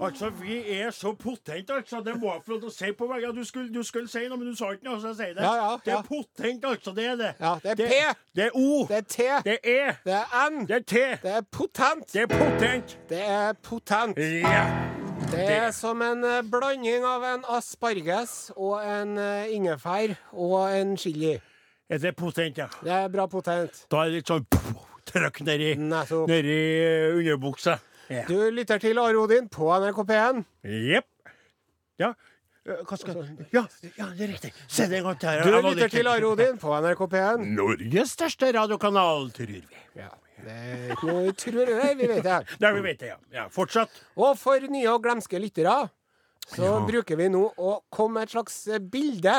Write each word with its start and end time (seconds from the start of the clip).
Altså, 0.00 0.30
vi 0.30 0.80
er 0.80 0.90
så 0.90 1.12
potent, 1.12 1.70
altså. 1.70 2.02
Det 2.04 2.20
må 2.20 2.32
jeg 2.32 2.40
få 2.46 2.52
lov 2.52 2.60
til 2.60 2.68
å 2.68 2.72
si 2.74 2.88
på 2.98 3.06
vegne 3.06 3.30
Du 3.36 3.44
skulle, 3.46 3.70
du 3.74 3.82
skulle 3.86 4.08
si 4.10 4.24
noe, 4.28 4.38
men 4.40 4.50
du 4.50 4.56
sa 4.58 4.72
ikke 4.74 4.88
noe, 4.88 4.98
så 5.00 5.12
jeg 5.12 5.18
sier 5.20 5.36
det. 5.36 5.44
Ja, 5.46 5.52
ja, 5.54 5.76
Det 5.84 5.92
er 5.94 6.02
potent, 6.08 6.64
altså. 6.64 6.94
Det 6.96 7.04
er 7.06 7.20
det. 7.20 7.30
Ja, 7.40 7.52
det 7.62 7.70
er 7.70 7.78
det, 7.78 7.86
P. 7.88 8.00
Det 8.34 8.44
er 8.44 8.56
O. 8.58 8.86
Det 8.88 8.96
er 8.96 9.06
T. 9.14 9.28
Det 9.46 9.54
er 9.54 9.70
E. 9.70 9.94
Det 10.04 10.16
er 10.16 10.50
N. 10.50 10.58
Det 10.68 10.76
er 10.76 10.84
T. 10.94 11.04
Det 11.22 11.36
er 11.36 11.46
potent. 11.50 12.12
Det 12.12 12.22
er 12.22 12.26
potent. 12.34 12.98
Det 13.08 13.22
er 13.22 13.52
potent. 13.62 14.18
Ja. 14.18 14.64
Det 15.30 15.46
er 15.50 15.70
som 15.70 16.02
en 16.02 16.24
eh, 16.26 16.42
blanding 16.50 17.06
av 17.06 17.22
en 17.24 17.46
asparges 17.54 18.50
og 18.56 18.82
en 18.82 19.14
eh, 19.18 19.54
ingefær 19.54 20.16
og 20.32 20.58
en 20.74 20.96
chili. 20.98 21.36
Er 21.88 22.02
det 22.02 22.16
potent, 22.16 22.58
ja? 22.58 22.66
Det 22.82 22.92
er 22.92 23.08
bra 23.08 23.26
potent. 23.30 23.84
Da 23.90 24.02
er 24.02 24.10
det 24.10 24.20
litt 24.20 24.30
sånn 24.34 24.46
trøkk 25.10 25.40
nedi, 25.46 25.72
nedi 25.78 26.58
eh, 26.84 27.16
underbuksa. 27.18 27.78
Ja. 28.12 28.24
Du 28.28 28.36
lytter 28.52 28.78
til 28.82 28.98
Are 29.00 29.16
Odin 29.16 29.46
på 29.48 29.70
NRK 29.80 30.00
P1. 30.10 30.42
Jepp. 30.90 31.06
Ja. 32.00 32.10
Eh, 32.66 32.82
Hva 32.88 32.96
skal 33.00 33.22
Ja, 33.52 33.62
ja, 33.96 34.10
det 34.16 34.26
er 34.26 34.32
riktig. 34.34 34.52
Se 34.68 34.86
det 34.88 34.98
en 35.00 35.08
gang 35.10 35.18
til. 35.20 35.28
her. 35.28 35.44
Du 35.44 35.68
lytter 35.70 35.88
til 35.92 36.08
Are 36.10 36.28
Odin 36.28 36.58
på 36.60 36.74
NRK 36.80 37.02
P1. 37.14 37.46
Norges 37.56 38.12
største 38.16 38.52
radiokanal, 38.56 39.30
tror 39.36 39.52
vi. 39.56 39.62
Ja, 39.96 40.10
det 40.44 40.52
er 40.60 40.94
ikke 40.96 41.08
noe 41.10 41.32
tror 41.40 41.72
jeg, 41.74 41.96
vi 42.00 42.08
vet 42.12 42.24
det. 42.24 42.38
Ja, 42.60 42.72
vi 42.76 42.84
vet 42.84 43.00
det, 43.00 43.12
ja. 43.14 43.18
ja. 43.32 43.46
Fortsatt. 43.52 43.92
Og 44.16 44.36
for 44.40 44.60
nye 44.68 44.88
og 44.92 45.02
glemske 45.04 45.40
lyttere 45.40 45.76
så 46.44 46.60
Ja. 46.66 46.78
bruker 46.84 47.16
vi 47.16 47.30
nå 47.32 47.46
å 47.56 47.78
komme 47.88 48.18
med 48.20 48.26
et 48.28 48.34
slags 48.36 48.66
eh, 48.68 48.76
bilde 48.78 49.38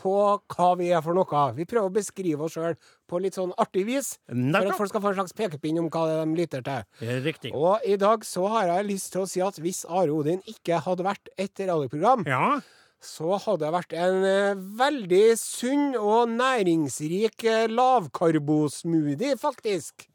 på 0.00 0.12
hva 0.54 0.68
vi 0.80 0.90
er 0.94 1.02
for 1.04 1.14
noe. 1.16 1.42
Vi 1.56 1.66
prøver 1.68 1.90
å 1.90 1.94
beskrive 1.94 2.46
oss 2.46 2.56
sjøl 2.56 2.76
på 3.08 3.20
litt 3.20 3.36
sånn 3.36 3.52
artig 3.60 3.84
vis, 3.86 4.14
for 4.26 4.70
at 4.72 4.78
folk 4.78 4.88
skal 4.92 5.02
få 5.04 5.12
en 5.12 5.18
slags 5.20 5.36
pekepinn 5.36 5.78
om 5.82 5.90
hva 5.92 6.06
de 6.10 6.36
lytter 6.38 6.64
til. 6.66 6.84
Riktig. 7.26 7.52
Og 7.54 7.84
i 7.86 7.96
dag 8.00 8.24
så 8.24 8.46
har 8.54 8.70
jeg 8.72 8.88
lyst 8.88 9.12
til 9.12 9.22
å 9.24 9.28
si 9.28 9.42
at 9.44 9.58
hvis 9.62 9.84
Are 9.88 10.10
Odin 10.14 10.40
ikke 10.48 10.80
hadde 10.86 11.04
vært 11.06 11.28
et 11.36 11.54
radioprogram, 11.68 12.24
Ja. 12.26 12.60
Så 13.02 13.34
hadde 13.42 13.64
det 13.66 13.72
vært 13.74 13.94
en 13.98 14.24
eh, 14.24 14.60
veldig 14.78 15.22
sunn 15.40 15.96
og 15.98 16.30
næringsrik 16.30 17.42
eh, 17.50 17.64
lavkarbosmoothie, 17.72 19.34
faktisk. 19.40 20.06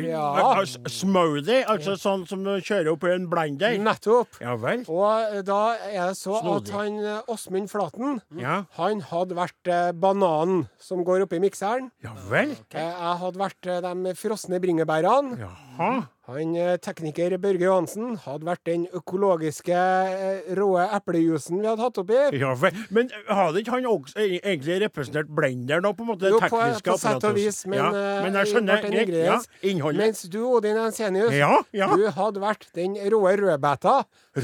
Ja, 0.00 0.22
Al- 0.56 0.66
Smoothie, 0.90 1.62
altså 1.68 1.96
sånn 2.00 2.24
som 2.30 2.42
du 2.46 2.52
kjører 2.64 2.92
opp 2.94 3.04
i 3.04 3.12
en 3.14 3.26
blender? 3.30 3.76
nettopp. 3.80 4.40
Ja 4.40 4.54
vel? 4.60 4.84
Og 4.88 5.36
eh, 5.36 5.42
da 5.46 5.60
er 5.90 6.10
det 6.10 6.16
så 6.20 6.38
at 6.56 6.72
han 6.74 6.98
eh, 7.04 7.20
Åsmund 7.30 7.70
Flaten 7.72 8.20
Ja. 8.40 8.62
Han 8.78 9.02
hadde 9.10 9.36
vært 9.38 9.70
eh, 9.70 9.90
bananen 9.92 10.64
som 10.80 11.04
går 11.06 11.26
oppi 11.26 11.40
mikseren. 11.44 11.90
Ja 12.04 12.14
vel? 12.30 12.56
Okay. 12.66 12.80
Jeg 12.88 13.18
hadde 13.24 13.40
vært 13.44 13.68
eh, 13.70 13.80
de 13.84 14.14
frosne 14.18 14.60
bringebærene. 14.64 15.36
Jaha. 15.80 16.00
Han 16.30 16.52
eh, 16.54 16.76
tekniker 16.78 17.32
Børge 17.42 17.64
Johansen 17.64 18.12
hadde 18.22 18.46
vært 18.46 18.60
den 18.68 18.84
økologiske 18.94 19.74
eh, 19.74 20.50
råe 20.54 20.84
eplejuicen 20.94 21.58
vi 21.58 21.66
hadde 21.66 21.82
hatt 21.82 21.98
oppi. 22.02 22.18
Ja. 22.38 22.52
Men 22.94 23.08
hadde 23.26 23.62
ikke 23.64 23.74
han 23.74 23.88
også 23.90 24.20
e- 24.20 24.38
egentlig 24.38 24.76
representert 24.84 25.32
blender 25.34 25.82
nå, 25.82 25.90
på 25.96 26.04
en 26.04 26.10
måte? 26.12 26.30
Jo, 26.30 26.38
på, 26.38 26.46
tekniske 26.52 26.92
på 26.92 26.98
sett 27.02 27.26
og 27.26 27.34
vis, 27.38 27.62
men, 27.66 27.80
ja. 27.80 27.90
eh, 27.90 28.22
men 28.26 28.38
jeg 28.38 28.52
skjønner. 28.52 28.86
en 28.86 29.14
Ja, 29.16 29.38
innholdet. 29.72 30.04
Mens 30.04 30.22
du, 30.30 30.40
Odin 30.52 30.78
Ensenius, 30.84 31.34
Ja, 31.34 31.54
ja. 31.74 31.90
du 31.96 32.06
hadde 32.14 32.44
vært 32.44 32.68
den 32.78 32.94
råe 33.10 33.34
rødbeta 33.40 33.96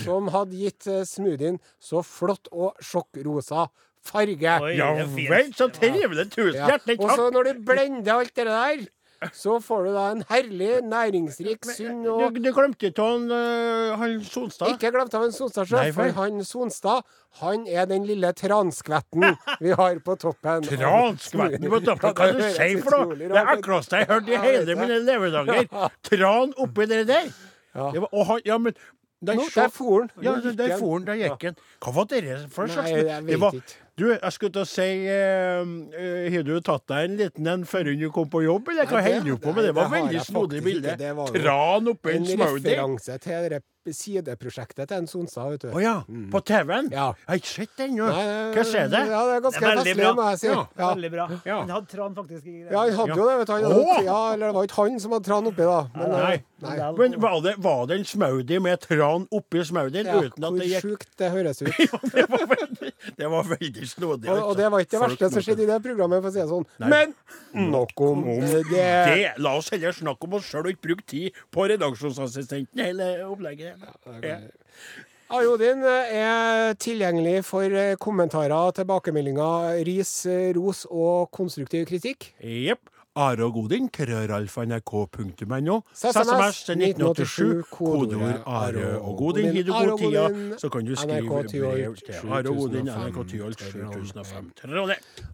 som 0.03 0.33
hadde 0.35 0.59
gitt 0.59 0.89
eh, 0.91 1.05
smoothien 1.07 1.61
så 1.79 2.03
flott 2.03 2.51
og 2.51 2.81
sjokkrosa 2.83 3.69
farge. 4.07 4.59
Oi, 4.63 4.75
Ja 4.79 4.91
vel, 5.05 5.53
så 5.55 5.69
trivelig. 5.75 6.31
Tusen 6.35 6.59
Ja. 6.61 6.73
hjertelig 6.75 7.01
Og 7.03 7.11
så 7.15 7.31
når 7.35 7.53
du 7.53 7.65
blender 7.67 8.13
alt 8.19 8.35
det 8.35 8.47
der, 8.47 8.87
så 9.32 9.56
får 9.65 9.84
du 9.87 9.91
da 9.94 10.04
en 10.12 10.22
herlig, 10.28 10.82
næringsrik, 10.84 11.65
sunn 11.65 12.03
Du, 12.04 12.10
og 12.12 12.34
du 12.37 12.50
glemte 12.53 12.91
ikke 12.91 13.03
han, 13.06 13.25
øh, 13.32 13.94
han 13.99 14.16
Sonstad? 14.25 14.75
Ikke 14.75 14.91
glemt 14.94 15.12
han 15.16 15.32
Sonstad, 15.32 15.66
sjøl. 15.71 15.93
for 15.97 16.12
han 16.21 16.44
Sonstad 16.44 17.03
han 17.41 17.66
er 17.69 17.84
den 17.91 18.05
lille 18.09 18.31
transkvetten 18.32 19.25
vi 19.60 19.72
har 19.76 19.99
på 20.05 20.15
toppen. 20.21 20.62
Transkvetten 20.65 21.69
på 21.72 21.81
toppen, 21.88 22.15
hva 22.16 22.28
du 22.32 22.41
høres 22.41 22.56
sier 22.56 22.82
for 22.84 22.97
noe? 23.06 23.16
Det 23.21 23.43
ekleste 23.56 24.00
jeg 24.00 24.06
har 24.09 24.15
hørt 24.21 24.28
i 24.32 24.41
hele 24.47 24.76
mine 24.81 25.00
levedager. 25.05 25.66
Tran 26.09 26.55
oppi 26.56 26.87
det 26.93 27.03
der. 27.10 27.28
Ja. 27.76 27.91
Det 27.93 28.00
var, 28.06 28.09
og 28.12 28.26
han, 28.31 28.41
ja, 28.49 28.56
men 28.59 28.72
der, 29.21 29.34
så- 29.41 29.50
der 29.60 29.69
for 29.75 29.99
han. 30.00 30.10
Ja, 30.25 30.37
der, 30.41 30.76
for 30.78 30.93
han, 30.99 31.06
der 31.09 31.21
gikk 31.21 31.49
han. 31.50 31.59
Hva 31.84 31.93
var 31.99 32.09
det 32.12 32.22
for 32.53 32.72
slags 32.72 32.91
Nei, 32.91 33.05
jeg 33.05 33.26
det 33.28 33.41
var. 33.43 33.60
Du, 33.97 34.11
jeg 34.12 34.33
skulle 34.34 34.53
til 34.53 34.61
å 34.61 34.69
si 34.69 34.89
eh, 35.09 35.62
eh, 35.97 36.27
Har 36.34 36.43
du 36.45 36.59
tatt 36.61 36.84
deg 36.93 37.07
en 37.07 37.15
liten 37.17 37.47
en 37.49 37.62
før 37.65 37.89
du 37.97 38.11
kom 38.12 38.29
på 38.29 38.43
jobb, 38.45 38.69
eller 38.75 38.91
hva 38.91 39.01
holder 39.01 39.25
du 39.25 39.39
på 39.41 39.55
med? 39.57 39.65
Det 39.65 39.73
var 39.79 39.89
veldig 39.89 40.25
snodig 40.27 40.61
bilde. 40.67 40.97
Tran 41.39 41.89
oppi 41.95 42.12
en 42.12 42.21
En 42.21 42.29
smoothie. 42.29 42.75
referanse 42.77 43.17
til 43.25 43.56
sideprosjektet 43.95 44.89
til 44.91 44.97
en 44.97 45.07
Sonstad, 45.11 45.51
vet 45.55 45.67
du. 45.67 45.69
Å 45.77 45.83
ja. 45.83 45.95
På 46.33 46.41
TV-en? 46.43 46.89
Ja. 46.91 47.07
Jeg 47.21 47.29
har 47.31 47.41
ikke 47.43 47.53
sett 47.53 47.77
det 47.79 47.87
ennå. 47.91 48.07
Hva 48.11 48.65
skjer 48.67 48.91
det? 48.93 49.03
Ja, 49.13 49.21
det 49.29 49.37
er 49.37 49.45
ganske 49.47 49.63
er 49.63 49.81
festlig, 49.83 50.09
må 50.17 50.27
jeg 50.31 50.41
si. 50.43 50.47
Ja, 50.51 50.65
Ja. 50.77 50.89
Veldig 50.97 51.11
bra. 51.13 51.27
Ja. 51.47 51.59
Han 51.61 51.71
hadde 51.77 51.87
Tran 51.93 52.15
faktisk 52.17 52.47
i 52.47 52.57
Ja, 52.67 52.83
han 52.83 52.97
hadde 53.01 53.17
jo 53.17 53.29
det, 53.29 53.37
vet 53.39 53.47
du. 53.47 53.53
Hadde, 53.53 54.05
ja, 54.07 54.19
eller 54.35 54.47
det 54.47 54.55
var 54.57 54.69
ikke 54.71 54.81
han 54.87 55.01
som 55.05 55.15
hadde 55.17 55.29
tran 55.31 55.51
oppi, 55.53 55.67
da. 55.71 55.79
Men, 55.97 56.11
Nei. 56.17 56.33
eh, 56.35 56.43
nei. 56.67 56.91
Men 56.99 57.17
var 57.21 57.37
det, 57.45 57.55
var 57.63 57.87
det 57.91 57.99
en 58.01 58.05
smoothie 58.09 58.61
med 58.65 58.81
tran 58.81 59.27
oppi 59.31 59.65
smoothien 59.69 60.07
Ja, 60.11 60.17
uten 60.23 60.45
at 60.47 60.51
hvor 60.51 60.59
det 60.63 60.69
gikk 60.73 60.87
sjukt 60.87 61.13
det 61.21 61.31
høres 61.35 61.63
ut. 61.63 61.73
det, 62.17 62.27
var 62.31 62.47
veldig, 62.55 62.93
det 63.21 63.31
var 63.37 63.51
veldig 63.53 63.89
snodig. 63.91 64.31
Og, 64.33 64.43
og 64.51 64.57
det 64.59 64.71
var 64.73 64.85
ikke 64.85 64.97
det 64.97 65.03
verste 65.07 65.31
som 65.37 65.45
skjedde 65.47 65.67
i 65.67 65.71
det 65.71 65.79
programmet, 65.85 66.23
for 66.25 66.31
å 66.31 66.35
si 66.35 66.41
det 66.43 66.49
sånn. 66.51 66.67
Nei. 66.83 66.91
Men 66.93 67.71
nok 67.73 68.05
om 68.07 68.25
det. 68.27 68.63
Det, 68.71 69.35
La 69.43 69.53
oss 69.59 69.69
heller 69.75 69.93
snakke 69.97 70.27
om 70.29 70.37
oss 70.39 70.49
sjøl 70.49 70.65
og 70.67 70.73
ikke 70.75 70.87
bruke 70.89 71.07
tid 71.09 71.37
på 71.55 71.67
redaksjonsassistenten 71.73 72.81
hele 72.83 73.11
opplegget. 73.27 73.75
Ja. 74.22 74.38
Are 75.26 75.48
Odin 75.50 75.82
er 75.82 76.76
tilgjengelig 76.78 77.41
for 77.48 77.66
eh, 77.66 77.97
kommentarer, 77.98 78.70
tilbakemeldinger, 78.76 79.81
ris, 79.88 80.12
eh, 80.31 80.53
ros 80.54 80.84
og 80.87 81.32
konstruktiv 81.34 81.88
kritikk. 81.88 82.28
Jepp. 82.38 82.96
Are 83.16 83.44
og 83.44 83.53
Godin, 83.53 83.88
krøralfa.nrk.no. 83.88 85.81
SMS 85.94 86.65
til 86.66 86.75
1987, 86.82 87.65
kodeord 87.71 88.43
Are 88.47 88.99
og 89.00 89.16
Godin. 89.19 89.47
Har 89.72 89.84
du 89.87 89.91
god 89.91 89.99
tida, 89.99 90.59
så 90.59 90.69
kan 90.69 90.84
du 90.87 90.97
skrive 90.97 91.28
brev 91.28 91.44
til 91.49 91.64
Are 91.64 92.49
og 92.49 92.56
Godin, 92.56 92.85
NRK 92.87 93.29
Tyholt 93.29 93.61
7005. 93.61 94.52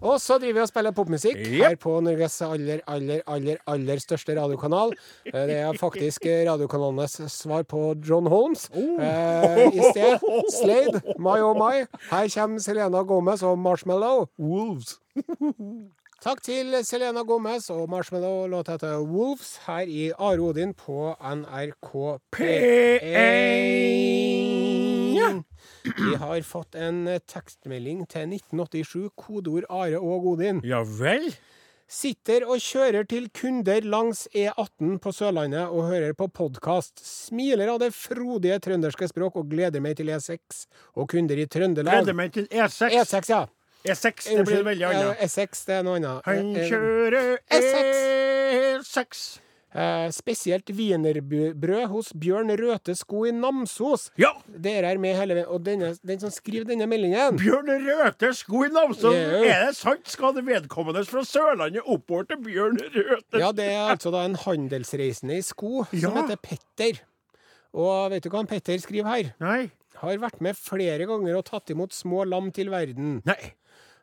Og 0.01 0.21
så 0.21 0.39
driver 0.39 0.53
vi 0.53 0.61
og 0.61 0.69
spiller 0.69 0.91
popmusikk 0.91 1.37
her 1.47 1.75
på 1.77 2.01
Norges 2.01 2.41
aller, 2.43 2.79
aller, 2.87 3.21
aller 3.27 3.57
aller 3.67 3.99
største 3.99 4.37
radiokanal. 4.41 4.93
Eh, 5.27 5.33
Det 5.33 5.57
er 5.57 5.73
faktisk 5.81 6.21
radiokanalenes 6.27 7.21
svar 7.29 7.63
på 7.63 7.95
John 8.09 8.27
Holmes. 8.27 8.69
Eh, 8.75 9.67
I 9.75 9.81
sted 9.91 10.19
Slade, 10.61 11.01
My 11.19 11.41
Oh 11.43 11.57
My. 11.59 11.83
Her 12.11 12.29
kommer 12.35 12.59
Selena 12.59 13.03
Gomez 13.03 13.43
og 13.43 13.59
Marshmallow. 13.59 14.27
Wolves. 14.39 14.99
Takk 16.23 16.39
til 16.47 16.71
Selena 16.87 17.25
Gomez 17.27 17.65
og 17.75 17.89
Marshmallow, 17.91 18.45
låta 18.47 18.77
heter 18.77 19.01
Wolves 19.03 19.57
her 19.65 19.89
i 19.91 20.13
Are 20.15 20.39
Odin 20.39 20.71
på 20.79 21.17
NRK 21.19 21.89
P1. 22.37 23.09
Vi 25.83 26.13
har 26.21 26.45
fått 26.47 26.79
en 26.79 27.09
tekstmelding 27.27 28.05
til 28.07 28.37
1987, 28.37 29.11
kodeord 29.19 29.67
Are 29.67 29.99
og 29.99 30.29
Odin. 30.31 30.61
Ja 30.63 30.85
vel? 30.87 31.27
Sitter 31.91 32.47
og 32.47 32.63
kjører 32.63 33.03
til 33.11 33.27
kunder 33.35 33.83
langs 33.83 34.29
E18 34.31 35.01
på 35.03 35.11
Sørlandet 35.11 35.67
og 35.75 35.89
hører 35.91 36.15
på 36.15 36.29
podkast. 36.31 37.03
Smiler 37.03 37.67
av 37.75 37.83
det 37.83 37.91
frodige 37.97 38.61
trønderske 38.63 39.11
språk 39.11 39.43
og 39.43 39.51
gleder 39.51 39.83
meg 39.83 39.99
til 39.99 40.15
E6 40.15 40.39
og 40.95 41.11
kunder 41.11 41.35
i 41.43 41.49
Trøndelag. 41.51 41.99
Gleder 42.07 42.15
meg 42.23 42.31
til 42.39 42.47
E6. 42.47 42.95
E6, 42.95 43.35
ja. 43.35 43.43
E6, 43.85 44.29
det 44.37 44.45
blir 44.47 44.63
veldig 44.67 44.85
annet. 44.89 45.23
E6, 45.27 45.65
det 45.67 45.75
er 45.81 45.83
noe 45.87 45.97
annet. 45.99 46.27
Han 46.29 46.53
Eh, 46.57 46.63
eh, 46.63 46.69
kjører 46.71 47.39
E6. 47.51 48.03
E6. 48.83 49.23
Eh, 49.75 50.11
spesielt 50.13 50.69
wienerbrød 50.69 51.87
hos 51.89 52.11
Bjørn 52.13 52.51
Røthe 52.61 52.93
Sko 52.95 53.23
i 53.25 53.31
Namsos. 53.33 54.11
Ja! 54.21 54.29
Dere 54.47 54.91
er 54.93 54.99
med 55.01 55.17
hele 55.17 55.35
veien. 55.39 55.49
Og 55.49 55.63
denne, 55.65 55.95
den 56.05 56.21
som 56.21 56.29
skriver 56.31 56.67
denne 56.69 56.85
meldingen 56.91 57.39
Bjørn 57.41 57.71
Røthe 57.87 58.35
sko 58.37 58.67
i 58.67 58.69
Namsos! 58.69 59.15
Yeah. 59.17 59.47
Er 59.49 59.65
det 59.71 59.77
sant? 59.81 60.05
Skal 60.13 60.35
det 60.37 60.45
vedkommende 60.45 61.07
fra 61.09 61.25
Sørlandet 61.25 61.89
oppover 61.89 62.29
til 62.29 62.43
Bjørn 62.45 62.77
Røthe? 62.85 63.41
Ja, 63.41 63.49
det 63.57 63.71
er 63.73 63.89
altså 63.95 64.13
da 64.13 64.27
en 64.29 64.37
handelsreisende 64.45 65.41
i 65.41 65.47
sko 65.47 65.87
som 65.89 65.99
Ja. 66.05 66.13
heter 66.21 66.37
Petter. 66.37 67.01
Og 67.73 68.11
vet 68.13 68.23
du 68.23 68.29
hva 68.29 68.43
han 68.45 68.47
Petter 68.53 68.77
skriver 68.77 69.09
her? 69.09 69.33
Nei. 69.41 69.71
Har 70.03 70.19
vært 70.21 70.41
med 70.45 70.57
flere 70.59 71.07
ganger 71.09 71.37
og 71.41 71.47
tatt 71.49 71.71
imot 71.73 71.93
små 71.97 72.27
lam 72.29 72.53
til 72.53 72.69
verden. 72.69 73.23
Nei. 73.25 73.55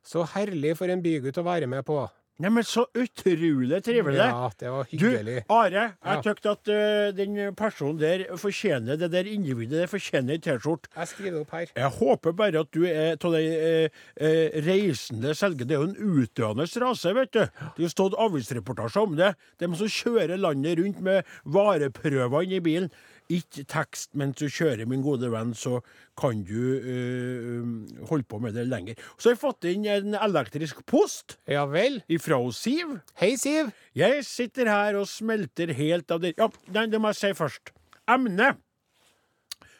Så 0.10 0.26
herlig 0.34 0.74
for 0.80 0.90
en 0.90 1.04
bygutt 1.06 1.38
å 1.38 1.46
være 1.46 1.70
med 1.70 1.86
på. 1.86 2.02
Nei, 2.40 2.48
men 2.56 2.64
så 2.64 2.86
utrolig 2.96 3.82
trivelig. 3.84 4.20
Ja, 4.22 4.48
det 4.62 4.70
var 4.72 4.86
hyggelig. 4.88 5.42
Du. 5.44 5.52
Are, 5.52 5.82
jeg 5.82 5.92
Ja. 6.08 6.52
at 6.54 6.70
uh, 6.72 7.12
den 7.12 7.36
personen 7.54 8.00
der 8.00 8.24
fortjener 8.40 8.96
det 8.98 9.12
der 9.12 9.28
individet 9.28 9.82
der 9.82 9.92
fortjener 9.92 10.38
ei 10.38 10.40
T-skjorte. 10.40 10.88
Jeg 10.96 11.08
skriver 11.12 11.42
opp 11.42 11.52
her. 11.52 11.68
Jeg 11.76 11.92
håper 11.98 12.32
bare 12.32 12.64
at 12.64 12.72
du 12.72 12.86
er 12.88 13.20
av 13.20 13.36
de 13.36 13.44
uh, 13.44 14.00
uh, 14.24 14.48
reisende 14.70 15.36
selger. 15.36 15.68
Det 15.68 15.76
er 15.76 15.84
jo 15.84 15.92
en 15.92 16.24
utdøende 16.24 16.70
rase, 16.86 17.14
vet 17.14 17.36
du. 17.36 17.44
Det 17.44 17.84
jo 17.84 17.92
stått 17.92 18.16
avisreportasjer 18.16 19.04
om 19.04 19.20
det. 19.20 19.34
De 19.60 19.74
som 19.76 19.92
kjører 20.00 20.40
landet 20.40 20.80
rundt 20.80 21.04
med 21.04 21.28
vareprøvene 21.44 22.56
i 22.56 22.64
bilen. 22.64 22.92
Ikke 23.30 23.62
tekst 23.70 24.16
mens 24.18 24.40
du 24.40 24.48
kjører, 24.50 24.88
min 24.90 25.04
gode 25.06 25.30
venn, 25.30 25.52
så 25.54 25.80
kan 26.18 26.40
du 26.48 26.56
uh, 26.82 28.06
holde 28.10 28.26
på 28.26 28.40
med 28.42 28.56
det 28.58 28.64
lenger. 28.66 28.98
Så 29.18 29.30
har 29.30 29.36
jeg 29.36 29.42
fått 29.44 29.68
inn 29.70 29.86
en 29.86 30.18
elektrisk 30.18 30.82
post 30.90 31.38
Ja 31.50 31.68
vel. 31.70 32.02
ifra 32.10 32.40
Siv. 32.58 32.96
Hei, 33.22 33.36
Siv. 33.38 33.70
Jeg 33.94 34.26
sitter 34.26 34.72
her 34.72 34.98
og 34.98 35.06
smelter 35.12 35.76
helt 35.78 36.10
av 36.12 36.24
det 36.26 36.34
Ja, 36.40 36.50
nei, 36.74 36.88
det 36.90 37.02
må 37.02 37.14
jeg 37.14 37.22
si 37.22 37.32
først. 37.38 37.70
Emne. 38.10 38.56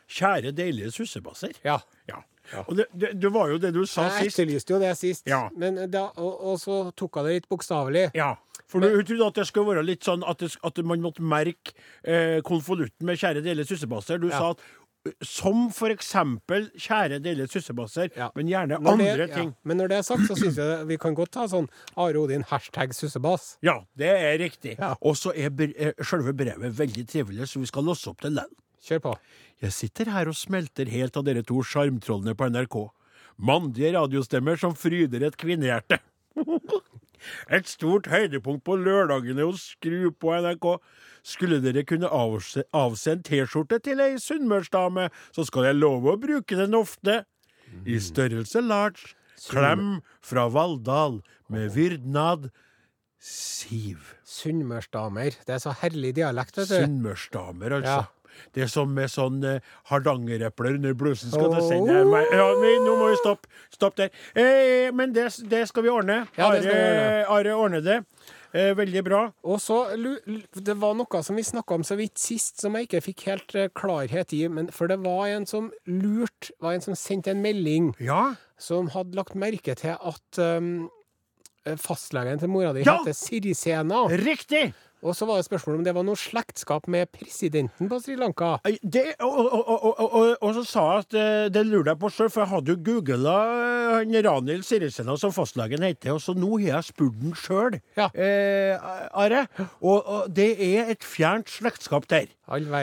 Kjære 0.10 0.54
deilige 0.58 0.94
sussebasser. 0.94 1.58
Ja. 1.66 1.80
Ja. 2.10 2.22
Og 2.68 2.76
det, 2.78 2.86
det, 2.94 3.14
det 3.22 3.32
var 3.34 3.50
jo 3.54 3.58
det 3.62 3.74
du 3.74 3.86
sa 3.86 4.08
Jeg 4.10 4.30
sist. 4.30 4.40
etterlyste 4.40 4.74
jo 4.76 4.80
det 4.80 4.98
sist, 4.98 5.28
Ja. 5.28 5.50
Men 5.56 5.78
da, 5.92 6.08
og, 6.18 6.44
og 6.54 6.60
så 6.60 6.92
tok 6.96 7.16
jeg 7.22 7.26
det 7.26 7.34
litt 7.40 7.50
bokstavelig. 7.50 8.12
Ja. 8.18 8.36
For 8.70 8.80
du, 8.84 8.90
trodde 9.04 9.28
at 9.28 9.34
det 9.40 9.48
skulle 9.50 9.76
være 9.76 9.86
litt 9.86 10.04
sånn 10.06 10.22
at, 10.30 10.38
det, 10.44 10.52
at 10.64 10.78
man 10.86 11.02
måtte 11.02 11.22
merke 11.26 11.74
eh, 12.04 12.42
konvolutten 12.46 13.06
med 13.06 13.18
'kjære 13.18 13.42
dele 13.44 13.66
sussebasser'. 13.66 14.20
Du 14.22 14.28
Ja. 14.30 14.38
sa 14.38 14.50
at 14.52 14.60
som 15.26 15.70
for 15.72 15.90
eksempel 15.90 16.70
'kjære 16.76 17.20
deilige 17.24 17.48
sussebasser', 17.48 18.10
Ja. 18.18 18.30
men 18.36 18.48
gjerne 18.48 18.78
Når 18.80 18.92
andre 18.92 19.18
det, 19.18 19.34
ting. 19.34 19.50
Ja. 19.50 19.56
Men 19.64 19.78
når 19.78 19.88
det 19.88 19.98
er 19.98 20.02
sagt, 20.02 20.22
så 20.28 20.36
syns 20.36 20.58
jeg 20.58 20.88
vi 20.88 20.98
kan 20.98 21.16
godt 21.16 21.32
ta 21.32 21.48
sånn 21.48 21.68
Are 21.98 22.14
Odin 22.20 22.44
hashtag 22.44 22.94
sussebass. 22.94 23.58
Ja, 23.64 23.80
det 23.98 24.08
er 24.10 24.38
riktig. 24.38 24.78
Ja. 24.78 24.96
Og 25.02 25.16
så 25.16 25.32
er 25.36 25.50
eh, 25.62 25.94
selve 26.04 26.34
brevet 26.34 26.78
veldig 26.78 27.08
trivelig, 27.08 27.48
så 27.50 27.60
vi 27.60 27.66
skal 27.66 27.84
låse 27.84 28.08
opp 28.10 28.22
til 28.22 28.32
lell. 28.32 28.50
Kjør 28.86 29.04
på. 29.04 29.16
Jeg 29.64 29.76
sitter 29.76 30.12
her 30.14 30.32
og 30.32 30.38
smelter 30.40 30.90
helt 30.92 31.18
av 31.20 31.26
dere 31.28 31.44
to 31.48 31.62
sjarmtrollene 31.66 32.36
på 32.38 32.48
NRK. 32.54 32.78
Mandige 33.40 33.94
radiostemmer 33.96 34.60
som 34.60 34.76
fryder 34.76 35.26
et 35.28 35.38
kvinnehjerte. 35.40 36.00
Et 37.52 37.68
stort 37.68 38.08
høydepunkt 38.08 38.64
på 38.64 38.78
lørdagene 38.80 39.44
hos 39.44 39.74
Skru 39.74 40.08
på 40.16 40.32
NRK. 40.40 40.68
Skulle 41.28 41.60
dere 41.64 41.84
kunne 41.88 42.08
avse, 42.16 42.64
avse 42.72 43.12
en 43.12 43.24
T-skjorte 43.28 43.82
til 43.84 44.00
ei 44.04 44.14
sunnmørsdame, 44.24 45.10
så 45.36 45.44
skal 45.48 45.68
jeg 45.68 45.80
love 45.82 46.14
å 46.14 46.22
bruke 46.22 46.56
den 46.56 46.78
ofte. 46.80 47.24
I 47.84 48.00
størrelse 48.02 48.64
large. 48.64 49.14
Klem 49.50 50.00
fra 50.26 50.48
Valldal 50.52 51.20
med 51.52 51.70
vyrdnad. 51.76 52.50
Siv. 53.20 54.14
Sunnmørsdamer. 54.28 55.36
Det 55.48 55.58
er 55.58 55.62
så 55.64 55.76
herlig 55.82 56.14
dialekt, 56.18 56.56
vet 56.60 56.72
du. 56.72 56.78
Sunnmørsdamer, 56.86 57.78
altså. 57.82 58.00
Ja. 58.00 58.19
Det 58.56 58.64
er 58.66 58.72
som 58.72 58.92
med 58.96 59.12
sånn 59.12 59.44
eh, 59.44 59.60
hardangerepler 59.92 60.76
under 60.80 60.94
blusen. 60.98 61.32
Skal 61.32 61.50
du 61.54 61.60
sende 61.62 61.70
sende 61.90 62.04
meg 62.10 62.28
ja, 62.34 62.50
men 62.60 62.84
Nå 62.88 62.98
må 63.00 63.12
vi 63.14 63.22
stoppe. 63.22 63.50
Stopp 63.74 63.96
der. 64.00 64.10
Eh, 64.36 64.90
men 64.96 65.14
det, 65.16 65.30
det 65.50 65.68
skal 65.70 65.86
vi 65.86 65.94
ordne. 65.94 66.24
Ja, 66.38 66.52
det 66.56 66.64
skal 66.66 66.76
vi 66.76 66.84
Are, 66.84 67.24
Are 67.40 67.56
ordner 67.56 67.86
det. 67.86 68.00
Eh, 68.52 68.72
veldig 68.74 69.04
bra. 69.06 69.20
Og 69.46 69.60
så, 69.62 69.76
Det 70.58 70.74
var 70.82 70.96
noe 70.98 71.22
som 71.26 71.38
vi 71.38 71.44
snakka 71.46 71.76
om 71.78 71.84
så 71.86 71.96
vidt 72.00 72.18
sist, 72.18 72.58
som 72.64 72.74
jeg 72.74 72.88
ikke 72.88 73.02
fikk 73.12 73.26
helt 73.30 73.56
eh, 73.56 73.68
klarhet 73.78 74.34
i. 74.34 74.48
Men, 74.50 74.72
for 74.74 74.90
det 74.90 74.98
var 75.04 75.28
en 75.30 75.46
som 75.50 75.70
lurt, 75.86 76.50
var 76.62 76.74
en 76.74 76.82
som 76.82 76.98
sendte 76.98 77.30
en 77.36 77.44
melding, 77.46 77.92
Ja. 78.02 78.34
som 78.58 78.90
hadde 78.96 79.14
lagt 79.16 79.36
merke 79.38 79.76
til 79.78 79.94
at 79.94 80.40
um, 80.42 80.90
fastlegen 81.78 82.40
til 82.42 82.50
mora 82.50 82.74
di 82.74 82.82
Ja! 82.82 82.98
heter 83.04 83.14
Sirisena. 83.14 84.08
Riktig! 84.10 84.74
Og 85.02 85.16
så 85.16 85.26
var 85.30 85.40
det 85.40 85.46
spørsmål 85.48 85.78
om 85.80 85.84
det 85.88 85.94
var 85.96 86.04
noe 86.04 86.20
slektskap 86.20 86.88
med 86.92 87.08
presidenten 87.16 87.88
på 87.92 88.00
Sri 88.04 88.18
Lanka. 88.20 88.58
Eh, 88.68 88.76
Det, 88.84 89.06
og, 89.24 89.38
og, 89.54 90.00
og, 90.00 90.38
og, 90.42 90.54
så 90.58 90.64
sa 90.68 90.84
jeg 90.92 91.06
at 91.06 91.18
eh, 91.20 91.46
det 91.56 91.66
lurer 91.68 91.94
jeg 91.94 92.00
på 92.02 92.10
sjøl, 92.12 92.30
for 92.34 92.44
jeg 92.44 92.52
hadde 92.54 92.74
jo 92.76 92.82
googla 92.90 93.36
han 94.00 94.14
Ranhild 94.26 94.64
Sirisena 94.68 95.16
som 95.20 95.32
fastlegen 95.36 95.84
heter, 95.86 96.14
og 96.16 96.22
så 96.24 96.36
nå 96.38 96.50
har 96.60 96.68
jeg 96.80 96.90
spurt 96.92 97.18
den 97.22 97.34
sjøl, 97.38 97.80
Ja. 97.98 98.10
eh, 98.14 98.76
Are. 99.14 99.46
Og, 99.82 100.28
det 100.36 100.52
er 100.60 100.92
et 100.94 101.04
fjernt 101.06 101.50
slektskap 101.50 102.08
der. 102.12 102.28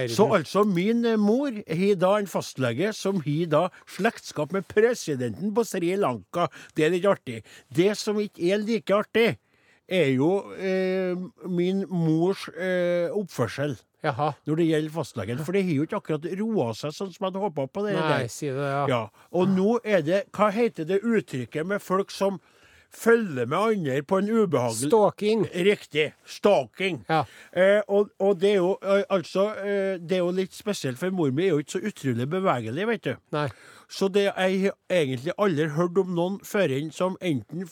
Så 0.09 0.29
altså, 0.35 0.63
min 0.65 1.05
eh, 1.05 1.17
mor 1.19 1.51
har 1.51 1.95
da 2.01 2.13
en 2.21 2.27
fastlege 2.31 2.93
som 2.95 3.21
har 3.25 3.47
da 3.51 3.65
slektskap 3.97 4.53
med 4.55 4.67
presidenten 4.71 5.53
på 5.55 5.65
Sri 5.67 5.97
Lanka. 5.99 6.47
Det 6.77 6.87
er 6.87 6.95
litt 6.95 7.05
artig. 7.11 7.43
Det 7.75 7.93
som 7.99 8.19
ikke 8.23 8.53
er 8.55 8.63
like 8.63 8.95
artig, 8.95 9.37
er 9.89 10.09
jo 10.17 10.31
eh, 10.59 11.15
min 11.47 11.85
mors 11.91 12.49
eh, 12.55 13.07
oppførsel 13.15 13.77
Jaha. 14.03 14.33
når 14.47 14.61
det 14.61 14.67
gjelder 14.71 14.95
fastlegen. 14.95 15.45
For 15.47 15.57
det 15.57 15.65
har 15.67 15.79
jo 15.79 15.87
ikke 15.87 16.01
akkurat 16.01 16.27
roa 16.41 16.73
seg 16.75 16.95
sånn 16.95 17.13
som 17.15 17.23
jeg 17.25 17.31
hadde 17.31 17.45
håpa 17.47 17.69
på. 17.71 17.87
det 17.87 17.95
Nei, 17.97 18.09
der. 18.11 18.29
sier 18.33 18.59
det, 18.59 18.67
ja. 18.73 18.83
Ja. 18.91 19.01
Og 19.33 19.49
nå 19.55 19.79
er 19.85 20.03
det 20.07 20.25
Hva 20.35 20.51
heter 20.55 20.87
det 20.89 21.01
uttrykket 21.07 21.67
med 21.67 21.83
folk 21.83 22.11
som 22.15 22.41
følger 22.97 23.47
med 23.51 23.59
andre 23.59 24.03
på 24.07 24.19
en 24.23 24.29
ubehagelig 24.31 24.89
Stalking. 24.89 25.47
Riktig. 25.53 26.13
Stalking. 26.25 27.01
Ja. 27.11 27.25
Eh, 27.53 27.81
og, 27.89 28.13
og 28.23 28.39
det 28.41 28.53
er 28.55 28.61
jo 28.63 28.77
eh, 28.83 29.03
altså 29.11 29.49
eh, 29.59 29.97
Det 30.01 30.17
er 30.19 30.23
jo 30.23 30.31
litt 30.35 30.55
spesielt, 30.55 30.99
for 30.99 31.11
mor 31.11 31.31
mi 31.35 31.49
er 31.49 31.57
jo 31.57 31.65
ikke 31.65 31.77
så 31.79 31.83
utrolig 31.91 32.29
bevegelig, 32.31 32.87
vet 32.89 33.05
du. 33.09 33.13
Nei. 33.37 33.49
Så 33.91 34.09
det 34.11 34.29
jeg 34.29 34.73
egentlig 34.91 35.35
aldri 35.39 35.69
hørt 35.77 35.99
om 35.99 36.15
noen 36.15 36.39
før 36.47 36.73
inn 36.79 36.89
som 36.95 37.19
enten 37.21 37.67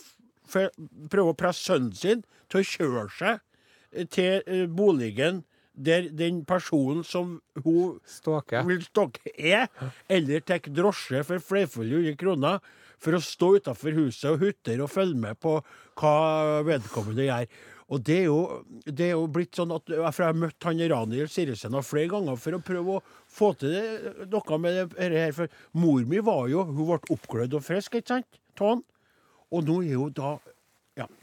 prøver 0.54 1.32
å 1.32 1.38
presse 1.38 1.66
sønnen 1.66 1.92
sin 1.96 2.22
til 2.50 2.60
å 2.60 2.68
kjøre 2.70 3.08
seg 3.18 3.42
eh, 3.92 4.06
til 4.06 4.40
eh, 4.46 4.64
boligen 4.70 5.42
der 5.74 6.06
den 6.14 6.44
personen 6.46 7.02
som 7.04 7.40
hun 7.64 7.98
Ståke. 8.06 8.62
vil 8.66 8.82
ståke 8.86 9.32
er, 9.34 9.66
eller 10.08 10.40
tar 10.46 10.62
drosje 10.70 11.24
for 11.26 11.42
flerfoldige 11.42 12.14
kroner 12.20 12.60
for 13.02 13.16
å 13.16 13.22
stå 13.22 13.56
utafor 13.58 13.96
huset 13.98 14.30
og 14.30 14.44
hutre 14.44 14.78
og 14.80 14.92
følge 14.92 15.18
med 15.26 15.40
på 15.42 15.58
hva 15.98 16.62
vedkommende 16.66 17.26
gjør. 17.26 17.48
Og 17.92 18.00
det 18.00 18.16
er 18.22 18.28
jo, 18.30 18.38
det 18.86 19.10
er 19.10 19.12
jo 19.12 19.26
blitt 19.28 19.58
sånn 19.58 19.74
at 19.74 19.90
jeg 19.92 20.00
har 20.16 20.38
møtt 20.38 20.64
han 20.64 20.80
Raniel 20.94 21.28
Sirisena 21.28 21.82
flere 21.84 22.08
ganger 22.14 22.38
for 22.40 22.56
å 22.56 22.62
prøve 22.64 22.96
å 22.96 23.02
få 23.28 23.50
til 23.60 23.74
det, 23.74 24.14
noe 24.32 24.58
med 24.62 24.94
det 24.94 25.10
her. 25.12 25.34
For 25.36 25.52
mor 25.76 26.06
mi 26.08 26.22
var 26.24 26.48
jo 26.48 26.64
Hun 26.70 26.80
ble 26.88 26.98
oppglødd 27.12 27.58
og 27.58 27.66
frisk, 27.66 27.98
ikke 27.98 28.14
sant? 28.14 28.40
Han. 28.62 28.80
Og 29.52 29.64
nå 29.68 29.80
er 29.82 29.92
jo 29.96 30.08
da 30.14 30.36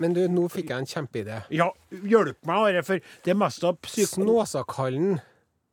Men 0.03 0.13
du, 0.13 0.25
nå 0.27 0.49
fikk 0.51 0.73
jeg 0.73 0.83
en 0.83 0.89
kjempeidé. 0.89 1.37
Ja, 1.55 1.69
hjelp 1.89 2.41
meg, 2.47 2.57
Are, 2.67 2.83
for 2.83 2.99
det 3.23 3.31
er 3.31 3.37
mest 3.39 3.63
av 3.63 3.77
psyko... 3.85 4.17
Snåsakallen, 4.19 5.21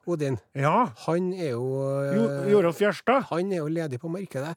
Odin, 0.09 0.39
Ja. 0.57 0.93
han 1.05 1.33
er 1.35 1.51
jo 1.51 1.67
Jo, 2.15 2.23
øh, 2.31 2.51
Jorolf 2.53 2.79
Gjerstad? 2.81 3.27
Han 3.33 3.53
er 3.53 3.59
jo 3.59 3.67
ledig 3.69 3.99
på 4.01 4.09
markedet. 4.09 4.55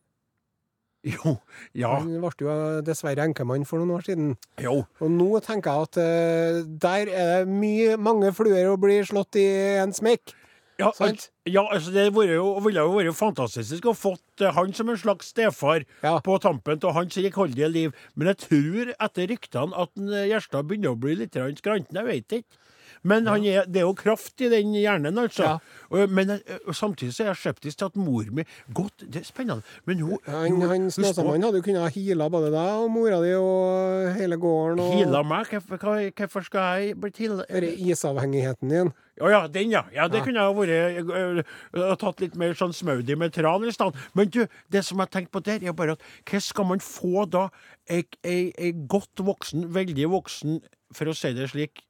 Jo. 1.01 1.39
Ja. 1.74 1.95
Han 1.98 2.12
ble 2.21 2.29
jo 2.45 2.55
dessverre 2.86 3.25
enkemann 3.25 3.65
for 3.65 3.81
noen 3.81 3.95
år 3.98 4.05
siden. 4.05 4.36
Jo. 4.62 4.83
Og 5.01 5.10
nå 5.10 5.31
tenker 5.41 5.74
jeg 5.74 5.88
at 5.89 5.98
uh, 5.98 6.60
der 6.86 7.10
er 7.10 7.31
det 7.41 7.50
mye, 7.50 7.98
mange 7.98 8.29
fluer 8.38 8.69
å 8.69 8.77
bli 8.79 9.00
slått 9.10 9.39
i 9.41 9.48
en 9.81 9.93
smekk. 9.98 10.36
Ja, 10.81 10.91
Sant? 10.97 11.27
ja 11.50 11.63
altså 11.71 11.93
det 11.93 12.07
ville 12.15 12.38
jo, 12.39 12.47
ville 12.65 12.83
jo 12.83 12.95
vært 12.97 13.17
fantastisk 13.17 13.85
å 13.89 13.93
fått 13.97 14.41
eh, 14.43 14.51
han 14.55 14.73
som 14.77 14.89
en 14.91 15.00
slags 15.00 15.31
stefar 15.33 15.85
Ja. 16.03 16.17
på 16.25 16.38
tampen 16.43 16.81
av 16.83 16.95
hans 16.97 17.17
rikholdige 17.21 17.69
liv. 17.71 17.95
Men 18.15 18.31
jeg 18.33 18.41
tror 18.47 18.93
etter 18.97 19.29
ryktene 19.31 19.77
at 19.85 19.93
eh, 20.01 20.27
Gjerstad 20.33 20.67
begynner 20.69 20.95
å 20.95 21.00
bli 21.00 21.15
litt 21.21 21.38
skranten. 21.61 22.01
Jeg 22.01 22.09
vet 22.09 22.38
ikke. 22.41 22.57
Men 23.03 23.25
han 23.27 23.46
er, 23.50 23.65
det 23.65 23.81
er 23.81 23.88
jo 23.88 23.93
kraft 23.98 24.41
i 24.46 24.50
den 24.51 24.75
hjernen, 24.77 25.17
altså. 25.17 25.58
Ja. 25.91 26.05
Men 26.08 26.36
og 26.67 26.75
samtidig 26.77 27.15
så 27.15 27.24
er 27.24 27.31
jeg 27.31 27.39
skeptisk 27.41 27.79
til 27.81 27.89
at 27.89 27.96
mor 28.00 28.27
mi 28.31 28.46
Godt, 28.74 29.05
det 29.12 29.24
er 29.24 29.27
spennende, 29.27 29.65
men 29.89 30.00
hun, 30.05 30.17
Han, 30.27 30.51
hun, 30.51 30.67
han 30.70 30.91
Snåsamannen 30.93 31.43
hadde 31.48 31.60
jo 31.62 31.65
kunnet 31.65 31.81
ha 31.81 31.89
heala 31.91 32.29
både 32.31 32.51
deg 32.53 32.84
og 32.86 32.91
mora 32.93 33.17
di 33.24 33.34
og 33.36 34.12
hele 34.20 34.38
gården. 34.38 34.79
og 34.84 34.93
Heala 34.96 35.24
meg? 35.25 35.50
Hvorfor, 35.51 36.46
skal 36.46 36.81
jeg 36.81 36.98
bli 37.01 37.12
denne 37.27 37.72
isavhengigheten 37.89 38.70
din. 38.72 38.93
Å 39.22 39.29
ja, 39.29 39.41
den 39.51 39.74
ja. 39.74 39.84
ja 39.93 40.08
det 40.10 40.22
Ja. 40.22 40.24
kunne 40.25 40.41
jeg 40.41 40.48
ha 40.48 40.53
vært 40.55 41.43
øh, 41.75 41.96
tatt 42.01 42.22
litt 42.24 42.36
mer 42.39 42.55
sånn 42.58 42.74
smoothie 42.74 43.17
med 43.20 43.34
tran 43.36 43.65
i 43.67 43.74
stedet. 43.74 43.98
Men 44.17 44.29
du, 44.34 44.46
det 44.72 44.86
som 44.88 45.01
jeg 45.03 45.12
tenkte 45.13 45.36
på 45.36 45.43
der, 45.46 45.62
er 45.62 45.75
bare 45.77 45.98
at 45.98 46.05
hva 46.29 46.41
skal 46.41 46.70
man 46.70 46.81
få 46.81 47.25
da 47.29 47.48
ei 47.91 48.72
godt 48.89 49.22
voksen, 49.25 49.67
veldig 49.74 50.10
voksen, 50.10 50.62
for 50.96 51.12
å 51.12 51.15
si 51.17 51.34
det 51.38 51.50
slik, 51.51 51.84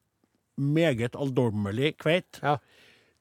meget 0.62 1.18
aldommelig 1.20 1.98
kveit 2.02 2.40
Ja. 2.46 2.58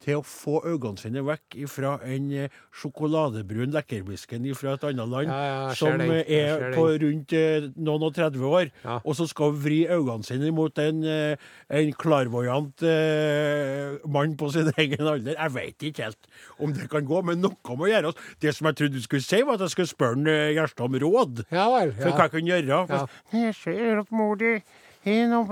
til 0.00 0.16
å 0.16 0.22
få 0.24 0.62
øynene 0.64 0.96
sine 0.96 1.20
vekk 1.26 1.58
fra 1.68 1.98
en 2.08 2.30
eh, 2.32 2.52
sjokoladebrun 2.72 3.74
lekkerbisken 3.74 4.46
fra 4.56 4.72
et 4.78 4.84
annet 4.88 5.10
land, 5.12 5.28
Ja, 5.28 5.74
som 5.76 6.00
eh, 6.00 6.22
er 6.24 6.72
på 6.72 6.86
rundt 7.02 7.34
eh, 7.36 7.66
noen 7.76 8.06
og 8.08 8.14
30 8.16 8.46
år, 8.48 8.70
og 9.04 9.12
så 9.18 9.26
skal 9.28 9.52
hun 9.52 9.60
vri 9.60 9.82
øynene 9.92 10.24
sine 10.24 10.54
mot 10.56 10.80
en, 10.80 11.04
en 11.04 11.92
klarvoiant 12.00 12.80
eh, 12.88 13.98
mann 14.08 14.38
på 14.40 14.48
sin 14.56 14.72
egen 14.80 15.04
alder. 15.04 15.36
Jeg 15.36 15.54
vet 15.58 15.88
ikke 15.90 16.08
helt 16.08 16.32
om 16.64 16.72
det 16.72 16.88
kan 16.96 17.04
gå, 17.04 17.20
men 17.28 17.44
noe 17.44 17.76
må 17.76 17.92
gjøres. 17.92 18.16
Det 18.40 18.56
som 18.56 18.70
jeg 18.70 18.80
trodde 18.80 18.96
du 18.96 19.04
skulle 19.04 19.26
si, 19.28 19.42
var 19.44 19.60
at 19.60 19.66
jeg 19.68 19.76
skulle 19.76 19.92
spørre 19.92 20.38
Gjerstad 20.56 20.88
om 20.88 20.96
råd. 21.04 21.44
Ja 21.52 21.68
vel. 21.76 21.92
For 22.00 22.16
hva 22.16 22.24
jeg 22.30 22.38
kunne 22.38 22.54
gjøre. 22.54 22.84
Ja. 22.88 23.04
Jeg 23.36 23.54
ser 23.66 24.00
at 24.06 24.16
mor 24.16 24.40
di 24.40 24.56
har 25.04 25.28
noe 25.30 25.46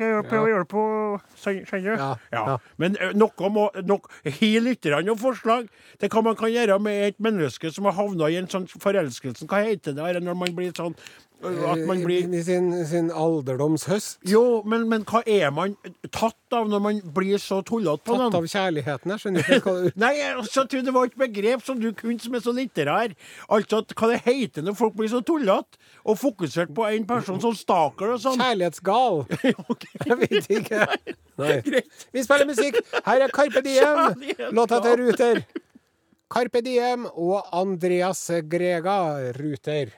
jeg 0.00 0.24
prøver 0.28 0.44
å 0.46 0.50
gjøre 0.52 0.68
på 0.70 0.82
Skjønner 1.36 1.98
du? 1.98 2.68
Men 2.80 2.96
ø, 2.96 3.10
noe 3.20 3.50
må 3.52 3.66
nok, 3.84 4.08
Hi 4.40 4.54
lytterne 4.64 5.12
og 5.12 5.20
forslag 5.20 5.68
til 6.00 6.08
hva 6.14 6.22
man 6.24 6.38
kan 6.40 6.52
gjøre 6.54 6.78
med 6.80 7.10
et 7.10 7.20
menneske 7.22 7.70
som 7.74 7.84
har 7.90 7.98
havna 7.98 8.30
i 8.32 8.38
en 8.40 8.48
sånn 8.48 8.64
forelskelse. 8.72 9.44
Hva 9.50 9.60
heter 9.66 9.92
det 9.98 10.24
når 10.24 10.38
man 10.40 10.56
blir 10.56 10.72
sånn 10.76 10.96
At 11.44 11.82
man 11.88 12.00
blir 12.04 12.28
I 12.32 12.42
sin, 12.44 12.70
sin 12.88 13.10
alderdomshøst. 13.12 14.20
Jo, 14.28 14.62
men, 14.68 14.86
men 14.90 15.04
hva 15.08 15.20
er 15.28 15.50
man 15.54 15.74
tatt 16.14 16.56
av 16.56 16.68
når 16.70 16.82
man 16.82 17.00
blir 17.16 17.40
så 17.42 17.60
tullete 17.66 18.04
på 18.06 18.16
Tatt 18.18 18.36
av 18.38 18.46
kjærligheten. 18.48 19.12
Jeg 19.14 19.22
skjønner 19.22 19.48
ikke 19.48 19.60
hva 19.66 19.92
Nei, 20.04 20.12
altså, 20.30 20.64
det 20.70 20.94
var 20.94 21.10
et 21.10 21.18
begrep 21.20 21.64
som 21.66 21.80
du 21.80 21.90
kunne 21.96 22.22
som 22.22 22.36
er 22.36 22.44
så 22.44 22.54
litterær. 22.56 23.16
Altså 23.52 23.82
hva 23.94 24.12
det 24.12 24.20
heter 24.26 24.64
når 24.66 24.78
folk 24.78 24.96
blir 24.98 25.10
så 25.12 25.20
tullete 25.26 25.80
og 26.04 26.18
fokusert 26.20 26.72
på 26.76 26.86
en 26.90 27.08
person 27.08 27.42
som 27.42 27.56
staker 27.58 28.14
og 28.14 28.22
sånn. 28.22 28.40
Kjærlighetsgal. 28.40 29.24
Jeg 30.08 30.20
vet 30.22 30.50
ikke. 30.60 30.86
Nei. 31.40 31.58
Vi 32.14 32.24
spiller 32.24 32.48
musikk. 32.48 32.80
Her 33.04 33.26
er 33.26 33.34
Carpe 33.34 33.64
Diem. 33.64 34.24
Låta 34.54 34.80
til 34.84 35.00
Ruter. 35.02 35.44
Carpe 36.34 36.64
Diem 36.64 37.04
og 37.12 37.44
Andreas 37.54 38.26
Grega 38.50 38.96
Ruter. 39.36 39.92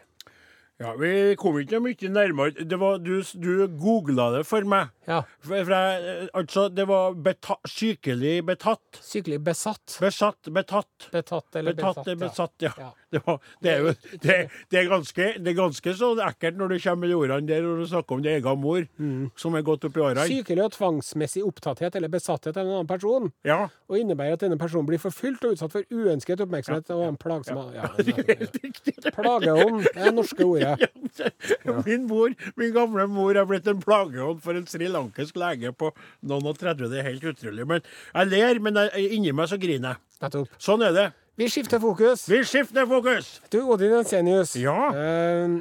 Ja, 0.79 0.91
Vi 1.01 1.11
kom 1.41 1.57
ikke 1.57 1.79
noe 1.79 1.87
mye 1.89 2.09
nærmere. 2.13 2.65
Det 2.69 2.77
var, 2.81 2.99
du 3.01 3.23
du 3.41 3.67
googla 3.81 4.27
det 4.35 4.43
for 4.45 4.61
meg. 4.69 4.91
Ja. 5.09 5.23
For, 5.41 5.55
for 5.65 5.73
jeg, 5.73 6.03
eh, 6.11 6.27
altså, 6.37 6.67
det 6.69 6.85
var 6.91 7.15
beta, 7.15 7.55
sykelig 7.71 8.43
betatt. 8.45 8.99
Sykelig 9.01 9.39
besatt. 9.47 9.97
Besatt, 10.03 10.51
betatt. 10.53 11.07
Betatt 11.15 11.57
eller 11.57 11.73
Betatt, 11.79 12.03
besatt. 12.05 12.19
besatt, 12.21 12.55
ja. 12.67 12.73
Ja. 12.77 12.91
Det, 13.15 13.23
var, 13.25 13.39
det, 13.63 13.71
er 13.73 13.79
jo, 13.87 13.93
det, 14.21 14.37
det, 14.69 14.79
er 14.83 14.89
ganske, 14.91 15.29
det 15.41 15.53
er 15.53 15.57
ganske 15.57 15.95
så 15.97 16.11
ekkelt 16.27 16.59
når 16.61 16.75
du 16.75 16.77
kommer 16.83 17.01
med 17.07 17.13
de 17.13 17.17
ordene 17.23 17.49
der 17.49 17.69
og 17.71 17.81
du 17.81 17.87
snakker 17.89 18.19
om 18.19 18.25
din 18.27 18.35
egen 18.37 18.61
mor, 18.61 18.83
Mm. 18.99 19.31
som 19.39 19.55
er 19.57 19.63
gått 19.65 19.85
opp 19.87 19.97
i 19.97 20.03
årene. 20.03 20.27
Sykelig 20.29 20.65
og 20.67 20.73
tvangsmessig 20.77 21.45
opptatthet 21.47 21.97
eller 21.97 22.11
besatthet 22.13 22.57
av 22.57 22.67
en 22.67 22.75
annen 22.75 22.89
person. 22.91 23.31
Ja. 23.47 23.69
Og 23.89 23.99
innebærer 24.03 24.37
at 24.37 24.43
denne 24.45 24.59
personen 24.61 24.87
blir 24.89 25.01
forfulgt 25.01 25.45
og 25.47 25.55
utsatt 25.57 25.73
for 25.73 25.87
uønsket 25.93 26.43
oppmerksomhet 26.45 26.91
og 26.97 27.05
en 27.07 27.17
plagsom 27.21 27.63
ja. 27.77 27.89
Plageånd 29.17 29.87
er 29.95 30.09
det 30.09 30.15
norske 30.17 30.45
ordet. 30.45 30.66
Min 31.87 32.07
mor, 32.11 32.35
min 32.59 32.73
gamle 32.75 33.07
mor 33.11 33.37
er 33.39 33.47
blitt 33.49 33.69
en 33.71 33.81
plageånd 33.83 34.43
for 34.45 34.59
en 34.59 34.67
srilankisk 34.71 35.39
lege 35.41 35.73
på 35.77 35.93
noen 36.27 36.51
og 36.51 36.59
30. 36.61 36.91
Det 36.93 37.01
er 37.03 37.09
helt 37.11 37.29
utrolig. 37.33 37.67
Men 37.71 37.85
jeg 37.87 38.33
ler, 38.33 38.61
men 38.67 38.83
jeg, 38.83 39.07
inni 39.19 39.33
meg 39.37 39.51
så 39.53 39.59
griner 39.63 39.97
jeg. 39.97 40.47
Sånn 40.63 40.83
er 40.87 40.95
det. 40.97 41.07
Vi 41.37 41.51
skifter 41.53 41.81
fokus. 41.83 42.23
Vi 42.33 42.39
skifter 42.49 42.87
fokus! 42.89 43.35
Du, 43.53 43.59
Odin 43.69 43.99
Ensenius. 43.99 44.55
Ja. 44.57 44.77
Eh, 44.97 45.59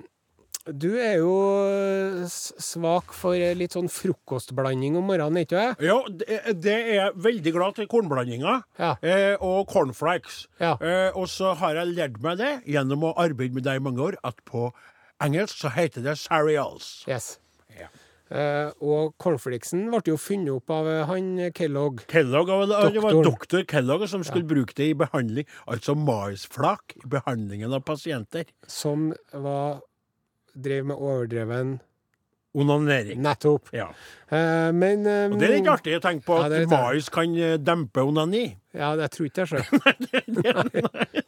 du 0.71 0.87
er 0.97 1.19
jo 1.19 1.33
svak 2.31 3.11
for 3.13 3.35
litt 3.59 3.75
sånn 3.75 3.89
frokostblanding 3.91 4.95
om 4.97 5.05
morgenen, 5.11 5.43
ikke 5.43 5.59
sant? 5.59 5.83
Ja, 5.85 5.97
det, 6.09 6.39
det 6.63 6.73
er 6.77 6.95
jeg 6.95 7.19
veldig 7.27 7.53
glad 7.57 7.75
til 7.77 7.89
kornblandinger 7.91 8.63
Ja. 8.81 8.93
eh, 9.05 9.35
og 9.43 9.67
cornflakes. 9.69 10.45
Ja. 10.63 10.73
Eh, 10.79 11.11
og 11.13 11.27
så 11.31 11.51
har 11.59 11.77
jeg 11.81 11.93
lært 11.97 12.17
meg 12.23 12.39
det 12.41 12.53
gjennom 12.71 13.05
å 13.11 13.13
arbeide 13.21 13.59
med 13.59 13.67
deg 13.67 13.81
i 13.81 13.85
mange 13.85 14.01
år, 14.07 14.17
at 14.25 14.39
på 14.47 14.69
engelsk 15.23 15.63
så 15.63 15.71
heter 15.75 16.03
det 16.05 16.17
cereals. 16.19 17.05
Yes. 17.09 17.35
Ja. 17.75 17.87
Eh, 18.33 18.71
og 18.81 19.13
cornflakesen 19.21 19.83
ble 19.91 20.01
jo 20.09 20.17
funnet 20.17 20.49
opp 20.55 20.71
av 20.73 20.87
eh, 20.89 21.03
han 21.05 21.27
Kellogg. 21.53 22.01
Kellogg, 22.09 22.49
og 22.49 22.71
det, 22.71 23.03
var 23.03 23.19
doktor 23.25 23.65
Kellogg 23.69 24.07
som 24.09 24.23
skulle 24.25 24.47
bruke 24.49 24.73
det 24.77 24.89
i 24.91 24.95
behandling, 24.97 25.45
altså 25.69 25.93
maisflak 25.93 26.97
i 26.97 27.09
behandlingen 27.11 27.75
av 27.75 27.85
pasienter. 27.85 28.49
som 28.67 29.11
var, 29.31 29.83
drev 30.55 30.89
med 30.89 30.97
overdreven 30.97 31.77
Onanering. 32.55 33.19
Nettopp. 33.19 33.67
Ja. 33.75 33.89
Eh, 34.31 34.71
men 34.71 35.05
eh, 35.05 35.25
Og 35.27 35.35
det 35.41 35.49
er 35.49 35.57
litt 35.57 35.67
artig 35.69 35.97
å 35.97 36.03
tenke 36.03 36.23
på 36.25 36.37
at 36.39 36.53
artig. 36.53 36.69
mais 36.71 37.09
kan 37.11 37.33
dempe 37.59 38.05
onani. 38.07 38.45
Ja, 38.75 38.91
jeg 38.99 39.11
tror 39.15 39.25
ikke 39.29 39.35
det 39.41 39.49
sjøl. 39.49 39.63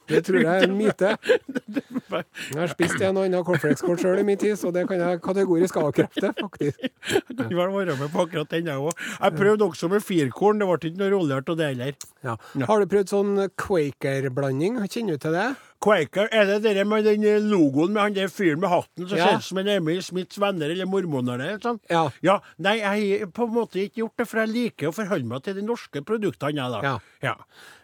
Det 0.08 0.22
tror 0.27 0.39
jeg 0.39 0.48
er 0.51 0.66
en 0.68 0.75
myte. 0.77 1.13
Jeg 2.08 2.60
har 2.60 2.72
spist 2.72 3.01
en 3.04 3.18
og 3.20 3.25
annen 3.27 3.44
cornflakeskål 3.48 4.00
sjøl 4.01 4.22
i 4.22 4.25
min 4.27 4.39
tid, 4.39 4.56
så 4.60 4.72
det 4.75 4.86
kan 4.89 5.00
jeg 5.04 5.22
kategorisk 5.25 5.80
avkrefte, 5.82 6.34
faktisk. 6.42 6.88
Du 7.38 7.44
kan 7.44 7.54
vel 7.56 7.72
være 7.75 7.96
med 8.00 8.12
på 8.13 8.24
akkurat 8.25 8.51
den, 8.51 8.68
jeg 8.72 8.82
òg. 8.82 9.04
Jeg 9.22 9.36
prøvde 9.38 9.68
også 9.68 9.89
med 9.92 10.04
firkorn, 10.04 10.60
det 10.62 10.68
ble 10.70 10.77
ikke 10.92 11.00
noe 11.04 11.12
roligere 11.13 11.44
av 11.54 11.60
det 11.60 11.68
heller. 11.72 11.98
Ja. 12.25 12.36
Har 12.68 12.84
du 12.84 12.92
prøvd 12.92 13.12
sånn 13.13 13.34
Quaker-blanding? 13.60 14.80
Kjenner 14.88 15.18
du 15.18 15.24
til 15.27 15.36
det? 15.38 15.48
Quaker, 15.84 16.25
er 16.34 16.48
det 16.50 16.72
det 16.74 16.84
med 16.89 17.06
den 17.06 17.22
eh, 17.30 17.38
logoen 17.46 17.92
med 17.94 18.01
han 18.01 18.16
der 18.16 18.32
fyren 18.34 18.58
med 18.63 18.72
hatten 18.72 19.06
som 19.06 19.20
Ja. 19.20 19.27
ser 19.27 19.38
ut 19.44 19.46
som 19.46 19.60
en 19.62 19.68
Emil 19.75 20.00
Smiths 20.01 20.39
venner 20.42 20.72
eller 20.74 20.89
mormoner 20.89 21.38
eller 21.38 21.60
sånn? 21.62 21.77
Ja. 21.94 22.08
Ja, 22.25 22.39
Nei, 22.58 22.80
jeg 22.82 23.20
har 23.22 23.30
på 23.38 23.46
en 23.46 23.54
måte 23.60 23.84
ikke 23.84 24.01
gjort 24.01 24.18
det, 24.24 24.25
for 24.32 24.42
jeg 24.42 24.54
liker 24.56 24.89
å 24.89 24.96
forholde 24.98 25.30
meg 25.30 25.46
til 25.46 25.60
de 25.60 25.68
norske 25.68 26.01
produktene, 26.01 26.58
jeg, 26.58 26.74
da. 26.74 26.82
Ja. 26.82 26.96
Ja. 27.30 27.37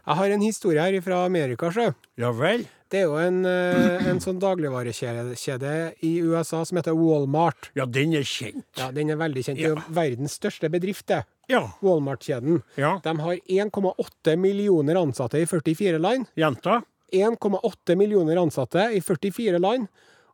Jeg 0.03 0.15
har 0.19 0.33
en 0.35 0.41
historie 0.43 0.81
her 0.83 1.01
fra 1.01 1.25
Amerika, 1.25 1.69
sjø. 1.71 1.93
Ja 2.19 2.31
vel? 2.35 2.65
Det 2.91 2.99
er 3.01 3.07
jo 3.07 3.15
en, 3.17 3.45
eh, 3.49 4.03
en 4.11 4.19
sånn 4.21 4.37
dagligvarekjede 4.41 5.71
i 6.03 6.11
USA 6.21 6.63
som 6.65 6.77
heter 6.77 6.93
Walmart. 6.93 7.71
Ja, 7.73 7.85
den 7.85 8.13
er 8.13 8.21
kjent. 8.27 8.65
Ja, 8.77 8.91
Den 8.91 9.09
er 9.09 9.15
veldig 9.17 9.43
kjent. 9.47 9.57
Det 9.57 9.65
er 9.65 9.75
jo 9.75 9.81
verdens 9.89 10.37
største 10.37 10.69
bedrift, 10.69 11.07
det. 11.07 11.23
Ja. 11.49 11.71
Walmart-kjeden. 11.81 12.61
Ja. 12.77 12.99
De 13.03 13.17
har 13.17 13.35
1,8 13.49 14.37
millioner 14.37 14.95
ansatte 14.95 15.41
i 15.41 15.45
44 15.45 15.99
land. 15.99 16.27
Jenta? 16.37 16.83
1,8 17.11 17.95
millioner 17.97 18.37
ansatte 18.37 18.91
i 18.93 18.99
44 19.01 19.59
land. 19.59 19.87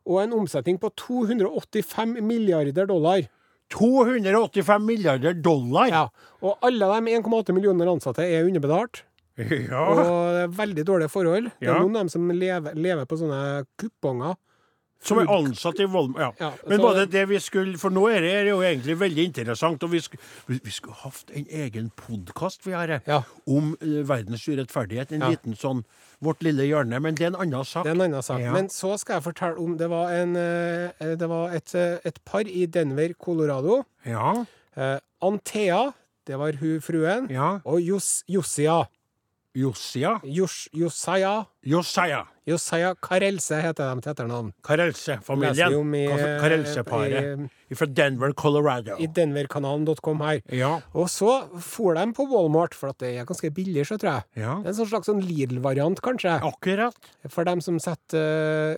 Og 0.06 0.22
en 0.22 0.32
omsetning 0.32 0.78
på 0.80 0.90
285 0.96 2.20
milliarder 2.20 2.86
dollar. 2.86 3.22
285 3.70 4.82
milliarder 4.84 5.34
dollar? 5.34 5.88
Ja, 5.88 6.08
Og 6.42 6.56
alle 6.62 6.86
de 7.00 7.12
1,8 7.18 7.52
millioner 7.52 7.86
ansatte 7.86 8.24
er 8.24 8.44
underbetalt. 8.48 9.02
Ja. 9.70 9.82
Og 9.88 9.96
det 10.34 10.42
er 10.44 10.54
veldig 10.60 10.84
dårlige 10.86 11.10
forhold. 11.12 11.50
Det 11.58 11.68
er 11.68 11.72
Ja. 11.74 11.78
noen 11.80 11.96
av 11.96 12.00
dem 12.02 12.08
som 12.08 12.28
lever, 12.30 12.74
lever 12.74 13.04
på 13.06 13.16
sånne 13.20 13.64
kuponger. 13.78 14.36
Som 15.02 15.16
er 15.18 15.30
ansatt 15.32 15.78
i 15.80 15.86
Volma. 15.88 16.18
Ja. 16.20 16.32
Ja, 16.38 16.48
Men 16.68 16.78
så- 16.78 16.84
både 16.84 17.06
det 17.10 17.22
vi 17.30 17.38
skulle 17.40 17.78
For 17.80 17.88
nå 17.88 18.02
er 18.12 18.20
det 18.20 18.48
jo 18.50 18.58
egentlig 18.60 18.98
veldig 19.00 19.24
interessant, 19.30 19.82
og 19.82 19.90
vi 19.90 19.98
skulle, 20.04 20.20
vi, 20.46 20.58
vi 20.62 20.70
skulle 20.70 20.92
hatt 20.94 21.30
en 21.32 21.46
egen 21.48 21.90
podkast 21.96 22.60
vi 22.66 22.72
har 22.72 23.00
Ja. 23.06 23.22
om 23.48 23.74
eh, 23.80 24.02
verdens 24.04 24.44
urettferdighet. 24.46 25.12
En 25.12 25.20
Ja. 25.20 25.30
liten 25.30 25.56
sånn 25.56 25.84
Vårt 26.22 26.42
lille 26.42 26.66
hjørne. 26.68 27.00
Men 27.00 27.14
det 27.14 27.22
er 27.22 27.26
en 27.28 27.36
annen 27.48 27.64
sak. 27.64 27.84
Det 27.84 27.92
er 27.92 27.94
en 27.94 28.00
annen 28.12 28.22
sak. 28.22 28.40
Ja. 28.40 28.52
Men 28.52 28.68
så 28.68 28.98
skal 28.98 29.22
jeg 29.22 29.32
fortelle 29.32 29.56
om 29.58 29.78
Det 29.78 29.88
var, 29.88 30.10
en, 30.12 30.36
eh, 30.36 30.90
det 31.16 31.26
var 31.28 31.48
et, 31.56 31.74
eh, 31.74 31.96
et 32.04 32.22
par 32.26 32.40
i 32.44 32.66
Denver, 32.66 33.14
Colorado. 33.14 33.86
Ja. 34.04 34.44
Eh, 34.76 34.98
Anthea, 35.22 35.94
det 36.26 36.36
var 36.38 36.52
hun 36.52 36.78
fruen. 36.80 37.30
Ja. 37.30 37.60
Og 37.64 37.80
Jos, 37.80 38.22
Josia. 38.28 38.86
Josia. 39.54 40.20
Jos, 40.24 40.68
Josiah. 40.72 41.46
Josiah. 41.62 42.24
Josiah 42.48 42.94
Karelse 43.04 43.60
heter 43.62 43.94
de 43.94 44.00
til 44.02 44.10
etternavn. 44.14 44.52
Karelse-familien. 44.64 45.74
Karelse-paret. 46.40 47.48
Fra 47.70 47.86
Denver, 47.86 48.32
Colorado. 48.34 48.96
I 48.98 49.06
denverkanalen.com 49.06 50.20
her. 50.24 50.40
Ja. 50.50 50.80
Og 50.96 51.06
så 51.12 51.28
for 51.62 51.94
de 51.94 52.02
på 52.16 52.24
Walmart, 52.26 52.74
for 52.74 52.90
det 52.98 53.12
er 53.20 53.28
ganske 53.28 53.50
billig, 53.54 53.84
så 53.86 53.94
tror 54.00 54.16
jeg. 54.16 54.42
Ja. 54.42 54.56
En 54.66 54.74
sånn 54.74 54.88
slags 54.90 55.06
sånn 55.06 55.20
Lidl-variant, 55.22 56.00
kanskje. 56.02 56.32
Akkurat. 56.48 56.96
For 57.30 57.46
dem 57.46 57.62
som 57.62 57.78
setter 57.78 58.18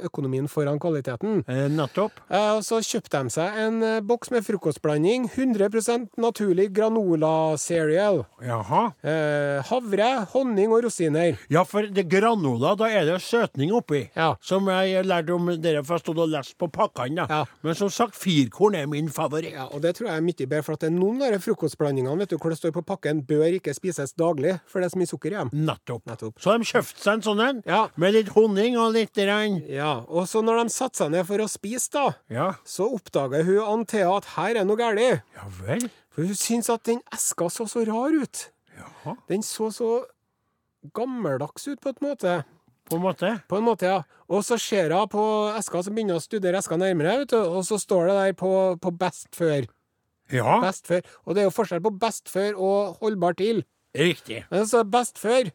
eh, 0.02 0.04
økonomien 0.10 0.44
foran 0.52 0.76
kvaliteten. 0.82 1.40
Eh, 1.48 1.70
nettopp. 1.72 2.20
Eh, 2.28 2.50
Og 2.58 2.66
så 2.66 2.82
kjøpte 2.84 3.22
de 3.24 3.32
seg 3.32 3.56
en 3.64 3.78
eh, 3.86 4.00
boks 4.04 4.28
med 4.34 4.44
frokostblanding. 4.44 5.30
100% 5.32 6.10
naturlig 6.20 6.68
granola 6.76 7.56
cereal. 7.62 8.26
Jaha. 8.44 8.84
Eh, 9.00 9.62
havre, 9.70 10.10
honning 10.34 10.68
og 10.76 10.84
rosiner. 10.90 11.40
Ja, 11.48 11.64
for 11.64 11.88
det 11.88 12.04
granola, 12.12 12.71
da 12.78 12.88
er 12.90 13.04
det 13.04 13.20
søtning 13.22 13.72
oppi. 13.72 14.10
Ja. 14.16 14.34
Som 14.40 14.66
jeg 14.68 15.04
lærte 15.04 15.34
om 15.34 15.46
dere, 15.60 15.82
for 15.84 15.94
jeg 15.98 16.00
stod 16.04 16.18
og 16.18 16.28
leste 16.32 16.54
på 16.58 16.68
pakkene. 16.72 17.26
Ja. 17.28 17.44
Men 17.62 17.74
som 17.78 17.90
sagt, 17.90 18.14
firkorn 18.14 18.74
er 18.78 18.86
min 18.86 19.08
favoritt. 19.08 19.52
Ja, 19.52 19.66
og 19.72 19.82
det 19.82 19.94
tror 19.96 20.08
jeg 20.08 20.16
er 20.16 20.26
mye 20.26 20.46
bedre, 20.46 20.62
for 20.62 20.72
at 20.74 20.80
det 20.80 20.88
er 20.92 20.96
noen 20.98 21.22
av 21.22 21.32
de 21.32 21.38
frokostblandingene 21.38 22.18
vet 22.18 22.30
du, 22.30 22.36
hvor 22.38 22.50
det 22.50 22.58
står 22.58 22.72
på 22.72 22.84
pakken 22.84 23.22
'bør 23.26 23.58
ikke 23.60 23.74
spises 23.74 24.12
daglig', 24.14 24.60
for 24.66 24.80
det 24.80 24.86
er 24.86 24.94
så 24.96 24.98
mye 24.98 25.10
sukker 25.12 25.32
i 25.32 25.38
dem. 25.38 25.50
Nettopp. 25.52 26.06
Nettopp. 26.06 26.38
Så 26.40 26.58
de 26.58 26.64
kjøpte 26.64 26.98
seg 27.02 27.12
en 27.14 27.22
sånn 27.22 27.40
en, 27.48 27.62
Ja. 27.66 27.88
med 27.96 28.14
litt 28.14 28.28
honning 28.28 28.76
og 28.78 28.92
litt 28.94 29.14
regn 29.16 29.62
Ja, 29.68 30.04
og 30.08 30.26
så 30.26 30.42
når 30.42 30.64
de 30.64 30.70
satte 30.70 30.96
seg 30.96 31.10
ned 31.10 31.26
for 31.26 31.38
å 31.38 31.48
spise, 31.48 31.90
da, 31.90 32.14
Ja. 32.30 32.52
så 32.64 32.88
oppdager 32.92 33.44
hun 33.44 33.60
Anthea 33.80 34.16
at 34.16 34.24
her 34.36 34.56
er 34.56 34.64
noe 34.64 34.76
galt. 34.76 34.98
ja 34.98 35.44
vel. 35.66 35.90
For 36.10 36.22
hun 36.26 36.34
syntes 36.34 36.68
at 36.68 36.82
den 36.84 37.00
eska 37.12 37.48
så 37.50 37.64
så 37.66 37.86
rar 37.86 38.12
ut. 38.22 38.50
Jaha, 38.76 39.16
Den 39.28 39.40
så 39.42 39.70
så 39.72 40.04
gammeldags 40.94 41.68
ut, 41.68 41.80
på 41.80 41.88
en 41.88 41.94
måte. 42.10 42.44
På 42.88 42.98
en 42.98 43.04
måte. 43.04 43.30
På 43.48 43.58
en 43.60 43.64
måte, 43.66 43.86
ja. 43.88 44.00
Og 44.32 44.42
så 44.46 44.58
ser 44.60 44.92
hun 44.94 45.08
på 45.12 45.22
eska, 45.58 45.82
så 45.82 45.92
begynner 45.94 46.16
hun 46.18 46.22
å 46.22 46.24
studere 46.24 46.58
eska 46.60 46.76
nærmere, 46.80 47.18
vet 47.22 47.32
du, 47.34 47.38
og 47.40 47.64
så 47.68 47.78
står 47.80 48.10
det 48.10 48.16
der 48.18 48.36
på, 48.38 48.52
på 48.82 48.92
best 48.98 49.30
før. 49.36 49.68
Ja, 50.32 50.60
Best 50.62 50.86
før. 50.88 51.02
Og 51.26 51.34
det 51.34 51.42
er 51.42 51.48
jo 51.50 51.52
forskjell 51.52 51.82
på 51.84 51.90
best 52.00 52.30
før 52.32 52.54
og 52.56 53.02
holdbar 53.02 53.34
til. 53.36 53.64
riktig. 53.96 54.44
Men 54.50 54.64
så 54.66 54.80
best 54.88 55.18
før 55.20 55.50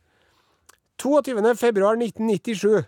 22. 1.02 1.56
februar 1.58 1.98
1997. 1.98 2.86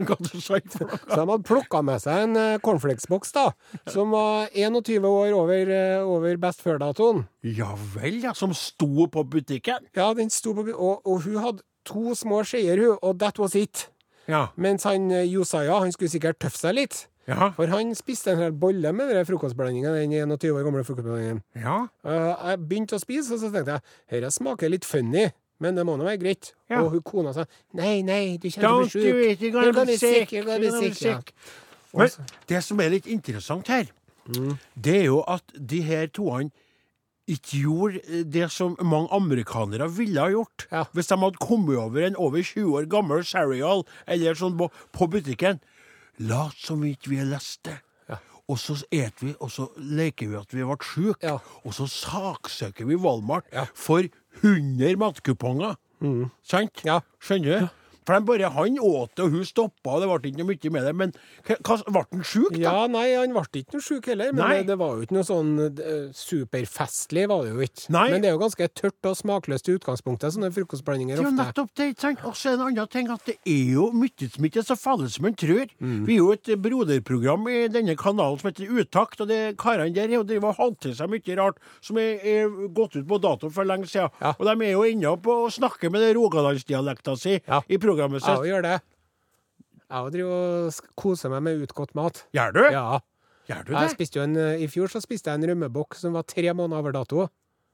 Hva 0.06 0.16
du 0.18 0.40
sa 0.40 0.56
for? 0.70 0.90
Så 0.96 1.16
de 1.18 1.24
hadde 1.28 1.44
plukka 1.46 1.82
med 1.84 2.00
seg 2.02 2.22
en 2.24 2.38
cornflakesboks, 2.64 3.32
da, 3.36 3.46
som 3.90 4.14
var 4.14 4.48
21 4.56 5.04
år 5.06 5.34
over, 5.36 5.72
uh, 5.74 6.08
over 6.08 6.38
best 6.40 6.62
før-datoen. 6.64 7.24
Ja 7.44 7.74
vel, 7.94 8.20
ja. 8.24 8.32
Som 8.38 8.54
sto 8.56 9.06
på 9.12 9.24
butikken? 9.28 9.86
Ja, 9.98 10.12
den 10.16 10.30
sto 10.32 10.54
på 10.54 10.64
butikken. 10.64 10.80
og, 10.80 11.02
og 11.06 11.26
hun 11.26 11.36
hadde 11.42 11.66
to 11.88 12.14
små 12.18 12.42
skjeer, 12.46 12.80
hun, 12.82 12.98
og 13.02 13.18
that 13.20 13.38
was 13.38 13.54
it. 13.58 13.88
Ja. 14.30 14.46
Mens 14.56 14.86
han 14.86 15.10
eh, 15.10 15.26
Josiah, 15.26 15.80
han 15.82 15.92
skulle 15.92 16.12
sikkert 16.12 16.40
tøffe 16.42 16.60
seg 16.60 16.76
litt. 16.78 17.04
Ja. 17.28 17.50
For 17.54 17.70
han 17.70 17.92
spiste 17.94 18.32
en 18.32 18.42
hel 18.42 18.54
bolle 18.56 18.92
med 18.96 19.12
den 19.14 19.26
frokostblandingen, 19.28 19.94
den 19.94 20.14
21 20.30 20.56
år 20.56 20.64
gamle 20.66 20.82
frokostblandingen. 20.86 21.42
Ja. 21.54 21.84
Uh, 22.06 22.32
jeg 22.48 22.58
begynte 22.70 22.98
å 22.98 23.02
spise, 23.02 23.36
og 23.36 23.42
så 23.42 23.52
tenkte 23.52 23.78
jeg 23.78 24.16
dette 24.16 24.32
smaker 24.34 24.72
litt 24.72 24.88
funny, 24.88 25.28
men 25.60 25.78
det 25.78 25.84
må 25.86 25.94
nå 26.00 26.08
være 26.08 26.22
greit. 26.22 26.52
Ja. 26.70 26.80
Og 26.80 26.96
hun 26.96 27.04
kona 27.06 27.34
sa 27.36 27.46
nei, 27.76 28.00
nei, 28.06 28.38
du 28.40 28.48
kommer 28.50 28.88
til 28.90 29.12
å 29.12 29.16
bli 29.20 29.34
sjuk. 29.36 29.46
gonna 29.52 29.70
You're 29.70 29.86
be 29.86 29.96
sick. 30.00 31.34
Be. 31.92 32.00
Men 32.00 32.30
det 32.50 32.62
som 32.64 32.82
er 32.82 32.94
litt 32.96 33.06
interessant 33.10 33.70
her, 33.70 33.90
det 34.74 34.96
er 34.96 35.06
jo 35.10 35.20
at 35.28 35.54
de 35.54 35.80
her 35.84 36.10
toene 36.14 36.50
ikke 37.34 37.60
gjorde 37.64 38.00
eh, 38.06 38.24
det 38.26 38.48
som 38.52 38.76
mange 38.82 39.10
amerikanere 39.16 39.86
ville 39.96 40.20
ha 40.22 40.30
gjort. 40.32 40.66
Ja. 40.72 40.84
Hvis 40.96 41.10
de 41.12 41.18
hadde 41.22 41.40
kommet 41.42 41.78
over 41.80 42.06
en 42.06 42.18
over 42.20 42.42
20 42.42 42.74
år 42.80 42.88
gammel 42.92 43.24
cereal 43.26 43.84
eller 44.06 44.38
sånn 44.38 44.56
på, 44.60 44.70
på 44.96 45.08
butikken. 45.12 45.60
Lat 46.20 46.58
som 46.60 46.82
ikke 46.84 47.12
vi 47.14 47.20
har 47.22 47.30
lest 47.30 47.62
det. 47.68 47.78
Ja. 48.10 48.18
Og 48.50 48.58
så 48.60 48.76
et 48.92 49.22
vi, 49.22 49.34
og 49.40 49.50
så 49.54 49.68
leker 49.78 50.28
vi 50.32 50.36
at 50.40 50.52
vi 50.52 50.66
ble 50.66 50.76
syke. 50.84 51.16
Ja. 51.24 51.38
Og 51.64 51.76
så 51.76 51.86
saksøker 51.88 52.88
vi 52.90 52.98
Walmart 53.00 53.46
Ja. 53.54 53.66
for 53.74 54.04
100 54.42 54.96
matkuponger. 55.00 55.78
Sant? 56.46 56.80
Ja. 56.84 57.00
Skjønner 57.20 57.60
du? 57.66 57.79
For 58.06 58.16
de 58.16 58.26
bare, 58.26 58.50
Han 58.54 58.78
åt 58.80 59.14
det, 59.16 59.24
og 59.24 59.30
hun 59.36 59.44
stoppa, 59.44 59.96
og 59.96 60.00
det 60.02 60.08
ble 60.10 60.30
ikke 60.30 60.40
noe 60.42 60.50
mye 60.50 60.72
med 60.76 60.86
det. 60.88 60.94
Men 60.96 61.12
ble 61.46 62.04
han 62.10 62.24
sjuk, 62.24 62.52
da? 62.56 62.62
Ja, 62.62 62.86
nei, 62.90 63.06
han 63.14 63.34
ble 63.36 63.44
ikke 63.62 63.76
noe 63.76 63.84
sjuk 63.84 64.08
heller, 64.10 64.32
men 64.32 64.44
det, 64.50 64.66
det 64.70 64.78
var 64.80 64.96
jo 64.96 65.06
ikke 65.06 65.16
noe 65.18 65.26
sånn 65.28 65.52
superfestlig, 66.16 67.26
var 67.30 67.44
det 67.44 67.52
jo 67.54 67.64
ikke. 67.66 67.86
Nei. 67.94 68.06
Men 68.12 68.24
det 68.24 68.30
er 68.30 68.36
jo 68.36 68.42
ganske 68.42 68.68
tørt 68.76 69.10
og 69.10 69.16
smakløst 69.18 69.68
i 69.70 69.76
utgangspunktet, 69.78 70.34
sånne 70.36 70.52
frokostblandinger 70.54 71.18
Det 71.20 71.24
er 71.24 71.30
jo 71.30 71.36
nettopp 71.36 71.72
det. 71.76 71.88
ikke 71.94 72.04
sant? 72.06 72.24
Og 72.28 72.36
så 72.38 72.52
er 72.52 72.56
det 72.56 72.64
en 72.64 72.66
annen 72.70 72.90
ting 72.94 73.10
at 73.12 73.26
det 73.28 73.36
er 73.44 73.64
jo 73.74 73.88
er 74.60 74.66
så 74.66 74.76
farlig 74.78 75.10
som 75.14 75.26
en 75.28 75.36
tror. 75.38 75.66
Mm. 75.80 76.00
Vi 76.08 76.16
er 76.16 76.20
jo 76.20 76.32
et 76.34 76.50
broderprogram 76.62 77.48
i 77.50 77.58
denne 77.72 77.96
kanalen 77.98 78.40
som 78.40 78.50
heter 78.50 78.70
Utakt, 78.80 79.20
og 79.22 79.28
det 79.30 79.56
karene 79.60 79.94
der 79.94 80.08
har 80.08 80.20
jo 80.20 80.26
driver 80.28 80.52
og 80.52 80.60
holder 80.60 80.80
til 80.86 80.96
seg 80.98 81.10
mye 81.12 81.36
rart 81.38 81.60
som 81.84 81.98
er, 82.00 82.20
er 82.24 82.48
gått 82.76 82.96
ut 82.96 83.06
på 83.08 83.20
dato 83.22 83.50
for 83.52 83.68
lenge 83.68 83.88
siden. 83.90 84.10
Ja. 84.20 84.34
Og 84.36 84.46
de 84.48 84.54
er 84.66 84.74
jo 84.74 84.84
inne 84.88 85.14
på 85.20 85.36
å 85.46 85.50
snakke 85.52 85.90
med 85.92 86.04
den 86.04 86.14
rogalandsdialekta 86.18 87.16
si 87.18 87.38
Ja. 87.46 87.60
i 87.68 87.76
programmet 87.78 87.99
Jeg 88.00 88.20
sitt. 88.22 88.38
òg 88.38 88.46
gjør 88.48 88.62
det. 88.62 88.80
Jeg 89.90 90.12
driver 90.14 90.34
og 90.70 90.92
koser 90.96 91.30
meg 91.30 91.42
med 91.42 91.64
utgått 91.66 91.94
mat. 91.98 92.24
Gjør 92.32 92.52
du? 92.54 92.62
Ja. 92.70 93.00
Gjør 93.50 93.64
du 93.66 93.72
Jeg 93.74 93.96
det? 93.98 94.16
en, 94.22 94.36
eh, 94.36 94.62
I 94.62 94.66
fjor 94.70 94.88
så 94.88 95.00
spiste 95.02 95.26
jeg 95.32 95.40
en 95.42 95.48
rømmebukk 95.50 95.94
som 95.98 96.12
var 96.14 96.22
tre 96.22 96.52
måneder 96.54 96.78
over 96.78 96.92
dato. 96.92 97.28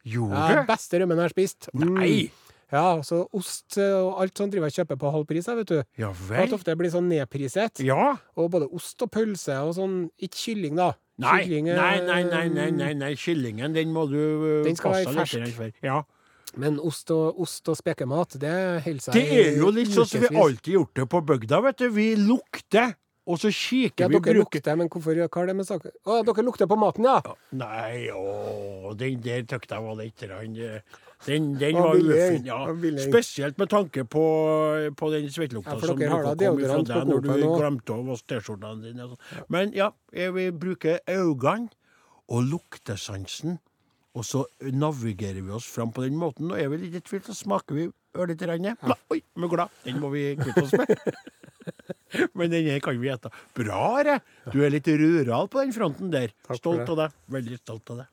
Gjorde 0.06 0.32
Ja, 0.32 0.62
du? 0.62 0.66
beste 0.72 1.00
rømmen 1.00 1.16
jeg 1.18 1.24
har 1.26 1.34
spist. 1.34 1.68
Mm. 1.74 1.94
Nei! 1.98 2.30
Ja, 2.72 3.00
så 3.02 3.28
ost 3.32 3.76
eh, 3.78 3.94
og 3.94 4.16
alt 4.22 4.34
sånt 4.34 4.50
driver 4.50 4.66
jeg 4.70 4.80
kjøper 4.86 4.98
på 4.98 5.12
halv 5.12 5.26
pris, 5.28 5.46
vet 5.46 5.66
du. 5.68 5.84
Ja 5.98 6.08
At 6.10 6.16
vel? 6.28 6.54
ofte 6.56 6.74
blir 6.76 6.90
sånn 6.90 7.06
nedpriset. 7.08 7.78
Ja. 7.84 8.16
Og 8.36 8.50
både 8.50 8.66
ost 8.74 9.00
og 9.02 9.10
pølse 9.12 9.54
og 9.62 9.74
sånn. 9.76 10.10
Ikke 10.18 10.34
kylling, 10.34 10.74
da. 10.76 10.94
Nei, 11.18 11.44
Kylling, 11.44 11.68
eh, 11.68 11.76
nei, 11.76 12.00
nei, 12.00 12.22
nei, 12.24 12.48
nei, 12.48 12.70
nei, 12.70 12.92
nei. 12.94 13.14
kyllingen 13.14 13.72
den 13.72 13.92
må 13.94 14.02
du 14.10 14.16
uh, 14.60 14.64
Den 14.64 14.76
skal 14.76 14.92
være 14.92 15.14
passe 15.14 15.38
fersk. 15.38 15.54
for. 15.56 15.70
Ja. 15.82 16.02
Men 16.54 16.78
ost 16.80 17.10
og, 17.10 17.40
ost 17.42 17.66
og 17.68 17.76
spekemat, 17.76 18.36
det 18.40 18.52
holder 18.84 19.02
seg 19.02 19.16
Det 19.18 19.24
er 19.34 19.56
jo 19.58 19.70
litt 19.74 19.90
sånn 19.92 20.06
som 20.08 20.22
vi 20.22 20.30
alltid 20.40 20.72
gjort 20.78 20.94
det 20.94 21.08
på 21.12 21.20
bygda, 21.26 21.58
vet 21.66 21.78
du. 21.82 21.88
Vi 21.90 22.06
lukter, 22.16 22.94
og 23.26 23.40
så 23.42 23.50
kikker 23.50 24.04
Ja, 24.06 24.08
vi 24.08 24.14
dere 24.20 24.22
bruker- 24.22 24.38
lukter, 24.38 24.76
men 24.78 24.88
hvorfor, 24.88 25.18
hva 25.26 25.42
er 25.42 25.46
det 25.50 25.56
med 25.58 25.66
saken 25.66 25.90
Å, 26.06 26.20
dere 26.24 26.44
lukter 26.46 26.68
på 26.70 26.78
maten, 26.78 27.04
ja! 27.04 27.18
Nei, 27.58 28.06
å, 28.14 28.94
den 28.96 29.18
der 29.20 29.42
tykte 29.42 29.74
jeg 29.74 29.82
var 29.84 29.98
litt 29.98 30.22
eh, 30.22 30.80
Den, 31.26 31.50
den 31.58 31.74
Var 31.82 31.96
ufin, 31.98 32.46
ja. 32.46 32.60
Spesielt 33.02 33.58
med 33.58 33.68
tanke 33.74 34.04
på, 34.06 34.24
på 34.96 35.10
den 35.12 35.26
svettelukta 35.34 35.74
Ja, 35.74 35.80
som 35.82 35.98
dere 35.98 36.22
bruker 36.22 36.38
komme 36.38 36.62
fra 36.62 36.82
deg 36.86 37.10
når 37.10 37.26
du 37.26 37.32
glemte 37.58 37.96
å 37.98 38.04
vaske 38.06 38.36
T-skjortene 38.36 38.82
dine. 38.86 39.10
sånn. 39.10 39.42
Men 39.50 39.72
ja, 39.74 39.90
jeg 40.14 40.32
vil 40.38 40.52
bruke 40.52 41.00
øynene 41.10 41.68
og 42.28 42.42
luktesansen, 42.54 43.58
og 44.16 44.24
så 44.24 44.44
navigerer 44.72 45.42
vi 45.44 45.52
oss 45.52 45.66
fram 45.68 45.92
på 45.92 46.06
den 46.06 46.16
måten. 46.16 46.48
Og 46.48 46.60
er 46.60 46.70
vi 46.72 46.80
litt 46.86 46.96
i 46.96 47.04
tvil, 47.04 47.20
så 47.26 47.36
smaker 47.36 47.76
vi 47.76 47.88
ørlite 48.16 48.48
grann. 48.48 48.70
Ja. 48.72 48.96
Oi, 49.12 49.20
mugla. 49.36 49.68
Den 49.84 50.00
må 50.00 50.08
vi 50.14 50.30
kvitte 50.40 50.64
oss 50.64 50.72
med. 50.72 50.96
Men 52.38 52.52
den 52.52 52.68
her 52.70 52.80
kan 52.80 52.96
vi 53.00 53.10
ete. 53.12 53.32
Bra, 53.58 53.80
Are. 54.00 54.20
Du 54.54 54.62
er 54.64 54.72
litt 54.72 54.88
rural 54.88 55.50
på 55.52 55.60
den 55.60 55.74
fronten 55.76 56.12
der. 56.14 56.32
Takk 56.46 56.62
Stolt 56.62 56.88
av 56.94 57.02
deg. 57.02 57.16
Veldig 57.36 57.58
stolt 57.60 57.92
av 57.92 58.04
deg. 58.04 58.12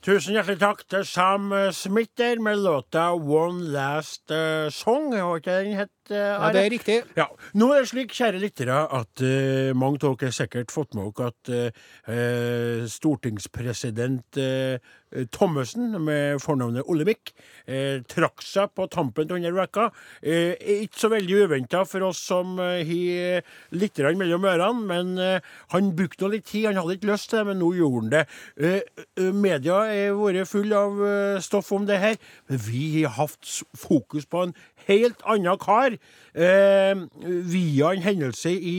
Tusen 0.00 0.32
hjertelig 0.32 0.60
takk 0.62 0.84
til 0.88 1.02
Sam 1.04 1.50
eh, 1.52 1.66
Smith 1.76 2.14
der 2.16 2.38
med 2.40 2.62
låta 2.62 3.10
One 3.12 3.66
Last 3.74 4.32
eh, 4.32 4.70
Song. 4.72 5.10
Har 5.12 5.42
ikke 5.42 5.58
den 5.64 5.76
het? 6.10 6.16
eh, 6.16 6.20
Ja, 6.20 6.36
Are? 6.38 6.52
det 6.52 6.64
er 6.66 6.70
riktig. 6.74 7.10
Ja, 7.16 7.26
Nå 7.54 7.70
er 7.74 7.80
det 7.84 7.90
slik, 7.92 8.12
kjære 8.12 8.40
lyttere, 8.42 8.78
at 9.00 9.22
uh, 9.22 9.72
mange 9.78 10.02
av 10.02 10.16
dere 10.18 10.30
har 10.30 10.36
sikkert 10.36 10.70
fått 10.74 10.94
med 10.98 11.10
dere 11.16 11.30
at 11.30 11.52
eh, 11.54 11.70
eh, 12.14 12.86
stortingspresident 12.90 14.36
uh, 14.42 14.78
Thommessen, 15.34 15.96
med 16.04 16.38
fornavnet 16.38 16.86
Olemic, 16.86 17.32
eh, 17.66 17.98
trakk 18.06 18.44
seg 18.46 18.70
på 18.78 18.84
tampen 18.94 19.26
av 19.26 19.40
denne 19.40 19.50
uka. 19.66 19.88
Eh, 20.22 20.54
ikke 20.84 21.00
så 21.00 21.10
veldig 21.10 21.40
uventa 21.48 21.80
for 21.84 22.04
oss 22.06 22.20
som 22.22 22.52
eh, 22.62 22.84
har 22.86 23.42
litt 23.74 23.98
mellom 23.98 24.46
ørene, 24.46 24.86
men 24.86 25.18
eh, 25.18 25.40
han 25.74 25.90
brukte 25.98 26.30
litt 26.30 26.46
tid. 26.46 26.68
Han 26.68 26.78
hadde 26.78 26.94
ikke 27.00 27.10
lyst 27.10 27.30
til 27.32 27.40
det, 27.40 27.46
men 27.50 27.58
nå 27.58 27.72
gjorde 27.74 28.04
han 28.04 28.12
det. 28.14 28.22
Eh, 28.62 29.02
eh, 29.18 29.32
media 29.34 29.80
har 29.82 30.14
vært 30.14 30.46
full 30.52 30.70
av 30.78 31.02
eh, 31.02 31.40
stoff 31.42 31.72
om 31.74 31.90
det 31.90 31.98
her, 31.98 32.16
men 32.46 32.62
vi 32.70 33.02
har 33.02 33.16
hatt 33.18 33.50
fokus 33.74 34.30
på 34.30 34.44
en 34.46 34.54
helt 34.90 35.22
annen 35.24 35.56
kar 35.62 35.94
eh, 36.34 37.06
via 37.54 37.94
en 37.94 38.02
hendelse 38.04 38.50
i 38.52 38.76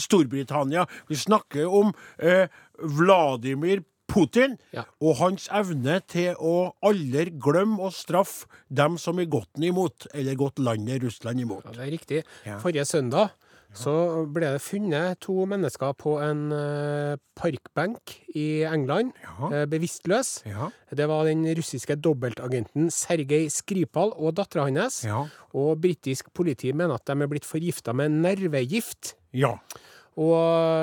Storbritannia. 0.00 0.86
Vi 1.10 1.18
snakker 1.18 1.66
om 1.66 1.90
eh, 2.20 2.46
Vladimir 2.78 3.82
Putin 4.14 4.58
Ja. 4.76 4.82
og 5.00 5.16
hans 5.18 5.48
evne 5.50 5.96
til 6.06 6.36
å 6.38 6.74
aldri 6.84 7.32
glemme 7.40 7.80
å 7.82 7.88
straffe 7.90 8.46
dem 8.68 8.98
som 9.00 9.18
er 9.18 9.26
gått 9.32 9.48
den 9.56 9.70
imot, 9.72 10.06
eller 10.14 10.36
gått 10.38 10.60
landet 10.60 11.02
Russland 11.02 11.40
imot. 11.40 11.64
Ja, 11.64 11.72
det 11.78 11.86
er 11.86 11.90
riktig. 11.96 12.20
Ja. 12.44 12.58
Forrige 12.62 12.84
søndag 12.86 13.32
så 13.74 14.24
ble 14.30 14.52
det 14.54 14.60
funnet 14.62 15.18
to 15.20 15.44
mennesker 15.50 15.92
på 15.98 16.16
en 16.22 16.44
eh, 16.54 17.16
parkbenk 17.36 18.14
i 18.34 18.62
England, 18.64 19.12
Ja. 19.24 19.50
eh, 19.50 19.64
bevisstløs. 19.66 20.44
Ja. 20.46 20.70
Det 20.94 21.08
var 21.10 21.24
den 21.26 21.44
russiske 21.58 21.96
dobbeltagenten 22.00 22.88
Sergej 22.94 23.48
Skripal 23.50 24.12
og 24.16 24.34
dattera 24.38 24.64
hans. 24.68 25.02
Ja. 25.04 25.24
Og 25.54 25.80
britisk 25.82 26.32
politi 26.32 26.72
mener 26.72 26.94
at 26.94 27.04
de 27.06 27.12
er 27.20 27.26
blitt 27.30 27.44
forgifta 27.44 27.92
med 27.94 28.10
nervegift. 28.22 29.14
ja. 29.32 29.56
Og 30.16 30.30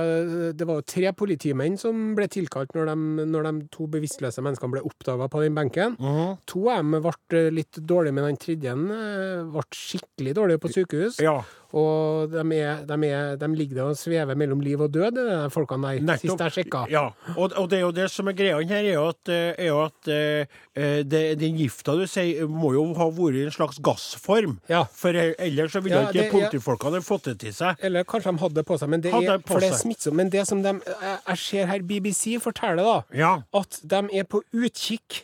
eh, 0.03 0.51
det 0.51 0.65
var 0.67 0.81
jo 0.81 0.83
tre 0.91 1.13
politimenn 1.15 1.77
som 1.79 2.15
ble 2.17 2.25
tilkalt 2.27 2.73
når 2.75 2.89
de, 2.89 2.95
når 3.31 3.45
de 3.47 3.67
to 3.71 3.85
bevisstløse 3.87 4.43
menneskene 4.43 4.73
ble 4.73 4.81
oppdaga 4.83 5.29
på 5.31 5.39
den 5.45 5.55
benken. 5.55 5.95
Mhm. 5.95 6.33
To 6.51 6.65
av 6.67 6.81
dem 6.83 6.97
ble 7.31 7.43
litt 7.55 7.79
dårlige, 7.79 8.11
men 8.17 8.27
den 8.27 8.35
tredje 8.43 8.73
ble 8.75 9.63
skikkelig 9.71 10.33
dårlig 10.35 10.59
på 10.59 10.73
sykehus. 10.75 11.21
ja. 11.23 11.37
Og 11.77 12.31
de, 12.33 12.41
er, 12.57 12.81
de, 12.83 12.95
er, 13.07 13.35
de 13.39 13.47
ligger 13.55 13.77
der 13.79 13.89
og 13.93 13.97
svever 13.99 14.35
mellom 14.35 14.59
liv 14.59 14.81
og 14.83 14.91
død, 14.91 15.15
de 15.15 15.35
folkene 15.53 15.93
der, 16.03 16.17
sist 16.19 16.41
jeg 16.43 16.51
sjekka. 16.57 16.81
Ja, 16.91 17.05
og, 17.37 17.53
og 17.55 17.69
det 17.71 17.77
er 17.79 17.85
jo 17.85 17.91
det 17.95 18.09
som 18.11 18.27
er 18.27 18.35
greia 18.35 18.57
her, 18.59 18.81
er 18.83 18.89
jo 18.97 19.05
at, 19.13 19.31
eh, 19.31 19.53
er 19.55 19.69
jo 19.69 19.77
at 19.85 20.09
eh, 20.11 20.59
det, 21.07 21.21
den 21.39 21.55
gifta 21.61 21.95
du 21.95 22.03
sier, 22.11 22.43
må 22.51 22.73
jo 22.75 22.83
ha 22.99 23.07
vært 23.15 23.39
i 23.39 23.45
en 23.47 23.55
slags 23.55 23.79
gassform. 23.83 24.57
Ja. 24.71 24.83
For 24.91 25.15
eh, 25.15 25.31
ellers 25.47 25.71
så 25.77 25.79
ville 25.85 26.01
Ja, 26.01 26.09
ikke 26.11 26.25
ja. 26.27 26.31
politifolkene 26.33 26.99
ha 26.99 27.05
fått 27.07 27.31
det 27.31 27.37
til 27.45 27.55
seg. 27.55 27.79
Eller 27.87 28.03
kanskje 28.03 28.33
de 28.35 28.43
hadde 28.43 28.59
det 28.59 28.65
på 28.67 28.77
seg, 28.81 28.91
men 28.91 29.03
det 29.07 29.15
er, 29.15 29.39
for 29.47 29.63
det 29.63 29.71
er 29.71 29.79
smittsomt. 29.79 30.17
Men 30.19 30.29
det 30.33 30.43
som 30.49 30.61
de 30.65 30.75
Jeg, 30.81 31.37
ser 31.45 31.71
her 31.71 31.81
BBC 31.87 32.35
forteller, 32.43 32.83
da, 32.83 32.99
Ja. 33.17 33.33
at 33.55 33.79
de 33.83 34.03
er 34.19 34.27
på 34.27 34.43
utkikk 34.51 35.23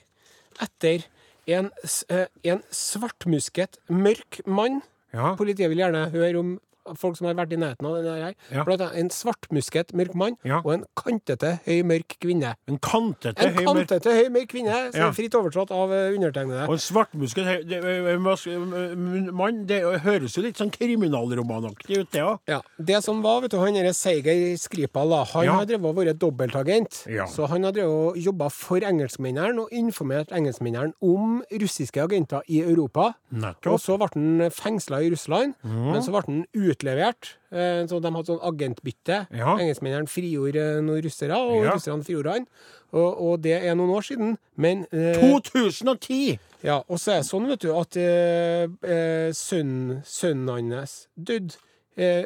etter 0.63 1.03
en, 1.47 1.69
eh, 2.11 2.25
en 2.43 2.63
svartmusket, 2.73 3.77
mørk 3.89 4.41
mann. 4.47 4.81
Ja. 5.17 5.33
Politiet 5.37 5.71
vil 5.71 5.81
gjerne 5.81 6.07
høre 6.13 6.37
om 6.37 6.57
folk 6.95 7.17
som 7.17 7.27
har 7.27 7.33
vært 7.35 7.53
i 7.53 7.59
nærheten 7.59 7.85
av 7.85 7.95
den 8.03 8.05
her. 8.23 8.33
Ja. 8.53 8.63
Blant 8.63 8.81
annet 8.81 8.95
en 8.97 9.09
svartmusket 9.09 9.93
mørk 9.93 10.15
mann 10.15 10.37
Ja. 10.43 10.61
og 10.63 10.73
en 10.73 10.85
kantete 10.95 11.59
høy 11.65 11.83
mørk 11.83 12.17
kvinne. 12.21 12.55
En 12.67 12.77
kantete 12.79 13.37
En 13.45 13.53
høy 13.53 13.65
kantete 13.65 14.09
høy 14.15 14.29
mørk 14.31 14.47
kvinne, 14.49 14.91
som 14.91 15.01
Ja. 15.01 15.07
er 15.09 15.13
fritt 15.13 15.33
oversatt 15.35 15.71
av 15.71 15.91
eh, 15.91 16.15
undertegnede. 16.15 16.67
Og 16.67 16.73
en 16.73 16.77
svartmusket 16.79 17.45
høy- 17.45 17.67
det- 17.67 19.31
mann. 19.33 19.65
Det 19.67 19.81
høres 20.03 20.35
jo 20.37 20.41
litt 20.43 20.57
sånn 20.57 20.71
kriminalromanaktig 20.71 21.97
ut, 22.01 22.11
det 22.11 22.21
òg. 22.21 22.39
Ja, 22.47 22.61
Det 22.77 23.03
som 23.03 23.21
var, 23.21 23.41
vet 23.41 23.51
du, 23.51 23.57
han 23.57 23.73
derre 23.73 23.93
Seiger 23.93 24.55
Skripal, 24.57 25.09
da, 25.09 25.23
han 25.23 25.47
har 25.47 25.65
drevet 25.65 25.85
og 25.85 25.95
vært 25.95 26.19
dobbeltagent. 26.19 27.03
Så 27.29 27.47
han 27.49 27.63
har 27.63 27.71
drevet 27.71 27.87
og 27.87 28.17
jobba 28.17 28.49
for 28.51 28.79
engelskmennene 28.79 29.59
og 29.65 29.69
informert 29.71 30.29
engelskmennene 30.31 30.93
om 31.01 31.41
russiske 31.51 32.01
agenter 32.03 32.41
i 32.49 32.61
Europa. 32.61 33.13
Nettopp. 33.33 33.73
Og 33.73 33.79
så 33.79 33.97
ble 33.97 34.07
han 34.13 34.51
fengsla 34.51 35.01
i 35.03 35.09
Russland, 35.11 35.55
men 35.63 36.01
så 36.01 36.11
ble 36.13 36.21
han 36.27 36.45
utlevert. 36.77 37.33
eh, 37.51 37.83
Så 37.89 37.99
de 38.01 38.11
hadde 38.13 38.25
sånn 38.29 38.41
agentbytte. 38.45 39.27
Ja. 39.33 39.57
Engelskmennene 39.57 40.07
frigjorde 40.07 40.77
eh, 40.77 40.81
noen 40.81 41.01
russere, 41.03 41.35
og 41.37 41.63
Ja. 41.65 41.73
russerne 41.73 42.03
frigjorde 42.05 42.31
han. 42.37 42.47
Og, 42.93 43.21
og 43.21 43.41
det 43.41 43.57
er 43.65 43.75
noen 43.75 43.89
år 43.97 44.01
siden. 44.05 44.37
Men 44.55 44.85
eh, 44.93 45.17
2010! 45.19 46.39
ja, 46.63 46.79
og 46.89 46.97
så 46.99 47.11
er 47.11 47.21
det 47.21 47.27
sånn, 47.29 47.47
vet 47.47 47.61
du, 47.61 47.71
at 47.77 47.97
eh, 47.97 48.63
eh, 48.83 49.31
sønnen, 49.35 50.01
sønnen 50.07 50.71
hans 50.73 51.07
døde 51.17 51.55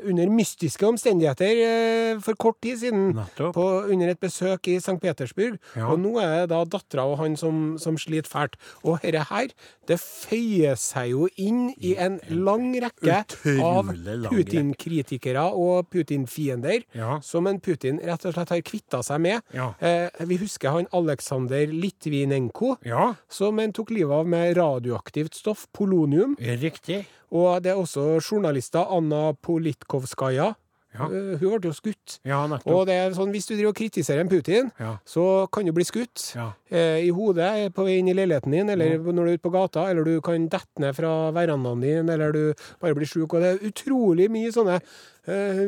under 0.04 0.28
mystiske 0.30 0.84
omstendigheter 0.88 1.62
eh, 1.66 2.20
for 2.20 2.36
kort 2.36 2.58
tid 2.62 2.78
siden. 2.82 3.14
På, 3.56 3.66
under 3.88 4.10
et 4.12 4.20
besøk 4.20 4.68
i 4.68 4.76
St. 4.82 4.98
Petersburg. 5.02 5.58
Ja. 5.78 5.88
Og 5.94 6.00
nå 6.04 6.18
er 6.20 6.42
det 6.42 6.50
da 6.52 6.64
dattera 6.66 7.06
og 7.08 7.18
han 7.22 7.38
som, 7.40 7.78
som 7.80 7.98
sliter 7.98 8.28
fælt. 8.30 8.58
Og 8.84 9.00
dette 9.04 9.24
her, 9.30 9.48
det 9.88 10.00
føyer 10.02 10.76
seg 10.80 11.12
jo 11.14 11.28
inn 11.40 11.70
i 11.80 11.94
en 12.00 12.20
lang 12.30 12.72
rekke 12.84 13.22
av. 13.64 13.94
Putin-kritikere 14.32 15.44
og 15.56 15.88
Putin-fiender 15.92 16.84
Ja. 16.96 17.20
som 17.24 17.48
en 17.48 17.60
Putin 17.60 18.00
rett 18.04 18.26
og 18.26 18.34
slett 18.36 18.50
har 18.50 18.62
kvitta 18.66 19.02
seg 19.06 19.22
med. 19.24 19.42
Ja. 19.56 19.72
Eh, 19.80 20.10
vi 20.28 20.38
husker 20.42 20.72
han 20.76 20.88
Aleksandr 20.94 21.68
Litvinenko 21.72 22.76
Ja, 22.86 23.14
som 23.30 23.60
en 23.60 23.74
tok 23.74 23.92
livet 23.92 24.12
av 24.12 24.28
med 24.28 24.58
radioaktivt 24.58 25.36
stoff, 25.36 25.68
polonium. 25.74 26.36
riktig. 26.40 27.06
Og 27.32 27.62
det 27.64 27.72
er 27.72 27.80
også 27.80 28.20
journalister, 28.20 28.84
Anna 28.92 29.32
Politkovskaja. 29.34 30.54
Ja. 30.92 31.06
Eh, 31.08 31.38
Hun 31.40 31.54
ble 31.62 31.70
jo 31.70 31.72
skutt. 31.72 32.18
Ja. 32.28 32.42
Og 32.68 32.82
det 32.90 32.98
er 33.00 33.14
sånn, 33.16 33.30
hvis 33.32 33.46
du 33.48 33.54
driver 33.56 33.70
og 33.72 33.78
kritiserer 33.78 34.20
en 34.20 34.28
Putin, 34.28 34.72
Ja. 34.78 34.98
så 35.08 35.48
kan 35.50 35.64
du 35.64 35.72
bli 35.72 35.86
skutt 35.88 36.36
Ja. 36.36 36.50
eh, 36.70 37.08
i 37.08 37.10
hodet 37.16 37.72
på 37.74 37.86
vei 37.86 38.00
inn 38.00 38.10
i 38.10 38.14
leiligheten 38.14 38.52
din, 38.52 38.70
eller 38.70 38.98
når 39.00 39.14
du 39.24 39.30
er 39.32 39.38
ute 39.38 39.46
på 39.48 39.54
gata, 39.54 39.86
eller 39.90 40.04
du 40.04 40.20
kan 40.20 40.50
dette 40.50 40.68
ned 40.84 40.94
fra 40.94 41.32
verandaen 41.32 41.80
din, 41.80 42.10
eller 42.10 42.34
du 42.34 42.54
bare 42.82 42.94
blir 42.94 43.08
sjuk. 43.08 43.34
Og 43.34 43.40
det 43.40 43.54
er 43.64 43.72
utrolig 43.72 44.28
mye 44.30 44.52
sånne 44.52 44.82
eh, 45.28 45.64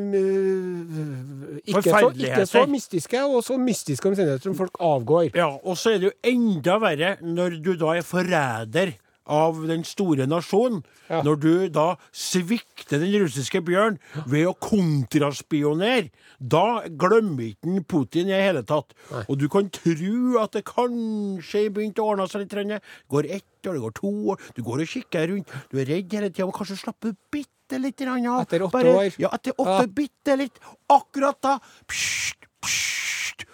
ikke, 1.72 1.82
så, 1.88 2.12
ikke 2.12 2.46
så 2.50 2.66
mystiske, 2.68 3.24
og 3.24 3.44
så 3.46 3.58
mystiske 3.62 4.10
omstendigheter 4.10 4.44
som 4.50 4.56
folk 4.58 4.76
avgår. 4.84 5.32
Ja, 5.38 5.48
og 5.64 5.78
så 5.80 5.94
er 5.96 6.00
det 6.04 6.10
jo 6.12 6.16
enda 6.34 6.78
verre 6.84 7.16
når 7.24 7.62
du 7.64 7.74
da 7.80 7.96
er 7.96 8.02
forræder 8.04 8.96
av 9.26 9.62
den 9.68 9.84
store 9.88 10.26
nasjonen. 10.28 10.82
Ja. 11.10 11.22
Når 11.24 11.40
du 11.40 11.70
da 11.70 11.96
svikter 12.12 13.00
den 13.00 13.14
russiske 13.24 13.62
bjørn 13.64 14.00
ved 14.28 14.48
å 14.50 14.54
kontraspionere. 14.60 16.10
Da 16.40 16.84
glemmer 16.90 17.52
ikke 17.54 17.84
Putin 17.88 18.28
i 18.28 18.34
det 18.36 18.42
hele 18.44 18.64
tatt. 18.68 18.94
Og 19.28 19.38
du 19.40 19.48
kan 19.52 19.70
tro 19.74 20.40
at 20.42 20.52
det 20.58 20.66
kanskje 20.68 21.70
begynte 21.74 22.04
å 22.04 22.12
ordne 22.14 22.28
seg 22.28 22.44
litt. 22.44 22.50
Det 22.54 22.82
går 23.10 23.30
ett 23.30 23.68
år, 23.68 23.74
det 23.78 23.82
går 23.86 23.96
to 24.00 24.12
år. 24.34 24.42
Du 24.56 24.64
går 24.64 24.84
og 24.84 24.88
kikker 24.92 25.28
rundt. 25.32 25.48
Du 25.72 25.80
er 25.80 25.86
redd 25.88 26.12
hele 26.14 26.30
tida, 26.30 26.46
men 26.50 26.56
kanskje 26.56 26.80
slappe 26.84 27.14
bitte 27.32 27.80
litt 27.80 27.98
grann 27.98 28.28
av. 28.28 28.42
Etter 28.46 28.62
åtte 28.68 28.72
Bare- 28.76 28.96
år. 28.98 29.16
Ja, 29.20 29.30
etter 29.34 29.54
åtte 29.58 29.86
Ja. 29.88 29.88
bitte 29.88 30.38
litt. 30.38 30.60
Akkurat 30.90 31.40
da. 31.42 31.60
pssst, 31.88 32.44
psst. 32.62 33.46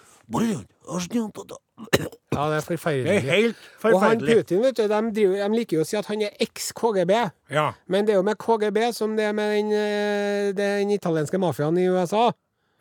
Ja, 2.30 2.44
det 2.50 2.56
er 2.60 2.66
forferdelig. 2.66 3.22
Det 3.22 3.32
er 3.34 3.54
forferdelig. 3.80 3.94
Og 3.94 4.04
han. 4.04 4.20
Putin, 4.20 4.62
vet 4.62 4.76
du, 4.76 4.82
de, 4.82 5.00
driver, 5.16 5.40
de 5.48 5.56
liker 5.58 5.76
jo 5.76 5.82
å 5.82 5.88
si 5.88 5.96
at 5.98 6.06
han 6.06 6.22
er 6.22 6.36
eks-KGB. 6.40 7.14
Ja. 7.50 7.66
Men 7.90 8.06
det 8.06 8.14
er 8.14 8.20
jo 8.20 8.26
med 8.26 8.38
KGB 8.40 8.78
som 8.96 9.16
det 9.18 9.26
er 9.30 9.34
med 9.36 9.56
den, 9.56 9.72
eh, 9.74 10.52
den 10.56 10.90
italienske 10.94 11.40
mafiaen 11.42 11.78
i 11.78 11.88
USA. 11.90 12.30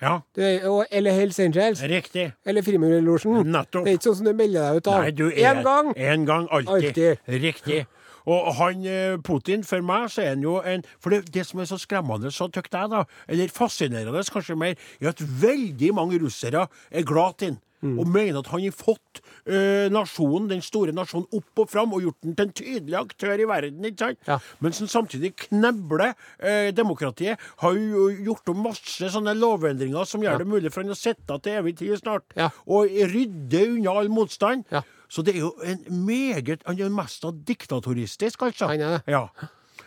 ja, 0.01 0.19
Du 0.35 0.41
er, 0.41 0.67
og, 0.69 0.85
eller 0.91 1.11
Hells 1.11 1.39
Angels. 1.39 1.81
riktig. 1.81 2.31
Eller 2.45 2.61
Frimurlosjen. 2.63 3.41
Nettopp. 3.51 3.85
Det 3.85 3.91
er 3.91 3.97
ikke 3.97 4.09
sånn 4.11 4.19
som 4.21 4.29
du 4.29 4.33
melder 4.33 4.69
deg 4.69 4.77
ut 4.77 4.87
av. 4.87 5.01
Nei, 5.01 5.11
du 5.11 5.25
er 5.27 5.55
Én 5.55 5.63
gang! 5.63 5.93
En 5.97 6.25
gang, 6.25 6.47
alltid. 6.51 6.85
Alltid. 6.93 7.17
Riktig. 7.27 7.85
Og 8.29 8.53
han 8.59 8.85
eh, 8.85 9.17
Putin, 9.25 9.63
for 9.65 9.81
meg, 9.81 10.09
så 10.13 10.21
er 10.21 10.35
han 10.35 10.43
jo 10.43 10.59
en 10.61 10.83
For 11.01 11.09
det, 11.09 11.33
det 11.33 11.45
som 11.47 11.59
er 11.63 11.69
så 11.69 11.79
skremmende, 11.81 12.31
så 12.31 12.47
tykker 12.51 12.77
jeg, 12.77 12.91
da, 12.91 13.03
eller 13.27 13.49
fascinerende 13.53 14.23
kanskje 14.31 14.57
mer, 14.59 14.75
er 15.01 15.09
at 15.09 15.23
veldig 15.41 15.93
mange 15.97 16.19
russere 16.21 16.67
er 16.91 17.07
glad 17.07 17.39
til 17.39 17.53
han. 17.55 17.59
Mm. 17.81 17.95
Og 18.01 18.09
mener 18.11 18.41
at 18.41 18.49
han 18.51 18.63
har 18.65 18.75
fått 18.75 19.21
ø, 19.47 19.87
nasjonen, 19.93 20.49
den 20.51 20.63
store 20.65 20.91
nasjonen 20.95 21.29
opp 21.37 21.63
og 21.63 21.69
fram 21.71 21.93
og 21.95 22.03
gjort 22.03 22.17
den 22.25 22.35
til 22.35 22.47
en 22.47 22.55
tydelig 22.59 22.97
aktør 22.99 23.39
i 23.39 23.47
verden. 23.49 23.85
ikke 23.87 24.03
sant? 24.03 24.21
Ja. 24.27 24.39
Mens 24.59 24.81
han 24.83 24.91
samtidig 24.91 25.33
knebler 25.45 26.11
ø, 26.11 26.71
demokratiet. 26.75 27.39
Har 27.63 27.77
jo 27.79 28.09
gjort 28.27 28.51
om 28.51 28.63
masse 28.67 29.11
sånne 29.13 29.35
lovendringer 29.39 30.07
som 30.09 30.23
gjør 30.25 30.43
det 30.43 30.49
mulig 30.51 30.73
for 30.73 30.83
han 30.83 30.91
å 30.95 30.99
sitte 30.99 31.39
til 31.39 31.59
evig 31.61 31.77
tid 31.79 31.95
snart. 32.01 32.27
Ja. 32.39 32.49
Og 32.67 32.91
rydde 33.13 33.65
unna 33.75 33.95
all 34.01 34.11
motstand. 34.11 34.67
Ja. 34.73 34.83
Så 35.09 35.23
det 35.25 35.33
er 35.33 35.39
jo 35.41 35.55
en 35.65 35.79
meget 36.05 36.61
Han 36.67 36.77
er 36.77 36.91
mest 36.93 37.23
av 37.25 37.39
diktatoristisk, 37.47 38.43
altså. 38.45 38.67
Han 38.69 38.83
er 38.83 38.99
det. 38.99 39.15
Ja. 39.15 39.23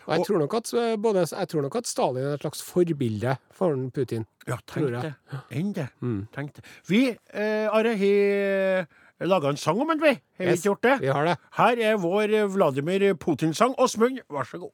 Og 0.07 0.17
jeg 0.17 0.27
tror, 0.27 0.39
nok 0.43 0.55
at, 0.59 0.73
eh, 0.75 0.97
både, 0.97 1.27
jeg 1.31 1.49
tror 1.49 1.63
nok 1.63 1.77
at 1.77 1.87
Stalin 1.87 2.25
er 2.25 2.35
et 2.35 2.41
slags 2.45 2.63
forbilde 2.63 3.37
for 3.55 3.77
Putin. 3.95 4.27
ja, 4.49 4.57
tenk 4.67 4.91
det. 4.91 5.15
Enn 5.51 5.73
det. 5.73 5.89
Tenk 6.35 6.57
det. 6.57 6.65
Vi, 6.89 7.05
eh, 7.35 7.69
Are, 7.71 7.97
har 7.97 8.87
laga 9.27 9.49
en 9.49 9.57
sang 9.57 9.81
om 9.81 9.89
ham, 9.89 10.01
vi. 10.03 10.09
Har 10.39 10.45
vi 10.45 10.51
Yes, 10.51 10.59
ikke 10.59 10.73
gjort 10.73 10.83
det? 10.83 11.01
Vi 11.01 11.07
har 11.07 11.25
det. 11.25 11.37
Her 11.55 11.77
er 11.93 11.97
vår 12.03 12.35
eh, 12.35 12.49
Vladimir 12.51 13.15
Putin-sang. 13.15 13.75
Åsmund, 13.79 14.19
vær 14.31 14.45
så 14.45 14.59
god. 14.59 14.73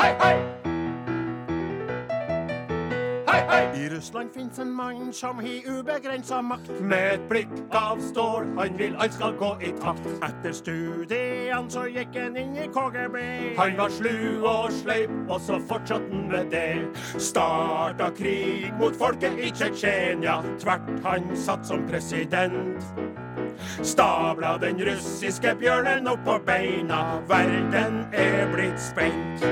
Hei, 0.00 0.14
hei! 0.22 0.59
Hei, 3.30 3.42
hei! 3.48 3.84
I 3.84 3.88
Russland 3.88 4.32
fins 4.34 4.58
en 4.58 4.70
mann 4.72 5.12
som 5.12 5.38
har 5.38 5.66
ubegrensa 5.78 6.42
makt. 6.42 6.70
Med 6.80 7.12
et 7.14 7.28
blikk 7.28 7.52
av 7.70 8.00
stål, 8.02 8.48
han 8.56 8.78
vil 8.78 8.96
alt 8.98 9.14
skal 9.14 9.36
gå 9.38 9.50
i 9.62 9.70
takt. 9.78 10.08
Etter 10.26 10.56
studiene 10.56 11.70
så 11.70 11.84
gikk 11.86 12.18
han 12.18 12.34
inn 12.40 12.56
i 12.58 12.66
KGB. 12.74 13.20
Han 13.60 13.76
var 13.78 13.94
slu 13.94 14.42
og 14.42 14.72
sleip, 14.80 15.12
og 15.28 15.38
så 15.46 15.60
fortsatte 15.70 16.10
han 16.10 16.26
med 16.32 16.50
det. 16.50 16.90
Starta 17.22 18.10
krig 18.18 18.74
mot 18.82 18.98
folket 18.98 19.38
i 19.38 19.52
Tsjetsjenia. 19.54 20.40
Tvert 20.58 20.90
han 21.06 21.30
satt 21.38 21.62
som 21.70 21.86
president. 21.86 22.82
Stabla 23.86 24.56
den 24.58 24.82
russiske 24.90 25.54
bjørnen 25.62 26.10
opp 26.10 26.26
på 26.26 26.40
beina. 26.50 27.20
Verden 27.30 28.02
er 28.10 28.50
blitt 28.50 28.82
spent. 28.90 29.46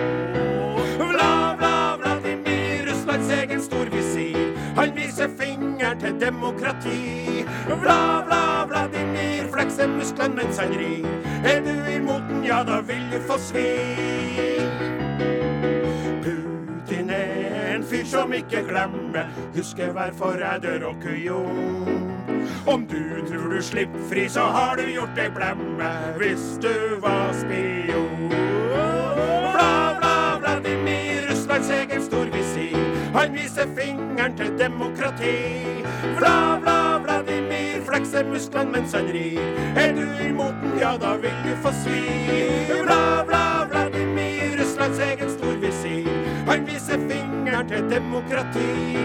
Demokrati. 6.20 7.44
Vla, 7.66 8.24
vla, 8.26 8.66
Vladimir, 8.68 9.48
flekser 9.52 9.88
musklene 9.88 10.34
mens 10.34 10.58
han 10.58 10.74
rir. 10.78 11.06
Er 11.44 11.60
du 11.64 11.74
imot 11.92 12.26
den, 12.28 12.44
ja, 12.44 12.62
da 12.66 12.80
vil 12.80 13.04
du 13.12 13.20
få 13.28 13.38
svi. 13.38 13.68
Putin 16.24 17.10
er 17.10 17.74
en 17.74 17.84
fyr 17.84 18.04
som 18.06 18.32
ikke 18.32 18.64
glemmer. 18.68 19.30
Husker 19.56 19.92
hver 19.92 20.12
forræder 20.18 20.84
og 20.88 20.96
kujon. 21.02 22.14
Om 22.66 22.86
du 22.86 23.26
tror 23.28 23.48
du 23.54 23.62
slipper 23.62 24.08
fri, 24.10 24.28
så 24.28 24.40
har 24.40 24.76
du 24.76 24.84
gjort 24.92 25.16
deg 25.16 25.32
blemme 25.36 25.92
hvis 26.18 26.58
du 26.62 26.74
var 27.02 27.32
spion. 27.32 28.47
Han 33.28 33.34
viser 33.36 33.66
fingeren 33.76 34.36
til 34.36 34.58
demokrati. 34.58 35.32
Vla, 36.16 36.56
vla, 36.62 36.98
Vladimir, 37.04 37.82
flekser 37.84 38.24
musklene 38.24 38.72
mens 38.72 38.94
han 38.96 39.10
rir. 39.12 39.42
Er 39.76 39.92
du 39.92 40.06
imot 40.24 40.54
den, 40.62 40.78
ja, 40.80 40.94
da 40.96 41.10
vil 41.20 41.36
du 41.44 41.50
få 41.60 41.68
svi. 41.82 42.00
Vla, 42.86 43.26
vla, 43.28 43.42
Vladimir, 43.68 44.56
Russlands 44.56 44.98
egen 44.98 45.28
storvisir. 45.34 46.08
Han 46.46 46.64
viser 46.70 47.04
fingeren 47.10 47.68
til 47.68 47.84
demokrati. 47.90 48.96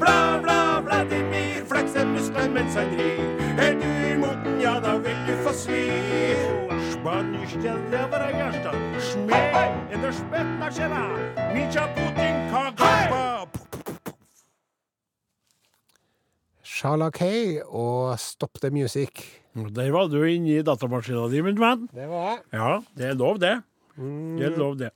Vla, 0.00 0.40
vla, 0.40 0.80
Vladimir, 0.86 1.60
flekser 1.68 2.08
musklene 2.08 2.56
mens 2.56 2.80
han 2.80 2.96
rir. 2.96 3.20
Er 3.60 3.76
du 3.76 3.90
imot 4.14 4.40
den, 4.46 4.56
ja, 4.64 4.78
da 4.80 4.96
vil 5.04 5.20
du 5.28 5.34
få 5.44 5.52
svi. 5.52 5.84
Spaniske 6.94 7.76
levere 7.92 8.32
hjerte, 8.40 8.72
smed 9.12 9.60
er 9.92 10.00
det 10.00 10.16
spetna 10.22 10.72
skjera. 10.72 11.04
Mykja 11.52 11.90
Putin 11.92 12.42
kagaba. 12.48 13.26
Shala 16.76 17.06
K 17.08 17.26
og 17.64 18.18
Stop 18.20 18.58
the 18.60 18.68
Music. 18.68 19.22
Der 19.72 19.88
var 19.94 20.10
du 20.12 20.18
inne 20.28 20.58
i 20.58 20.64
datamaskina 20.64 21.22
di, 21.32 21.40
min 21.40 21.56
venn. 21.56 21.86
Det 21.88 22.04
var 22.10 22.26
jeg. 22.26 22.42
Ja, 22.52 22.72
det 22.98 23.06
er 23.08 23.16
lov, 23.16 23.38
det. 23.40 23.54
Det 23.96 24.44
er 24.44 24.58
lov, 24.60 24.74
det. 24.76 24.90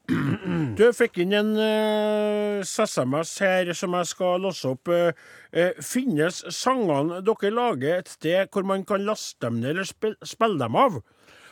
Du 0.77 0.83
fikk 0.93 1.23
inn 1.25 1.33
en 1.38 1.55
uh, 1.57 2.61
SMS 2.61 3.33
her 3.40 3.73
som 3.73 3.97
jeg 3.97 4.11
skal 4.11 4.45
låse 4.45 4.75
opp. 4.75 4.93
Uh, 4.93 5.73
finnes 5.81 6.43
sangene 6.53 7.23
dere 7.25 7.55
lager 7.57 8.03
et 8.03 8.12
sted 8.12 8.53
hvor 8.53 8.69
man 8.69 8.85
kan 8.85 9.07
laste 9.09 9.40
dem 9.47 9.62
ned 9.62 9.73
eller 9.79 9.88
spille, 9.88 10.21
spille 10.29 10.61
dem 10.61 10.77
av? 10.77 11.01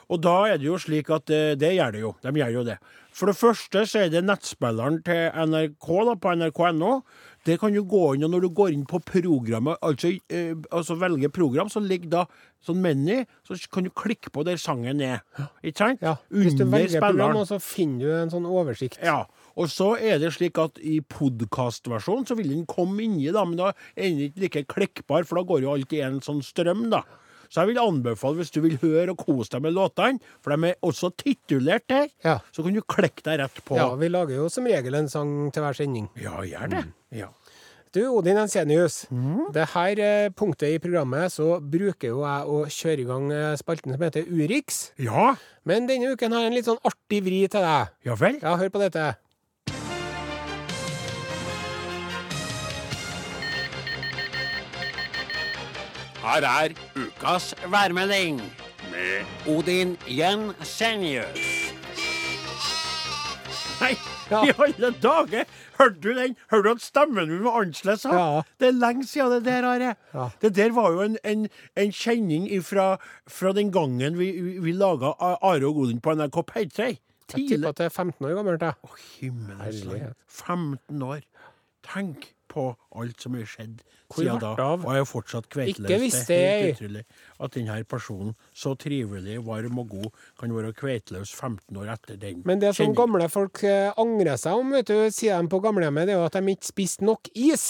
Og 0.09 0.23
da 0.25 0.37
er 0.49 0.61
det 0.61 0.69
jo 0.69 0.79
slik 0.81 1.11
at 1.13 1.29
uh, 1.29 1.53
det 1.59 1.75
gjør 1.77 1.95
det 1.95 2.05
jo. 2.05 2.15
De 2.25 2.33
gjør 2.41 2.55
jo 2.61 2.65
det. 2.69 2.79
For 3.19 3.27
det 3.31 3.39
første 3.39 3.83
så 3.89 4.05
er 4.05 4.13
det 4.13 4.23
nettspilleren 4.23 5.01
til 5.07 5.25
NRK 5.51 5.89
da, 6.07 6.15
på 6.23 6.35
nrk.no. 6.39 6.93
Der 7.49 7.57
kan 7.59 7.73
du 7.73 7.81
gå 7.87 8.03
inn, 8.15 8.27
og 8.27 8.31
når 8.31 8.45
du 8.45 8.49
går 8.55 8.75
inn 8.75 8.85
på 8.87 9.01
programmet, 9.09 9.79
altså, 9.83 10.11
eh, 10.31 10.53
altså 10.75 10.99
velger 11.01 11.33
program, 11.33 11.71
så 11.73 11.81
ligger 11.81 12.11
da 12.13 12.23
sånn 12.67 12.81
meny, 12.85 13.23
så 13.47 13.57
kan 13.73 13.87
du 13.87 13.91
klikke 13.97 14.31
på 14.35 14.45
der 14.47 14.59
sangen 14.61 15.01
er. 15.03 15.23
Ikke 15.65 15.81
sant? 15.81 16.03
Ja, 16.05 16.17
Hvis 16.29 16.59
du 16.59 16.67
Under 16.67 16.77
velger 16.77 17.01
program, 17.01 17.39
spilleren. 17.39 17.49
så 17.49 17.59
finner 17.63 18.05
du 18.05 18.17
en 18.19 18.35
sånn 18.35 18.47
oversikt. 18.47 18.99
Ja. 19.03 19.23
Og 19.59 19.71
så 19.73 19.95
er 19.97 20.21
det 20.23 20.35
slik 20.37 20.59
at 20.63 20.79
i 20.79 21.01
podkastversjonen 21.01 22.29
så 22.29 22.37
vil 22.39 22.53
den 22.53 22.67
komme 22.71 23.03
inni, 23.07 23.33
da, 23.35 23.47
men 23.49 23.59
da 23.59 23.73
er 23.97 24.11
den 24.11 24.21
ikke 24.29 24.45
like 24.45 24.67
klikkbar, 24.75 25.27
for 25.27 25.41
da 25.41 25.49
går 25.49 25.65
jo 25.65 25.73
alt 25.75 25.97
i 25.97 26.05
en 26.07 26.21
sånn 26.23 26.45
strøm, 26.45 26.87
da. 26.93 27.03
Så 27.49 27.63
jeg 27.63 27.71
vil 27.73 27.81
anbefale, 27.83 28.37
hvis 28.43 28.51
du 28.53 28.61
vil 28.61 28.77
høre 28.83 29.11
og 29.15 29.19
kose 29.25 29.51
deg 29.55 29.63
med 29.65 29.73
låtene, 29.77 30.21
for 30.45 30.53
de 30.55 30.69
er 30.73 30.79
også 30.85 31.11
titulert 31.17 31.87
der, 31.89 32.09
Ja. 32.25 32.39
så 32.53 32.63
kan 32.63 32.75
du 32.75 32.83
klikke 32.83 33.23
deg 33.25 33.41
rett 33.41 33.63
på. 33.65 33.77
Ja, 33.77 33.95
vi 33.97 34.09
lager 34.09 34.35
jo 34.37 34.49
som 34.53 34.65
regel 34.69 34.95
en 34.95 35.09
sang 35.09 35.51
til 35.53 35.63
hver 35.65 35.75
sending. 35.77 36.09
Ja, 36.21 36.41
gjør 36.45 36.69
det. 36.75 36.85
Ja. 37.11 37.29
Du, 37.91 38.03
Odin 38.19 38.37
Ensenius. 38.37 39.07
Mm. 39.11 39.47
Det 39.55 39.65
her 39.73 39.99
eh, 40.05 40.29
punktet 40.37 40.75
i 40.75 40.79
programmet 40.79 41.33
så 41.33 41.55
bruker 41.59 42.11
jo 42.13 42.19
jeg 42.21 42.45
å 42.53 42.59
kjøre 42.69 43.01
i 43.01 43.07
gang 43.09 43.31
eh, 43.33 43.55
spalten 43.57 43.95
som 43.97 44.03
heter 44.05 44.29
Urix. 44.29 44.91
ja. 45.01 45.35
Men 45.65 45.87
denne 45.89 46.13
uken 46.15 46.33
har 46.33 46.41
jeg 46.45 46.49
en 46.49 46.55
litt 46.57 46.65
sånn 46.69 46.79
artig 46.85 47.19
vri 47.25 47.41
til 47.49 47.61
deg. 47.65 47.89
Ja 48.05 48.15
vel? 48.17 48.39
Ja, 48.41 48.55
hør 48.57 48.71
på 48.73 48.81
dette. 48.81 49.17
Her 56.29 56.45
er 56.45 56.69
ukas 56.97 57.55
værmelding 57.73 58.41
med 58.93 59.25
Odin 59.49 59.97
Jensenius. 60.09 61.47
Nei, 63.81 63.95
Ja. 64.31 64.43
i 64.45 64.53
alle 64.61 64.91
dager! 65.03 65.45
Hørte 65.79 66.01
du 66.03 66.09
den? 66.19 66.35
Hørte 66.51 66.69
du 66.69 66.75
at 66.75 66.83
stemmen 66.85 67.31
min 67.31 67.45
var 67.45 67.61
annerledes? 67.63 68.05
Ja. 68.05 68.43
Det 68.61 68.69
er 68.69 68.75
lenge 68.77 69.07
siden 69.09 69.31
det 69.33 69.45
der, 69.47 69.65
Are. 69.65 69.95
Ja. 70.15 70.27
Det 70.43 70.51
der 70.57 70.73
var 70.77 70.91
jo 70.93 71.01
en, 71.07 71.17
en, 71.25 71.49
en 71.77 71.93
kjenning 71.93 72.45
ifra, 72.53 72.99
fra 73.27 73.53
den 73.57 73.73
gangen 73.73 74.19
vi, 74.19 74.29
vi, 74.41 74.59
vi 74.59 74.73
laga 74.73 75.15
Are 75.21 75.65
og 75.65 75.77
Odin 75.81 76.01
på 76.05 76.13
NRK 76.15 76.43
P3. 76.51 76.83
Jeg 76.83 76.99
tipper 77.49 77.69
at 77.69 77.79
det 77.81 77.87
er 77.89 77.95
15 77.95 78.27
år 78.27 78.35
gammelt. 78.37 78.63
Å, 78.69 78.93
himmelens 79.21 79.81
land. 79.89 80.13
15 80.29 81.03
år. 81.09 81.25
Tenk 81.89 82.35
på 82.59 82.67
alt 82.99 83.23
som 83.23 83.37
er 83.39 83.47
skjedd 83.49 83.83
siden 84.15 84.41
da. 84.43 84.53
Og 84.75 84.87
jeg 84.97 85.05
er 85.05 85.09
fortsatt 85.09 85.49
kveiteløs. 85.53 85.89
Det 86.29 86.39
er 86.39 86.63
helt 86.65 86.79
utrolig 86.81 87.05
at 87.39 87.55
denne 87.55 87.79
personen, 87.89 88.33
så 88.57 88.75
trivelig, 88.81 89.39
varm 89.47 89.83
og 89.83 89.93
god, 89.93 90.09
kan 90.41 90.55
være 90.57 90.73
kveiteløs 90.79 91.35
15 91.35 91.79
år 91.79 91.93
etter 91.95 92.19
den 92.21 92.43
Men 92.49 92.63
det 92.63 92.75
som 92.77 92.95
gamle 92.97 93.29
folk 93.33 93.63
eh, 93.69 93.93
angrer 94.01 94.41
seg 94.41 94.59
om, 94.59 94.75
vet 94.75 94.91
du, 94.91 94.97
sier 95.15 95.39
de 95.39 95.53
på 95.53 95.63
gamlehjemmet, 95.65 96.09
det 96.09 96.17
er 96.17 96.21
jo 96.23 96.27
at 96.27 96.39
de 96.39 96.57
ikke 96.57 96.73
spiste 96.73 97.07
nok 97.07 97.31
is. 97.35 97.69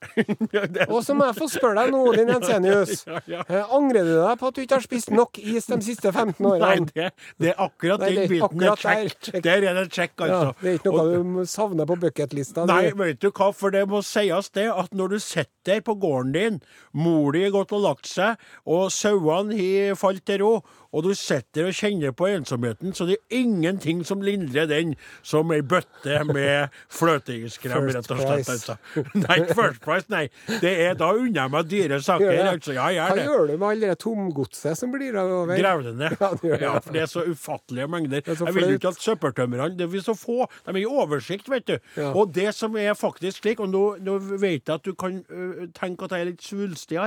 Og 0.94 1.02
så 1.04 1.14
må 1.16 1.26
jeg 1.28 1.36
få 1.36 1.48
spørre 1.52 1.84
deg 1.84 1.92
nå, 1.94 2.00
din 2.16 2.30
Ensenius. 2.36 3.02
Ja, 3.10 3.20
ja. 3.28 3.42
ja. 3.48 3.62
Angrer 3.76 4.04
du 4.06 4.12
deg 4.16 4.38
på 4.40 4.48
at 4.50 4.56
du 4.56 4.60
ikke 4.62 4.78
har 4.78 4.84
spist 4.84 5.10
nok 5.12 5.38
is 5.42 5.66
de 5.70 5.78
siste 5.84 6.12
15 6.12 6.40
Nei, 6.44 6.52
årene? 6.56 6.88
det, 6.94 7.08
det 7.42 7.52
er 7.52 7.60
akkurat 7.64 8.02
det 8.04 8.10
den 8.16 8.30
biten 8.30 8.64
er 8.66 8.80
kjekk. 8.80 9.30
der. 9.30 9.40
Der 9.46 9.66
er 9.70 9.78
det 9.80 9.86
check, 9.94 10.14
altså. 10.20 10.52
det 10.60 10.70
er 10.72 10.78
ikke 10.80 10.92
noe 10.94 11.04
Og- 11.20 11.30
du 11.40 11.44
savner 11.50 11.88
på 11.90 11.98
bucketlista. 12.00 12.66
Nei, 12.70 12.82
vet 12.96 13.20
du 13.22 13.30
hva, 13.30 13.50
for 13.56 13.74
det 13.74 13.84
må 13.90 14.02
sies 14.06 14.50
det 14.56 14.68
at 14.72 14.94
når 14.96 15.16
du 15.16 15.18
sitter 15.22 15.48
der 15.70 15.82
på 15.84 15.92
gården 16.00 16.32
din, 16.32 16.60
mor 16.96 17.32
di 17.36 17.42
har 17.44 17.52
gått 17.52 17.72
og 17.76 17.82
lagt 17.84 18.08
seg, 18.08 18.38
og 18.64 18.88
sauene 18.94 19.52
har 19.58 19.98
falt 20.00 20.24
til 20.26 20.40
ro, 20.40 20.52
og 20.90 21.04
du 21.06 21.10
sitter 21.14 21.68
og 21.68 21.76
kjenner 21.76 22.14
på 22.16 22.26
ensomheten, 22.30 22.94
så 22.96 23.06
det 23.08 23.16
er 23.18 23.40
ingenting 23.42 24.02
som 24.06 24.22
lindrer 24.24 24.66
den 24.70 24.96
som 25.22 25.50
ei 25.54 25.60
bøtte 25.62 26.20
med 26.28 26.74
fløteiskrem, 26.90 27.90
rett 27.94 28.10
og 28.10 28.22
slett. 28.22 28.50
Altså. 28.50 28.76
Nei, 29.14 29.38
First 29.54 29.82
Price, 29.84 30.10
nei. 30.12 30.24
Det 30.62 30.72
er 30.86 30.98
da 30.98 31.12
jeg 31.14 31.52
meg 31.54 31.70
dyre 31.70 32.00
saker, 32.02 32.42
altså. 32.52 32.74
Ja, 32.76 32.88
gjør 32.94 33.16
det. 33.16 33.26
gjør 33.28 33.46
du 33.46 33.54
med 33.54 33.66
alle 33.70 33.92
det 33.92 33.98
tomgodset 34.02 34.78
som 34.78 34.92
blir 34.94 35.18
av 35.20 35.32
veien? 35.50 35.62
Graver 35.62 35.90
det 35.90 35.96
ned. 36.00 36.18
Ja, 36.60 36.74
for 36.82 36.94
det 36.94 37.04
er 37.04 37.08
så 37.08 37.22
ufattelige 37.24 37.86
mengder. 37.90 38.22
er 38.24 38.38
Jeg 38.38 38.54
vil 38.54 38.72
jo 38.72 38.78
ikke 38.78 38.90
at 38.90 39.00
søppeltømmerne 39.00 39.76
Det 39.78 39.86
blir 39.90 40.02
så 40.04 40.14
få. 40.18 40.44
De 40.66 40.72
er 40.74 40.80
i 40.82 40.86
oversikt, 40.88 41.48
vet 41.50 41.66
du. 41.68 41.76
Ja. 41.96 42.10
Og 42.10 42.34
det 42.34 42.50
som 42.56 42.76
er 42.76 42.94
faktisk 42.98 43.40
slik, 43.40 43.60
og 43.62 43.70
nå, 43.70 43.84
nå 44.02 44.18
vet 44.20 44.66
jeg 44.66 44.74
at 44.74 44.84
du 44.84 44.94
kan 44.98 45.20
uh, 45.30 45.66
tenke 45.76 46.06
at 46.06 46.16
jeg 46.16 46.26
er 46.26 46.30
litt 46.32 46.44
svulstig 46.44 46.98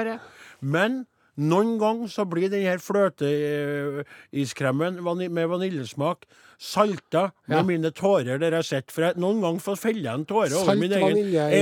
men 0.61 1.03
noen 1.37 1.79
ganger 1.81 2.07
så 2.13 2.25
blir 2.29 2.49
den 2.53 2.61
her 2.61 2.77
fløteiskremen 2.83 4.99
vani 5.05 5.27
med 5.33 5.47
vaniljesmak 5.49 6.25
salta 6.63 7.31
med 7.47 7.57
Ja. 7.57 7.63
mine 7.63 7.91
tårer 7.91 8.37
der 8.39 8.51
jeg 8.55 8.63
sitter. 8.63 8.91
For 8.93 9.01
jeg, 9.01 9.13
noen 9.17 9.41
ganger 9.41 9.59
får 9.59 9.75
feller 9.77 10.01
jeg 10.11 10.13
en 10.13 10.25
tåre 10.25 10.53
over 10.55 10.75
min 10.79 10.91
egen 10.91 11.17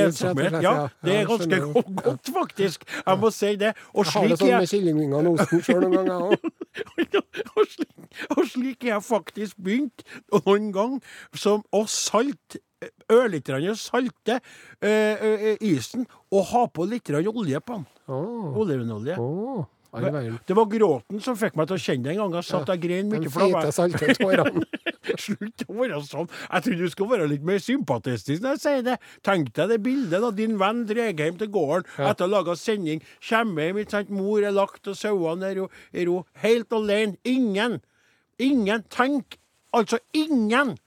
ensomhet. 0.05 0.61
Ja, 0.61 0.87
det 1.03 1.15
er 1.15 1.25
ganske 1.25 1.59
godt, 2.03 2.29
faktisk. 2.33 2.83
Jeg 3.05 3.19
må 3.19 3.29
si 3.31 3.55
det. 3.55 3.73
Og 3.93 4.05
Jeg 4.05 4.11
har 4.13 4.27
det 4.27 4.37
sånn 4.39 4.57
med 4.59 4.67
kyllingvingene 4.69 5.27
og 5.29 5.33
osten 5.39 5.61
sjøl 5.65 5.81
noen 5.87 6.05
ganger 6.05 6.21
òg. 6.21 6.37
og, 7.57 7.65
slik, 8.47 8.83
har 8.83 8.89
jeg 8.93 9.03
faktisk 9.03 9.55
begynt 9.63 10.03
noen 10.31 10.71
gang 10.75 11.01
som 11.33 11.63
å 11.73 11.85
salte 11.87 12.59
ørlite 13.11 13.53
grann 13.53 13.77
salte 13.79 14.39
eh, 14.81 15.19
eh, 15.19 15.67
isen 15.71 16.07
og 16.31 16.47
ha 16.53 16.65
på 16.71 16.87
litt 16.89 17.11
olje 17.11 17.61
på 17.61 17.77
den. 17.77 17.85
Oh. 18.07 18.57
Olivenolje. 18.63 19.19
Oh. 19.19 19.65
Det 19.91 20.55
var 20.55 20.69
gråten 20.71 21.19
som 21.19 21.35
fikk 21.35 21.57
meg 21.59 21.67
til 21.67 21.75
å 21.75 21.81
kjenne 21.83 22.05
det 22.05 22.13
en 22.13 22.19
gang. 22.21 22.35
Jeg 22.39 22.47
satt 22.47 22.69
og 22.71 22.79
grein 22.79 23.09
mye. 23.11 24.53
Slutt 25.25 25.63
å 25.67 25.75
være 25.75 25.99
sånn. 26.07 26.29
Jeg 26.29 26.63
trodde 26.63 26.87
du 26.87 26.93
skulle 26.93 27.17
være 27.17 27.27
litt 27.33 27.43
mer 27.47 27.59
sympatistisk 27.59 28.43
når 28.43 28.55
jeg 28.55 28.61
sier 28.63 28.85
det. 28.85 28.95
Tenk 29.27 29.51
deg 29.57 29.73
det 29.73 29.79
bildet 29.83 30.23
da 30.23 30.31
din 30.35 30.55
venn 30.61 30.85
drar 30.87 31.11
hjem 31.11 31.39
til 31.41 31.51
gården 31.51 31.89
etter 32.07 32.23
å 32.23 32.29
ha 32.29 32.31
laga 32.37 32.55
sending. 32.55 33.03
Kommer 33.27 33.67
hjem, 33.67 33.81
ikke 33.83 33.97
sant. 33.97 34.13
Mor 34.15 34.47
er 34.47 34.55
lagt, 34.55 34.87
og 34.87 34.95
sauene 34.95 35.51
er 35.51 35.65
er 35.65 36.07
ro. 36.07 36.21
Helt 36.39 36.71
alene. 36.77 37.19
Ingen. 37.27 37.81
Ingen. 38.39 38.87
Tenk. 38.93 39.35
Altså 39.75 39.99
ingen. 40.15 40.77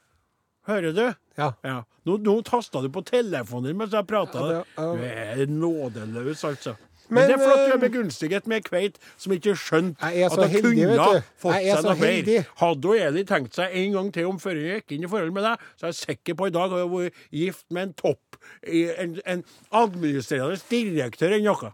Hører 0.64 0.96
du? 0.96 1.04
Ja. 1.36 1.52
Ja. 1.64 1.82
Nå, 2.04 2.18
nå 2.20 2.40
tasta 2.44 2.82
du 2.84 2.90
på 2.92 3.02
telefonen 3.06 3.70
din 3.70 3.78
mens 3.80 3.94
jeg 3.96 4.06
prata. 4.08 4.42
Ja, 4.50 4.64
ja. 4.76 4.88
Du 4.92 5.04
er 5.08 5.46
nådeløs, 5.48 6.44
altså. 6.44 6.74
Men, 7.08 7.14
Men, 7.14 7.28
det 7.28 7.34
er 7.34 7.42
flott 7.42 7.58
du 7.58 7.64
eh, 7.64 7.74
er 7.74 7.80
begunstiget 7.82 8.46
med 8.48 8.64
kveit 8.64 8.94
som 9.20 9.32
ikke 9.34 9.52
skjønte 9.60 10.08
at 10.08 10.36
hun 10.40 10.54
kunne 10.64 10.86
vet 10.88 11.02
du. 11.02 11.26
fått 11.42 11.58
seg 11.60 11.84
noe 11.84 11.96
mer. 12.00 12.46
Hadde 12.62 12.92
hun 12.94 13.02
Eli 13.08 13.24
tenkt 13.28 13.58
seg 13.58 13.76
en 13.76 13.92
gang 13.98 14.08
til 14.14 14.28
om 14.30 14.38
før 14.40 14.56
hun 14.56 14.70
gikk 14.70 14.94
inn 14.96 15.04
i 15.04 15.10
forhold 15.12 15.34
med 15.36 15.44
deg, 15.44 15.66
så 15.76 15.88
er 15.88 15.92
jeg 15.92 15.98
sikker 16.00 16.38
på 16.40 16.48
i 16.48 16.54
dag 16.54 16.72
at 16.72 16.80
hun 16.80 16.94
vært 16.94 17.20
gift 17.36 17.66
med 17.76 17.90
en 17.90 17.94
topp, 18.00 18.38
en, 18.64 19.18
en 19.34 19.44
administrerende 19.84 20.56
direktør 20.70 21.36
eller 21.36 21.44
noe. 21.50 21.72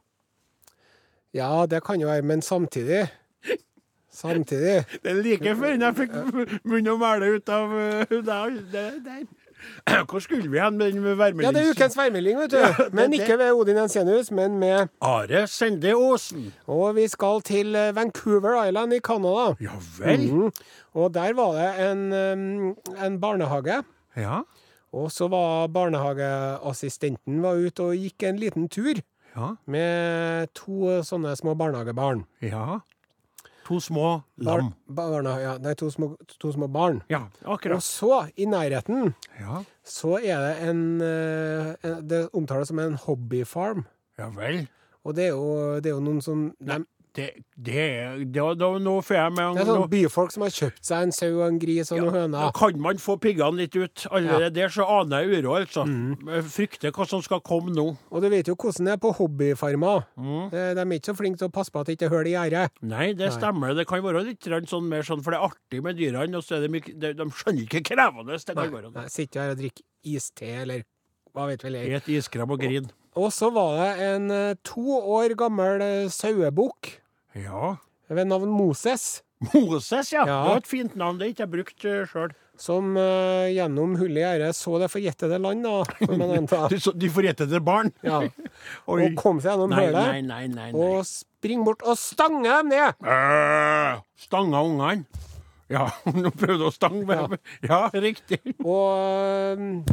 ja, 1.34 1.52
det 1.70 1.84
kan 1.86 2.02
jo 2.02 2.10
være, 2.10 2.26
men 2.26 2.42
samtidig 2.42 3.06
Samtidig 4.10 4.84
Det 5.04 5.12
er 5.12 5.22
like 5.22 5.54
før 5.56 5.76
jeg 5.78 5.96
fikk 6.00 6.16
munn 6.66 6.90
og 6.90 6.98
mæle 6.98 7.36
ut 7.36 7.54
av 7.54 7.76
deg 8.10 8.58
der, 8.74 8.98
der. 9.06 9.22
Hvor 10.10 10.18
skulle 10.18 10.50
vi 10.50 10.58
hen 10.60 10.78
med 10.78 10.92
den 10.92 11.02
Ja, 11.02 11.08
det 11.08 11.12
er 11.12 11.16
værmeldingen? 11.16 11.70
ukens 11.70 11.96
værmelding, 11.98 12.38
vet 12.38 12.50
du. 12.50 12.56
det- 12.56 12.94
Men 12.94 13.12
ikke 13.12 13.38
ved 13.38 13.52
Odin 13.52 13.76
Ensenius, 13.76 14.30
men 14.30 14.58
med 14.58 14.86
Are 15.00 15.46
Sende 15.46 15.92
Aasen. 15.94 16.52
Og 16.66 16.94
vi 16.96 17.08
skal 17.08 17.40
til 17.44 17.74
eh, 17.74 17.94
Vancouver 17.96 18.64
Island 18.66 18.92
i 18.94 18.98
Canada. 18.98 19.54
Ja 19.60 19.76
vel? 19.98 20.32
Mhm. 20.32 20.52
Og 20.94 21.14
der 21.14 21.32
var 21.34 21.52
det 21.52 21.92
en, 21.92 22.12
en 23.06 23.20
barnehage. 23.20 23.82
Ja. 24.16 24.40
Og 24.92 25.12
så 25.12 25.28
var 25.28 25.66
barnehageassistenten 25.66 27.42
var 27.42 27.54
ute 27.54 27.80
og 27.82 27.94
gikk 27.96 28.22
en 28.26 28.38
liten 28.38 28.68
tur 28.68 28.94
Ja. 29.36 29.52
med 29.70 30.48
to 30.58 31.02
sånne 31.06 31.36
små 31.38 31.54
barnehagebarn. 31.54 32.24
Ja. 32.42 32.80
To 33.70 33.78
små 33.80 34.22
Bar, 34.42 34.64
barna, 34.90 35.36
ja, 35.38 35.52
nei, 35.62 35.74
to 35.78 35.86
små, 35.94 36.16
to 36.42 36.50
små 36.50 36.66
barn. 36.74 37.02
Ja, 37.08 37.28
akkurat. 37.46 37.76
Og 37.78 37.82
så, 37.86 38.16
i 38.36 38.44
nærheten, 38.50 39.12
Ja. 39.38 39.60
så 39.86 40.16
er 40.18 40.38
det 40.42 40.68
en 40.68 41.00
eh, 41.00 41.76
en- 41.86 42.06
Det 42.08 42.24
omtales 42.34 42.66
som 42.68 42.78
en 42.82 42.96
hobbyfarm. 42.98 43.84
ja 44.18 44.28
vel. 44.34 44.66
Og 45.04 45.14
det 45.14 45.24
er 45.24 45.28
jo, 45.30 45.80
det 45.80 45.86
er 45.86 45.94
jo 45.94 46.00
noen 46.00 46.20
som 46.20 46.52
de, 46.60 46.84
Det, 47.16 47.24
det, 47.58 47.84
det, 48.30 48.42
det, 48.60 48.66
nå 48.84 48.92
får 49.02 49.16
jeg 49.16 49.32
med 49.34 49.56
Det 49.58 49.62
er 49.64 49.68
sånn 49.68 49.88
byfolk 49.90 50.30
som 50.34 50.44
har 50.46 50.52
kjøpt 50.54 50.84
seg 50.86 51.06
en 51.08 51.14
sau 51.16 51.30
og 51.40 51.42
en 51.48 51.58
gris 51.58 51.90
og 51.90 52.04
noen 52.04 52.36
Da 52.36 52.50
kan 52.54 52.78
man 52.82 53.00
få 53.02 53.16
piggene 53.18 53.58
litt 53.64 53.74
ut. 53.74 54.04
Allerede 54.14 54.52
der 54.54 54.70
så 54.70 54.86
aner 55.00 55.24
jeg 55.26 55.40
uro, 55.42 55.56
altså. 55.58 55.82
Mm. 55.88 56.28
Jeg 56.36 56.44
frykter 56.54 56.94
hva 56.94 57.06
som 57.10 57.24
skal 57.26 57.42
komme 57.42 57.74
nå. 57.74 57.86
Og 58.10 58.22
du 58.22 58.28
vet 58.30 58.46
jo 58.46 58.54
hvordan 58.54 58.86
det 58.86 58.94
er 58.94 59.02
på 59.02 59.10
hobbyfarmer. 59.18 60.06
Mm. 60.14 60.44
Eh, 60.54 60.70
De 60.78 60.84
er 60.86 60.94
ikke 61.00 61.10
så 61.10 61.16
flinke 61.18 61.42
til 61.42 61.50
å 61.50 61.54
passe 61.58 61.74
på 61.74 61.82
at 61.82 61.90
det 61.90 61.98
ikke 61.98 62.06
er 62.10 62.14
hull 62.14 62.30
i 62.30 62.36
gjerdet. 62.36 62.78
Nei, 62.94 63.10
det 63.18 63.32
stemmer. 63.34 63.74
Det 63.74 63.88
kan 63.90 64.04
være 64.06 64.24
litt 64.30 64.50
sånn 64.70 64.86
mer 64.86 65.02
sånn, 65.06 65.24
for 65.26 65.34
det 65.34 65.40
er 65.42 65.50
artig 65.50 65.82
med 65.82 65.98
dyrene. 65.98 66.38
Og 66.38 66.46
så 66.46 66.60
er 66.60 66.66
det 66.66 66.72
mye, 66.76 66.94
de, 66.94 67.12
de 67.18 67.28
skjønner 67.42 67.66
ikke 67.66 67.82
krevende. 67.90 68.38
Det 68.38 68.54
kan 68.54 68.70
være. 68.78 68.94
Nei, 68.94 69.08
Sitter 69.10 69.42
her 69.44 69.56
og 69.56 69.60
drikker 69.64 70.14
iste, 70.14 70.54
eller 70.62 70.86
hva 71.34 71.50
vet 71.50 71.66
vel 71.66 71.78
jeg. 71.80 71.98
Et 72.00 72.14
iskrem 72.20 72.54
og 72.54 72.62
grin. 72.62 72.86
Og 73.18 73.32
så 73.34 73.48
var 73.50 73.78
det 73.80 73.88
en 74.06 74.30
eh, 74.30 74.58
to 74.66 75.00
år 75.00 75.34
gammel 75.38 75.82
eh, 75.82 76.10
sauebukk 76.12 76.92
Ja. 77.38 77.76
ved 78.10 78.26
navn 78.30 78.50
Moses, 78.50 79.22
Moses, 79.54 80.12
ja. 80.12 80.26
Ja. 80.28 80.36
Det 80.44 80.50
var 80.50 80.60
et 80.60 80.68
fint 80.68 80.96
navn. 81.00 81.18
Det 81.18 81.26
er 81.26 81.30
ikke 81.32 81.44
jeg 81.46 81.52
brukt 81.54 81.84
uh, 81.88 82.00
sjøl. 82.10 82.32
som 82.60 82.90
uh, 82.98 83.46
gjennom 83.48 83.94
hullet 83.96 84.20
i 84.20 84.24
gjerdet 84.26 84.50
så 84.58 84.74
det 84.82 84.90
forjettede 84.92 85.38
land, 85.40 85.64
da, 85.64 85.78
får 86.02 86.18
man 86.20 86.34
anta. 86.36 86.58
De, 87.00 87.08
forjettede 87.08 87.60
barn. 87.64 87.88
Ja. 88.04 88.18
Og 88.90 89.00
kom 89.16 89.40
seg 89.40 89.54
gjennom 89.54 89.72
hullet. 89.72 90.74
Og 90.76 91.00
spring 91.08 91.64
bort 91.64 91.80
og 91.88 91.96
stange 91.96 92.44
dem 92.44 92.68
ned! 92.74 93.00
Øh, 93.00 94.02
Stanga 94.20 94.60
ungene. 94.60 95.06
Ja, 95.70 95.86
nå 96.20 96.32
prøvde 96.34 96.66
å 96.68 96.74
stange 96.74 97.06
med 97.08 97.38
Ja, 97.64 97.84
riktig. 97.94 98.42
Og 98.60 98.90
øhm, 98.98 99.84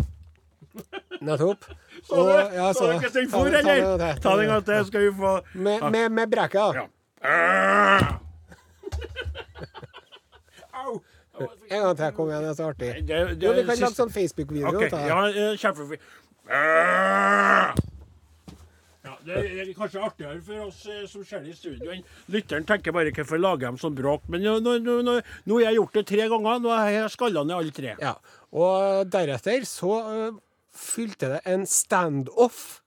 Nettopp. 1.21 1.65
Og, 2.13 2.29
ja, 2.53 2.69
så 2.77 2.91
ikke 2.93 3.09
den 3.13 3.29
ta 3.29 3.37
for, 3.37 3.47
eller? 3.59 4.19
ta 4.21 4.35
den 4.37 4.45
en 4.45 4.51
gang 4.53 4.65
til, 4.67 4.85
skal 4.87 5.01
vi 5.07 5.11
få 5.17 5.33
Med, 5.53 5.87
med, 5.91 6.09
med 6.13 6.31
brekket. 6.31 6.77
Ja. 6.77 6.85
Au. 10.77 11.01
En 11.69 11.81
gang 11.81 11.97
til. 11.97 12.11
Kom 12.15 12.29
igjen, 12.31 12.45
det 12.45 12.53
er 12.53 12.57
så 12.57 12.69
artig. 12.71 12.93
Det, 13.01 13.07
det, 13.09 13.43
Jo, 13.43 13.53
vi 13.57 13.65
kan 13.67 13.81
lage 13.81 13.97
sånn 13.97 14.13
Facebook-video. 14.13 14.71
okay. 14.71 14.89
det. 14.93 15.03
Ja, 15.09 15.19
eh, 15.27 15.59
kjempefint. 15.59 16.01
Ja, 19.07 19.13
det 19.23 19.35
er 19.61 19.69
kanskje 19.75 20.01
artigere 20.03 20.39
for 20.43 20.65
oss 20.67 20.81
eh, 20.91 21.03
som 21.07 21.23
ser 21.27 21.43
det 21.45 21.53
i 21.53 21.57
studio. 21.57 21.91
enn 21.93 22.03
Lytteren 22.33 22.65
tenker 22.67 22.95
bare 22.95 23.13
hvorfor 23.15 23.39
lager 23.39 23.71
de 23.71 23.83
sånn 23.83 23.95
bråk. 23.95 24.25
Men 24.31 24.43
nå, 24.43 24.57
nå, 24.63 24.77
nå, 24.83 24.97
nå, 25.03 25.59
har 25.59 25.69
jeg 25.69 25.79
gjort 25.79 25.99
det 25.99 26.05
tre 26.09 26.27
ganger. 26.33 26.59
Nå 26.63 26.73
har 26.73 26.91
jeg 26.95 27.13
skalla 27.13 27.45
ned 27.47 27.55
alle 27.59 27.75
tre. 27.75 27.95
Ja. 28.01 28.17
Og 28.51 29.07
deretter 29.13 29.67
så 29.67 29.93
øh, 30.01 30.35
fylte 30.77 31.31
det 31.35 31.41
en 31.45 31.65
standoff 31.65 32.81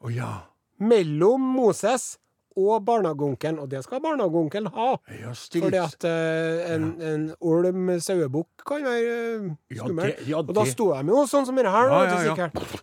oh, 0.00 0.12
ja. 0.12 0.46
mellom 0.78 1.40
Moses 1.56 2.16
og 2.56 2.86
barnehageonkelen, 2.88 3.58
og 3.60 3.68
det 3.68 3.82
skal 3.84 4.00
barnehageonkelen 4.00 4.70
ha. 4.72 4.94
Ja. 5.12 5.34
Fordi 5.36 5.76
at 5.76 6.06
uh, 6.08 6.72
en, 6.72 6.86
en 7.04 7.26
olm 7.44 7.90
sauebukk 8.00 8.64
kan 8.66 8.86
være 8.86 9.56
Ja, 9.70 9.82
skummel. 9.82 10.14
det- 10.14 10.28
ja, 10.30 10.40
og 10.40 10.54
da 10.56 10.64
sto 10.64 10.88
de 10.94 11.12
jo 11.12 11.26
sånn 11.28 11.44
som 11.44 11.60
det 11.60 11.68
her, 11.68 11.92
Ja, 11.92 12.02
ja, 12.04 12.16
ja. 12.16 12.32
sikkert. 12.32 12.82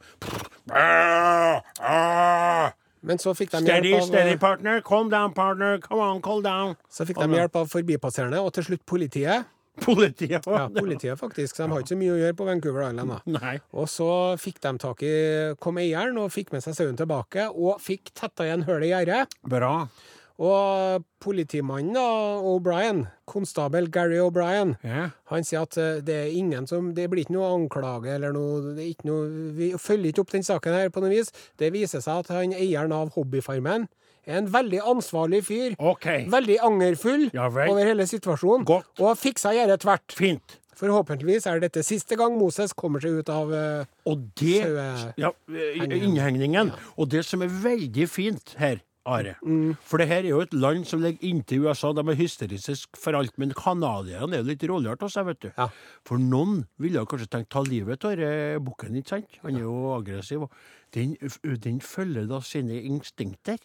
Ah, 0.70 1.62
ah. 1.82 2.72
Men 3.04 3.20
så 3.20 3.34
fikk 3.36 3.52
de 3.52 3.60
Steady, 3.66 3.90
hjelp 3.92 4.02
av, 4.02 4.08
steady, 4.08 4.36
øh, 4.36 4.40
partner. 4.40 4.82
Calm 4.82 5.10
down, 5.10 5.34
partner. 5.34 5.78
Come 5.84 6.02
on, 6.02 6.22
cool 6.22 6.42
down. 6.42 6.76
så 6.90 7.04
fikk 7.06 7.20
de 7.20 7.36
hjelp 7.36 7.56
av 7.60 7.68
forbipasserende, 7.68 8.40
og 8.40 8.54
til 8.54 8.64
slutt 8.70 8.86
politiet. 8.86 9.50
Politiet. 9.82 10.46
Ja, 10.46 10.70
politiet 10.70 11.20
faktisk, 11.20 11.56
så 11.56 11.66
de 11.66 11.74
har 11.74 11.82
ikke 11.82 11.96
så 11.96 11.98
mye 11.98 12.14
å 12.14 12.18
gjøre 12.20 12.38
på 12.38 12.46
Vancouver 12.46 12.84
Island. 12.92 13.10
da. 13.10 13.38
Nei. 13.40 13.54
Og 13.74 13.88
så 13.90 14.10
fikk 14.42 14.62
de 14.62 14.74
tak 14.82 15.02
i 15.06 15.14
kom 15.62 15.80
eieren 15.82 16.20
og 16.22 16.34
fikk 16.34 16.54
med 16.54 16.62
seg 16.66 16.78
sauen 16.78 17.00
tilbake, 17.00 17.50
og 17.50 17.82
fikk 17.82 18.14
tetta 18.14 18.46
igjen 18.46 18.68
hullet 18.68 18.90
i 18.90 18.92
gjerdet. 18.94 19.40
Bra. 19.50 19.74
Og 20.44 21.04
politimannen, 21.22 21.98
O'Brien, 21.98 23.04
konstabel 23.30 23.90
Gary 23.94 24.18
O'Brien, 24.18 24.74
yeah. 24.84 25.14
han 25.30 25.46
sier 25.46 25.68
at 25.68 25.78
eh, 25.78 26.00
det 26.02 26.16
er 26.24 26.32
ingen 26.34 26.66
som 26.68 26.90
Det 26.98 27.06
blir 27.10 27.22
ikke 27.22 27.36
noe 27.36 27.52
anklage 27.54 28.16
eller 28.16 28.34
noe, 28.34 28.74
det 28.74 28.82
er 28.82 28.90
ikke 28.96 29.08
noe 29.12 29.52
Vi 29.54 29.70
følger 29.78 30.10
ikke 30.10 30.26
opp 30.26 30.34
den 30.34 30.48
saken 30.48 30.74
her 30.74 30.90
på 30.90 31.04
noe 31.04 31.14
vis. 31.14 31.30
Det 31.62 31.70
viser 31.76 32.02
seg 32.02 32.26
at 32.26 32.34
han 32.34 32.56
eieren 32.58 32.96
av 32.96 33.14
hobbyfarmen 33.14 33.86
en 34.26 34.48
veldig 34.54 34.82
ansvarlig 34.94 35.44
fyr. 35.48 35.78
Okay. 35.78 36.28
Veldig 36.32 36.60
angerfull 36.64 37.30
Ja 37.34 37.50
over 37.52 37.84
hele 37.84 38.08
situasjonen. 38.08 38.66
Godt. 38.68 38.92
Og 39.02 39.12
har 39.12 39.20
fiksa 39.20 39.54
gjerdet 39.56 39.82
tvert. 39.84 40.16
Fint. 40.16 40.60
Forhåpentligvis 40.80 41.46
er 41.48 41.62
dette 41.62 41.84
siste 41.86 42.18
gang 42.20 42.34
Moses 42.40 42.74
kommer 42.76 43.04
seg 43.04 43.20
ut 43.22 43.30
av 43.32 43.52
uh, 43.54 43.92
Og 44.10 44.24
det 44.40 44.64
Ja, 45.22 45.30
innhegningen. 45.54 46.74
Ja. 46.74 46.90
Og 46.98 47.12
det 47.14 47.24
som 47.28 47.46
er 47.46 47.54
veldig 47.64 48.10
fint 48.10 48.56
her, 48.58 48.82
Are 49.06 49.36
Mm. 49.44 49.76
For 49.84 49.98
det 50.00 50.08
her 50.08 50.24
er 50.24 50.30
jo 50.30 50.40
et 50.40 50.54
land 50.54 50.86
som 50.88 51.02
ligger 51.04 51.28
inntil 51.28 51.66
USA. 51.66 51.92
De 51.92 52.00
er 52.08 52.16
hysteriske 52.16 52.96
for 52.96 53.12
alt. 53.12 53.34
Men 53.38 53.52
canadierne 53.52 54.38
er 54.38 54.40
jo 54.40 54.48
litt 54.48 54.64
roligere 54.64 54.96
til 55.02 55.12
seg, 55.12 55.26
vet 55.28 55.42
du. 55.44 55.50
Ja. 55.58 55.68
For 56.08 56.18
noen 56.18 56.64
ville 56.80 57.04
kanskje 57.04 57.28
tenkt 57.28 57.52
ta 57.52 57.60
livet 57.68 58.06
av 58.08 58.16
bukken, 58.64 58.96
ikke 58.96 59.18
sant? 59.18 59.36
Han 59.44 59.60
er 59.60 59.66
jo 59.66 59.76
aggressiv. 59.98 60.48
og 60.48 60.52
Den, 60.94 61.18
den 61.64 61.82
følger 61.82 62.28
da 62.28 62.40
sine 62.42 62.82
instinkter. 62.82 63.58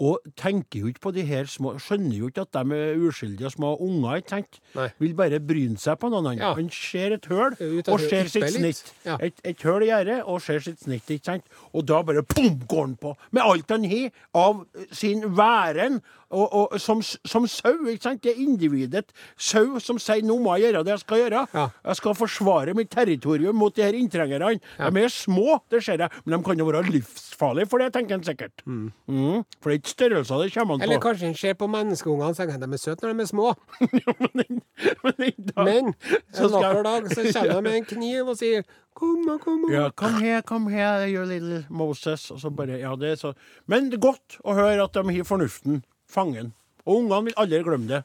Og 0.00 0.18
tenker 0.38 0.80
jo 0.80 0.86
ikke 0.90 1.04
på 1.08 1.12
de 1.14 1.24
her 1.26 1.44
små 1.50 1.74
Skjønner 1.82 2.16
jo 2.16 2.30
ikke 2.30 2.46
at 2.46 2.54
de 2.56 2.78
er 2.78 3.02
uskyldige 3.02 3.50
små 3.50 3.74
unger, 3.82 4.22
ikke 4.22 4.34
sant? 4.36 4.58
Nei. 4.76 4.88
Vil 5.02 5.14
bare 5.18 5.40
bryne 5.40 5.78
seg 5.80 5.98
på 6.00 6.10
noen 6.12 6.32
andre. 6.32 6.44
Ja. 6.44 6.54
Han 6.58 6.70
ser 6.72 7.16
et 7.18 7.28
høl, 7.30 7.56
og 7.82 8.00
ser 8.00 8.30
sitt 8.32 8.48
snitt. 8.56 8.94
Ja. 9.06 9.18
Et, 9.22 9.36
et 9.44 9.62
høl 9.62 9.86
i 9.86 9.90
gjerdet, 9.90 10.22
og 10.24 10.42
ser 10.42 10.64
sitt 10.64 10.80
snitt, 10.82 11.10
ikke 11.10 11.32
sant? 11.32 11.46
Og 11.72 11.86
da 11.88 12.02
bare 12.06 12.24
pum, 12.26 12.56
går 12.68 12.84
han 12.86 12.96
på. 13.00 13.14
Med 13.30 13.44
alt 13.44 13.70
han 13.74 13.86
har 13.90 14.10
av 14.38 14.64
sin 14.94 15.26
væren, 15.36 16.00
og, 16.32 16.54
og 16.56 16.80
som, 16.80 17.02
som 17.04 17.46
sau, 17.50 17.74
ikke 17.92 18.06
sant? 18.06 18.22
Det 18.24 18.32
er 18.32 18.40
individet. 18.40 19.12
Sau 19.36 19.76
som 19.84 19.98
sier 20.00 20.24
'nå 20.24 20.38
må 20.40 20.56
jeg 20.56 20.72
gjøre 20.72 20.84
det 20.86 20.94
jeg 20.94 21.02
skal 21.04 21.20
gjøre'. 21.20 21.46
Ja. 21.52 21.66
Jeg 21.84 21.96
skal 22.00 22.14
forsvare 22.16 22.74
mitt 22.74 22.90
territorium 22.90 23.56
mot 23.60 23.76
de 23.76 23.84
her 23.84 23.92
inntrengerne. 23.92 24.54
De 24.56 25.02
er 25.02 25.12
små, 25.12 25.60
det 25.70 25.82
ser 25.84 26.00
jeg, 26.00 26.08
men 26.24 26.38
de 26.38 26.44
kan 26.44 26.58
jo 26.58 26.64
være 26.70 26.88
livsfarlige 26.88 27.68
for 27.68 27.78
det, 27.78 27.92
tenker 27.92 28.16
han 28.16 28.24
sikkert. 28.24 28.64
Mm. 28.64 29.44
For 29.60 29.70
det 29.70 29.81
ikke 29.82 29.92
størrelser 29.96 30.38
det 30.44 30.52
kommer 30.54 30.74
an 30.76 30.80
på. 30.80 30.86
Eller 30.86 31.00
kanskje 31.02 31.26
en 31.28 31.34
ser 31.36 31.56
på 31.58 31.66
menneskeungene 31.70 32.28
og 32.30 32.36
tenker 32.38 32.54
at 32.54 32.62
de 32.62 32.76
er 32.78 32.80
søte 32.80 33.08
når 33.08 33.18
de 33.18 33.24
er 33.26 33.30
små. 33.30 33.48
men 34.38 35.42
dag- 35.50 35.66
Men 35.66 35.90
en 36.38 36.52
vakker 36.54 36.82
dag 36.86 37.10
så 37.10 37.26
kommer 37.34 37.56
de 37.58 37.62
med 37.66 37.76
en 37.80 37.88
kniv 37.90 38.30
og 38.32 38.38
sier 38.38 38.62
'kom 38.94 39.26
kom 39.42 39.66
Ja, 39.72 39.88
kom 39.90 40.14
her, 40.22 40.40
kom 40.42 40.68
her, 40.68 41.06
you 41.08 41.24
little 41.26 41.64
Moses. 41.70 42.30
Og 42.30 42.38
så 42.40 42.50
bare, 42.50 42.78
ja, 42.78 42.94
det 42.96 43.10
er 43.12 43.16
så. 43.16 43.34
Men 43.66 43.90
det 43.90 43.98
er 43.98 44.06
godt 44.08 44.38
å 44.44 44.54
høre 44.54 44.84
at 44.84 44.92
de 44.94 45.02
har 45.16 45.24
fornuften 45.24 45.82
fangen. 46.08 46.52
Og 46.86 46.96
ungene 47.02 47.24
vil 47.24 47.34
aldri 47.36 47.62
glemme 47.64 47.88
det. 47.88 48.02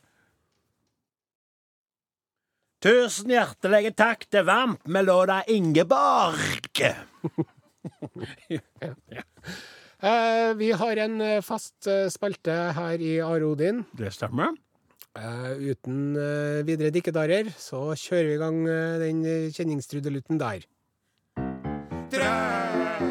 Tusen 2.82 3.30
hjertelige 3.34 3.92
takk 3.98 4.28
til 4.30 4.44
Vamp 4.46 4.86
med 4.88 5.06
låta 5.06 5.44
Ingeborg. 5.48 6.68
Eh, 8.50 8.92
Vi 10.02 10.72
har 10.78 11.00
en 11.02 11.22
eh, 11.22 11.42
fast 11.42 11.88
eh, 11.90 12.06
spalte 12.14 12.54
her 12.78 13.02
i 13.02 13.18
Arodin. 13.24 13.84
Det 13.98 14.12
stemmer. 14.14 14.54
Eh, 15.18 15.72
uten 15.72 16.14
eh, 16.14 16.62
videre 16.68 16.92
dikkedarer 16.94 17.50
så 17.58 17.96
kjører 17.98 18.28
vi 18.30 18.36
i 18.36 18.42
gang 18.42 18.60
eh, 18.70 19.00
den 19.02 19.24
kjenningstrudeluten 19.56 20.38
der. 20.38 20.68
Drøm, 22.14 23.08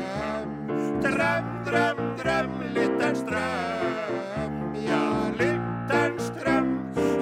drøm, 1.02 1.48
drøm, 1.66 2.04
drøm, 2.22 2.54
lytterens 2.76 3.24
drøm. 3.26 4.78
Ja, 4.86 5.02
lytterens 5.42 6.30
drøm. 6.38 6.70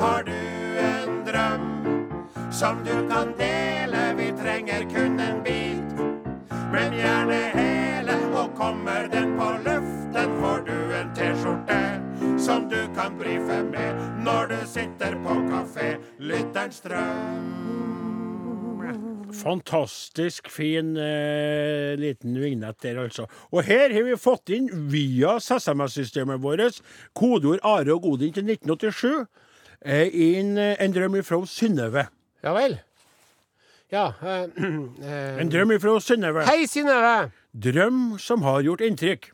Har 0.04 0.28
du 0.28 0.36
en 0.84 1.24
drøm 1.24 1.66
som 2.52 2.84
du 2.84 2.92
kan 3.08 3.32
dele? 3.40 4.04
Vi 4.20 4.28
trenger 4.44 4.84
kun 4.92 5.16
en 5.20 5.40
bit, 5.48 6.04
men 6.68 7.00
gjerne 7.00 7.40
hele. 7.56 7.93
Kommer 8.56 9.08
den 9.12 9.38
på 9.38 9.50
luften, 9.64 10.40
får 10.40 10.60
du 10.66 10.94
en 10.94 11.14
T-skjorte 11.14 11.80
som 12.38 12.68
du 12.68 12.78
kan 12.94 13.18
brife 13.18 13.62
med 13.66 13.98
når 14.24 14.46
du 14.52 14.60
sitter 14.68 15.16
på 15.24 15.34
kafé. 15.50 15.96
Lytterens 16.18 16.80
drøm. 16.84 17.64
Fantastisk 19.34 20.50
fin 20.52 20.94
eh, 20.96 21.98
liten 21.98 22.38
vignett 22.38 22.78
der, 22.82 23.02
altså. 23.02 23.26
Og 23.50 23.66
her 23.66 23.90
har 23.90 24.06
vi 24.06 24.16
fått 24.20 24.54
inn 24.54 24.70
via 24.92 25.38
SMS-systemet 25.42 26.42
vårt 26.42 26.78
kodeord 27.18 27.58
Are 27.66 27.96
og 27.96 28.06
Godin 28.06 28.32
til 28.36 28.46
1987. 28.46 29.26
Eh, 29.82 30.08
inn 30.14 30.58
eh, 30.58 30.76
en 30.78 30.94
drøm 30.94 31.18
ifra 31.18 31.42
Synnøve. 31.50 32.06
Ja 32.44 32.54
vel. 32.54 32.78
Ja 33.90 34.12
eh, 34.22 34.44
eh, 35.10 35.40
En 35.42 35.50
drøm 35.50 35.74
ifra 35.74 35.98
Synnøve. 36.00 36.46
Hei, 36.46 36.68
Synnøve! 36.70 37.32
Drøm 37.54 38.16
som 38.18 38.42
har 38.42 38.64
gjort 38.66 38.80
inntrykk. 38.82 39.28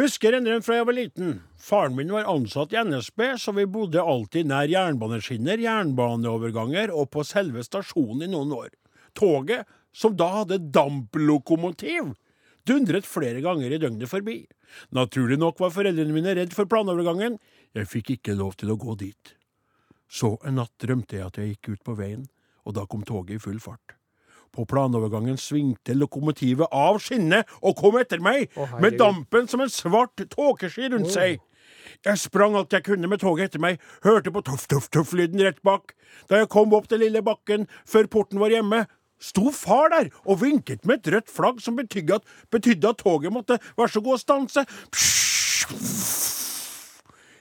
Husker 0.00 0.32
en 0.32 0.46
drøm 0.46 0.62
fra 0.64 0.78
jeg 0.78 0.86
var 0.88 0.96
liten. 0.96 1.34
Faren 1.60 1.92
min 1.98 2.12
var 2.14 2.30
ansatt 2.32 2.72
i 2.72 2.78
NSB, 2.80 3.20
så 3.36 3.52
vi 3.52 3.66
bodde 3.68 4.00
alltid 4.00 4.48
nær 4.48 4.70
jernbaneskinner, 4.72 5.60
jernbaneoverganger 5.60 6.94
og 6.96 7.10
på 7.12 7.26
selve 7.28 7.60
stasjonen 7.66 8.24
i 8.24 8.30
noen 8.32 8.56
år. 8.56 8.72
Toget, 9.12 9.68
som 9.92 10.16
da 10.16 10.30
hadde 10.38 10.62
damplokomotiv, 10.72 12.14
dundret 12.64 13.04
flere 13.04 13.44
ganger 13.44 13.76
i 13.76 13.82
døgnet 13.84 14.08
forbi. 14.08 14.38
Naturlig 14.96 15.36
nok 15.44 15.60
var 15.60 15.76
foreldrene 15.76 16.16
mine 16.16 16.38
redd 16.40 16.56
for 16.56 16.72
planovergangen. 16.72 17.36
Jeg 17.76 17.92
fikk 17.92 18.16
ikke 18.16 18.40
lov 18.40 18.56
til 18.56 18.72
å 18.72 18.80
gå 18.80 18.96
dit. 19.04 19.36
Så 20.08 20.38
en 20.40 20.56
natt 20.62 20.72
drømte 20.80 21.20
jeg 21.20 21.28
at 21.28 21.36
jeg 21.36 21.52
gikk 21.52 21.74
ut 21.74 21.88
på 21.92 22.00
veien, 22.00 22.28
og 22.64 22.80
da 22.80 22.88
kom 22.88 23.04
toget 23.04 23.36
i 23.36 23.42
full 23.44 23.60
fart. 23.60 23.99
På 24.50 24.64
planovergangen 24.66 25.38
svingte 25.38 25.94
lokomotivet 25.94 26.72
av 26.74 26.98
skinnet 27.02 27.48
og 27.62 27.76
kom 27.78 28.00
etter 28.00 28.22
meg, 28.22 28.50
oh, 28.58 28.78
med 28.82 28.98
dampen 28.98 29.46
som 29.50 29.62
en 29.62 29.70
svart 29.70 30.18
tåkesky 30.32 30.90
rundt 30.90 31.10
oh. 31.10 31.14
seg. 31.14 31.38
Jeg 32.06 32.18
sprang 32.18 32.56
alt 32.58 32.72
jeg 32.72 32.84
kunne 32.86 33.08
med 33.10 33.20
toget 33.22 33.50
etter 33.50 33.62
meg, 33.62 33.80
hørte 34.04 34.32
på 34.32 34.42
tuff-tuff-tuff-lyden 34.46 35.42
rett 35.44 35.60
bak. 35.66 35.94
Da 36.30 36.40
jeg 36.40 36.50
kom 36.52 36.74
opp 36.76 36.88
til 36.90 37.02
lille 37.04 37.22
bakken 37.24 37.68
før 37.88 38.08
porten 38.10 38.40
var 38.42 38.54
hjemme, 38.54 38.86
sto 39.20 39.52
far 39.54 39.92
der 39.92 40.08
og 40.24 40.40
vinket 40.42 40.86
med 40.88 41.02
et 41.02 41.12
rødt 41.14 41.30
flagg 41.30 41.60
som 41.62 41.76
betydde 41.76 42.18
at, 42.18 42.26
betydde 42.50 42.94
at 42.94 43.02
toget 43.04 43.34
måtte 43.34 43.60
være 43.76 43.92
så 43.92 44.02
god 44.04 44.16
å 44.16 44.22
stanse. 44.24 44.66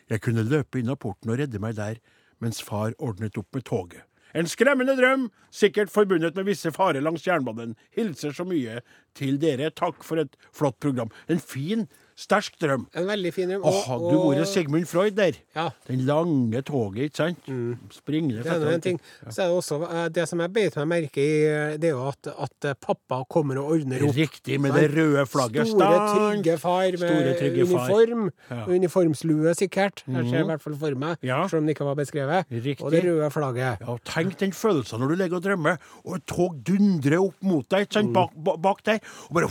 Jeg 0.10 0.22
kunne 0.26 0.45
løpe 0.45 0.82
inn 0.82 0.91
av 0.91 0.99
porten 1.01 1.32
og 1.32 1.39
redde 1.39 1.62
meg 1.62 1.78
der, 1.78 2.01
mens 2.43 2.62
far 2.66 2.95
ordnet 2.99 3.38
opp 3.39 3.49
med 3.55 3.66
toget. 3.68 4.09
En 4.38 4.49
skremmende 4.49 4.93
drøm, 4.97 5.30
sikkert 5.51 5.89
forbundet 5.93 6.36
med 6.38 6.45
visse 6.49 6.71
farer 6.75 7.01
langs 7.01 7.25
jernbanen. 7.27 7.75
Hilser 7.95 8.36
så 8.36 8.45
mye 8.45 8.82
til 9.17 9.39
dere. 9.41 9.71
Takk 9.73 10.03
for 10.05 10.21
et 10.21 10.38
flott 10.53 10.77
program. 10.84 11.09
En 11.30 11.41
fin, 11.41 11.88
sterk 12.20 12.57
drøm. 12.59 12.84
En 12.99 13.05
veldig 13.07 13.32
fin 13.34 13.49
drøm. 13.53 13.63
Åh, 13.70 13.78
hadde 13.88 14.09
du 14.11 14.17
vært 14.28 14.49
Sigmund 14.51 14.88
Freud 14.89 15.15
der? 15.15 15.38
Ja. 15.55 15.70
Den 15.88 16.01
lange 16.07 16.61
toget, 16.67 17.09
ikke 17.09 17.20
sant? 17.22 17.47
Springende 17.95 18.43
Det 18.43 18.51
er 18.51 18.59
nå 18.59 18.74
en 18.76 18.84
ting. 18.84 18.99
Så 19.30 19.45
er 19.45 19.49
det 19.49 19.55
også 19.55 19.78
eh, 19.88 20.07
Det 20.13 20.26
som 20.30 20.41
jeg 20.43 20.51
beit 20.55 20.76
meg 20.82 20.89
merke 20.91 21.24
i, 21.24 21.38
eh, 21.47 21.78
det 21.80 21.89
er 21.91 21.95
jo 21.95 22.03
at, 22.09 22.30
at 22.45 22.67
eh, 22.72 22.76
pappa 22.84 23.22
kommer 23.32 23.61
og 23.61 23.72
ordner 23.78 24.03
opp. 24.09 24.15
Riktig, 24.20 24.59
med 24.61 24.76
det 24.76 24.89
røde 24.97 25.24
flagget. 25.32 25.72
Store, 25.72 26.01
trygge 26.11 26.57
far 26.59 26.89
med 26.91 27.05
Store, 27.05 27.34
trygge 27.39 27.65
far. 27.72 27.88
uniform. 27.88 28.26
Ja. 28.49 28.59
og 28.65 28.74
Uniformslue, 28.76 29.55
sikkert. 29.55 30.03
Jeg 30.09 30.30
ser 30.30 30.43
i 30.43 30.47
hvert 30.51 30.61
fall 30.65 30.76
for 30.84 30.99
meg, 31.05 31.17
Ja. 31.24 31.39
selv 31.47 31.61
om 31.63 31.67
det 31.70 31.78
ikke 31.78 31.88
var 31.88 31.95
beskrevet. 31.99 32.45
Riktig. 32.51 32.84
Og 32.84 32.91
det 32.91 33.03
røde 33.07 33.32
flagget. 33.32 33.80
Ja, 33.86 33.95
tenk 34.09 34.38
den 34.43 34.51
følelsen 34.51 34.99
når 34.99 35.07
du 35.13 35.15
ligger 35.24 35.39
og 35.39 35.43
drømmer, 35.47 35.80
og 36.03 36.15
et 36.20 36.26
tog 36.28 36.59
dundrer 36.67 37.20
opp 37.24 37.39
mot 37.41 37.67
deg, 37.72 37.88
ikke 37.88 37.99
sant, 38.01 38.13
bak, 38.13 38.36
bak 38.59 38.84
deg, 38.84 38.99
og 39.30 39.39
bare 39.39 39.47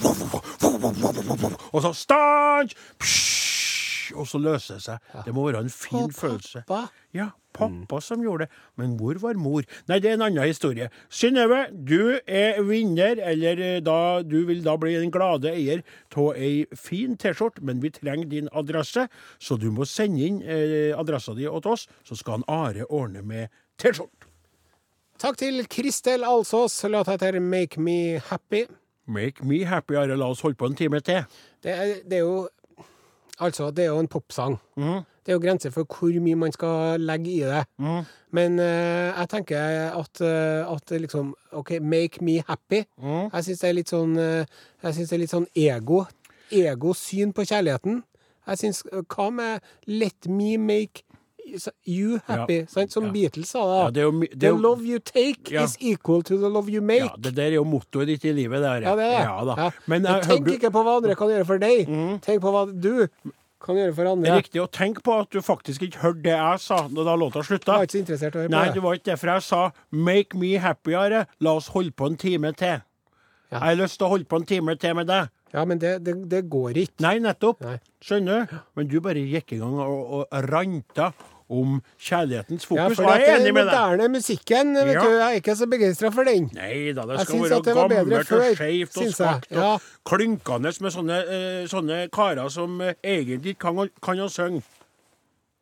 Og 1.72 1.82
så 1.84 1.92
stans! 2.66 2.74
Psh, 2.98 4.14
Og 4.16 4.24
så 4.26 4.38
løser 4.40 4.78
det 4.78 4.82
seg. 4.86 5.08
Det 5.26 5.34
må 5.36 5.42
være 5.50 5.60
en 5.66 5.70
fin 5.70 6.06
Og 6.08 6.14
følelse. 6.16 6.62
pappa. 6.66 6.88
Ja, 7.12 7.26
pappa 7.52 7.98
som 8.00 8.22
gjorde 8.24 8.46
det. 8.46 8.54
Men 8.80 8.94
hvor 8.96 9.18
var 9.20 9.36
mor? 9.36 9.62
Nei, 9.88 9.98
det 10.00 10.08
er 10.10 10.14
en 10.16 10.22
annen 10.24 10.46
historie. 10.48 10.88
Synnøve, 11.12 11.66
du 11.72 12.16
er 12.26 12.62
vinner, 12.64 13.20
eller 13.20 13.60
eh, 13.60 13.80
da, 13.84 14.22
du 14.24 14.46
vil 14.48 14.62
da 14.64 14.76
bli 14.80 14.94
den 14.96 15.12
glade 15.12 15.52
eier 15.52 15.82
av 16.16 16.30
ei 16.40 16.64
fin 16.72 17.16
T-skjorte, 17.20 17.60
men 17.60 17.82
vi 17.82 17.90
trenger 17.90 18.30
din 18.32 18.48
adresse, 18.56 19.08
så 19.38 19.58
du 19.60 19.68
må 19.70 19.84
sende 19.84 20.24
inn 20.24 20.40
eh, 20.40 20.96
adressa 20.96 21.34
di 21.36 21.44
til 21.44 21.68
oss, 21.74 21.84
så 22.04 22.16
skal 22.16 22.38
han 22.40 22.48
Are 22.48 22.88
ordne 22.88 23.20
med 23.22 23.48
T-skjorte. 23.76 24.24
Takk 25.18 25.36
til 25.36 25.66
Kristel 25.66 26.24
Alsås. 26.24 26.84
Låta 26.88 27.10
heter 27.16 27.40
Make 27.40 27.80
Me 27.80 28.20
Happy. 28.30 28.64
Make 29.08 29.44
me 29.44 29.64
happy, 29.64 29.96
Are. 29.96 30.16
La 30.16 30.28
oss 30.28 30.44
holde 30.44 30.58
på 30.60 30.68
en 30.68 30.76
time 30.76 31.00
til. 31.00 31.24
Det 31.64 31.72
er, 31.72 32.00
det 32.04 32.20
er 32.20 32.26
jo 32.26 32.48
Altså, 33.38 33.70
det 33.70 33.84
er 33.84 33.88
jo 33.92 34.00
en 34.02 34.08
popsang. 34.08 34.56
Mm. 34.76 35.04
Det 35.22 35.32
er 35.32 35.36
jo 35.36 35.40
grenser 35.42 35.70
for 35.70 35.86
hvor 35.86 36.20
mye 36.20 36.34
man 36.34 36.52
skal 36.52 37.00
legge 37.00 37.30
i 37.30 37.40
det. 37.46 37.64
Mm. 37.78 38.02
Men 38.34 38.58
uh, 38.58 38.66
jeg 38.66 39.28
tenker 39.30 39.58
at, 39.94 40.20
uh, 40.20 40.74
at 40.74 40.90
liksom 41.00 41.36
OK, 41.52 41.70
make 41.80 42.24
me 42.24 42.42
happy. 42.48 42.82
Mm. 42.98 43.30
Jeg 43.32 43.44
syns 43.44 43.60
det 43.60 43.68
er 43.68 43.76
litt 43.76 43.92
sånn 43.92 44.16
uh, 44.18 44.42
Jeg 44.82 44.94
synes 44.94 45.08
det 45.08 45.16
er 45.16 45.22
litt 45.22 45.34
sånn 45.34 45.46
ego. 45.54 46.04
Ego-syn 46.50 47.32
på 47.36 47.46
kjærligheten. 47.46 48.02
Jeg 48.48 48.62
syns 48.62 48.82
Hva 49.06 49.28
med 49.30 49.70
let 49.86 50.26
me 50.26 50.56
make 50.58 51.04
you 51.86 52.20
happy? 52.26 52.64
Sant? 52.68 52.92
Som 52.92 53.06
Ja. 53.08 53.12
Beatles 53.12 53.48
sa. 53.54 53.64
Ja, 53.84 53.90
det 53.90 54.02
er 54.02 54.06
jo, 54.08 54.20
det 54.20 54.40
The 54.40 54.46
er 54.46 54.50
jo, 54.50 54.56
love 54.62 54.82
you 54.86 54.98
take 54.98 55.50
Ja. 55.52 55.64
is 55.64 55.76
equal 55.80 56.22
to 56.22 56.36
the 56.36 56.48
love 56.48 56.68
you 56.70 56.80
make. 56.82 57.00
ja, 57.04 57.14
det 57.18 57.34
der 57.36 57.42
er 57.50 57.54
jo 57.58 57.64
mottoet 57.64 58.06
ditt 58.06 58.24
i 58.24 58.32
livet, 58.32 58.62
Der. 58.62 58.80
Ja, 58.82 58.94
det 58.96 59.04
er 59.04 59.44
det. 59.44 59.56
Ja. 59.56 59.64
Ja. 59.64 59.70
Men 59.86 60.02
jeg 60.04 60.22
tenk 60.22 60.46
du... 60.46 60.52
ikke 60.52 60.70
på 60.70 60.82
hva 60.84 60.96
andre 60.98 61.14
kan 61.14 61.28
gjøre 61.28 61.46
for 61.46 61.58
deg. 61.58 61.86
Tenk 62.22 62.40
på 62.42 62.50
hva 62.52 62.66
du 62.80 63.06
kan 63.60 63.76
gjøre 63.76 63.94
for 63.94 64.04
andre. 64.12 64.36
Riktig. 64.38 64.60
Og 64.62 64.70
tenk 64.72 65.02
på 65.02 65.20
at 65.20 65.30
du 65.30 65.40
faktisk 65.42 65.82
ikke 65.82 65.98
hørte 65.98 66.22
det 66.22 66.36
jeg 66.36 66.60
sa 66.60 66.76
da 66.88 67.14
låta 67.18 67.42
Jeg 67.42 67.60
Du 67.60 67.72
var 67.72 67.82
ikke 67.82 67.96
så 67.96 68.02
interessert 68.04 68.34
å 68.36 68.38
høre 68.44 68.48
på 68.48 68.64
det 68.64 68.74
det. 68.74 68.82
var 68.82 68.94
ikke 68.94 69.10
derfor 69.10 69.32
jeg 69.34 69.42
sa 69.42 69.70
'make 69.92 70.34
me 70.38 70.58
happier'. 70.58 71.26
La 71.40 71.50
oss 71.56 71.68
holde 71.68 71.90
på 71.92 72.06
en 72.06 72.16
time 72.16 72.52
til. 72.52 72.80
Ja. 73.50 73.58
Jeg 73.58 73.60
har 73.60 73.74
lyst 73.76 73.98
til 73.98 74.06
å 74.06 74.10
holde 74.10 74.24
på 74.24 74.36
en 74.36 74.44
time 74.46 74.76
til 74.76 74.94
med 74.94 75.06
deg. 75.06 75.28
Ja, 75.54 75.64
men 75.64 75.78
det, 75.78 76.04
det, 76.04 76.28
det 76.28 76.50
går 76.50 76.76
ikke. 76.76 77.00
Nei, 77.00 77.18
nettopp. 77.18 77.60
Nei. 77.64 77.78
Skjønner 78.04 78.46
du? 78.50 78.56
Men 78.76 78.88
du 78.88 79.00
bare 79.00 79.14
gikk 79.14 79.52
i 79.52 79.58
gang 79.58 79.78
og, 79.80 80.12
og 80.12 80.26
ranta 80.50 81.12
om 81.50 81.82
kjærlighetens 81.98 82.66
fokus. 82.66 82.78
Ja, 82.80 82.88
for 82.88 83.02
og 83.04 83.18
jeg 83.18 83.28
er 83.28 83.32
den 83.38 83.42
enig 83.46 83.54
med 83.54 83.64
deg. 83.64 83.72
moderne 83.74 84.08
musikken, 84.12 84.74
vet 84.74 84.94
Ja. 84.94 85.00
du, 85.04 85.10
jeg 85.16 85.26
er 85.32 85.40
ikke 85.40 85.56
så 85.56 85.66
begeistra 85.70 86.10
for 86.12 86.24
den. 86.24 86.50
Nei 86.54 86.92
da, 86.92 87.02
det 87.08 87.20
skal 87.26 87.40
være 87.40 87.62
gammelt 87.74 88.32
og 88.32 88.42
skeivt 88.56 88.96
og 88.96 89.12
svakt 89.14 89.50
Ja. 89.50 89.72
og 89.74 89.80
klynkende 90.04 90.72
med 90.80 90.92
sånne, 90.92 91.18
eh, 91.28 91.66
sånne 91.66 92.08
karer 92.10 92.48
som 92.50 92.80
eh, 92.80 92.94
egentlig 93.04 93.56
ikke 93.56 93.60
kan, 93.72 93.88
kan 94.02 94.16
å 94.18 94.28
synge. 94.28 94.62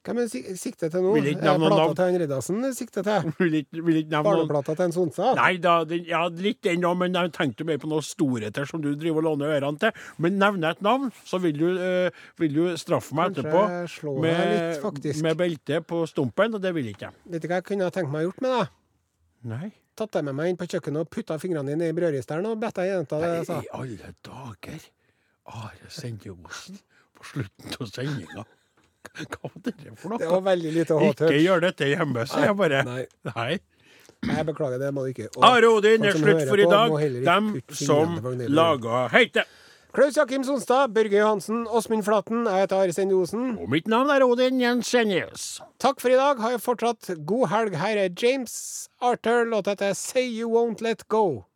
Hvem 0.06 0.20
er 0.22 0.28
det 0.30 0.54
sikter 0.60 0.90
til 0.92 1.02
nå? 1.02 1.12
Vil 1.16 1.28
ikke 1.32 1.42
nevne 1.42 1.66
Plata 1.66 1.82
navn. 1.82 1.94
til 1.98 2.04
han 2.06 2.18
Riddarsen 2.22 2.66
sikter 2.76 3.06
til? 3.06 3.30
Vil 3.40 3.56
ikke, 3.60 3.82
vil 3.82 3.96
ikke 4.00 4.12
nevne 4.12 4.22
noen. 4.22 4.46
Barneplata 4.46 4.76
til 4.78 4.86
en 4.86 4.94
Sonsa? 4.94 5.32
Nei 5.38 5.56
da, 5.62 5.72
den, 5.88 6.04
ja, 6.06 6.20
litt 6.30 6.60
den 6.66 6.86
òg, 6.86 6.94
men 7.00 7.18
jeg 7.18 7.32
tenkte 7.34 7.66
mer 7.66 7.80
på 7.82 7.90
noen 7.90 8.06
storheter 8.06 8.68
som 8.70 8.84
du 8.84 8.92
driver 8.94 9.24
og 9.24 9.26
låner 9.30 9.56
ørene 9.56 9.82
til. 9.82 10.04
Men 10.22 10.38
nevner 10.38 10.76
et 10.76 10.84
navn, 10.86 11.10
så 11.26 11.40
vil 11.42 11.58
du, 11.58 11.66
øh, 11.74 12.22
vil 12.38 12.54
du 12.54 12.62
straffe 12.78 13.16
meg 13.18 13.34
Kanskje 13.34 13.50
etterpå 13.50 14.14
med, 14.22 14.42
litt, 14.54 14.82
faktisk. 14.84 15.22
med 15.26 15.40
belte 15.42 15.82
på 15.82 16.04
stumpen, 16.10 16.54
og 16.54 16.62
det 16.62 16.74
vil 16.76 16.92
ikke 16.92 17.08
jeg. 17.08 17.18
Vet 17.34 17.42
du 17.42 17.50
hva 17.50 17.60
jeg 17.60 17.68
kunne 17.72 17.90
ha 17.90 17.94
tenkt 17.94 18.14
meg 18.14 18.22
å 18.22 18.30
gjort 18.30 18.44
med 18.46 18.56
det? 18.56 18.66
Nei. 19.56 19.70
Tatt 19.96 20.12
deg 20.12 20.26
med 20.28 20.36
meg 20.36 20.52
inn 20.52 20.58
på 20.60 20.68
kjøkkenet 20.68 21.06
og 21.06 21.10
putta 21.12 21.38
fingrene 21.40 21.72
dine 21.72 21.88
i 21.88 21.96
brødristeren 21.96 22.46
og 22.50 22.58
bedt 22.60 22.78
deg 22.78 22.90
gjenta 22.92 23.20
det 23.22 23.32
sa. 23.48 23.62
I 23.64 23.72
alle 23.74 24.12
dager! 24.26 24.90
Are 25.46 25.86
osten 25.88 26.78
på 27.16 27.24
slutten 27.24 27.76
av 27.80 27.88
sendinga. 27.88 28.44
Hva 29.32 29.48
var 29.48 29.62
det 29.64 29.74
for 29.96 30.12
noe? 30.12 30.18
Det 30.22 30.28
var 30.30 30.44
veldig 30.50 30.72
lite 30.74 30.94
Ikke 30.94 31.00
hot-touch. 31.04 31.38
gjør 31.44 31.64
dette 31.66 31.90
hjemme, 31.92 32.26
sier 32.30 32.48
jeg 32.50 32.56
bare. 32.60 32.82
Nei. 32.88 33.04
Nei. 33.32 33.50
Jeg 34.26 34.46
beklager, 34.48 34.80
det 34.80 34.88
må 34.96 35.04
du 35.04 35.12
ikke. 35.12 35.28
Og 35.36 35.44
Are 35.44 35.68
Odin 35.70 36.02
folk 36.02 36.14
er 36.14 36.18
slutt 36.18 36.48
for 36.48 36.62
i 36.62 36.66
dag. 36.70 36.96
ikke 37.04 37.24
Dem 37.28 37.52
som 37.70 38.18
laga 38.48 39.06
heite. 39.12 39.44
Klaus 39.96 40.16
Jakim 40.18 40.42
Sonstad, 40.44 40.92
Børge 40.92 41.16
Johansen, 41.16 41.62
Åsmund 41.72 42.04
Flaten, 42.04 42.42
jeg 42.44 42.66
heter 42.66 42.76
Are 42.82 42.92
Sende 42.92 43.14
Osen. 43.16 43.54
Og 43.62 43.70
mitt 43.72 43.86
navn 43.88 44.10
er 44.12 44.24
Odin 44.26 44.58
Jensenius. 44.60 45.62
Takk 45.80 46.02
for 46.02 46.12
i 46.12 46.18
dag. 46.18 46.40
Ha 46.42 46.56
fortsatt 46.60 47.08
god 47.24 47.46
helg. 47.48 47.76
Her 47.80 48.02
er 48.02 48.10
James 48.12 48.88
Arthur. 49.00 49.46
Låta 49.48 49.72
heter 49.72 49.94
Say 49.96 50.26
You 50.28 50.50
Won't 50.52 50.82
Let 50.84 51.06
Go. 51.08 51.46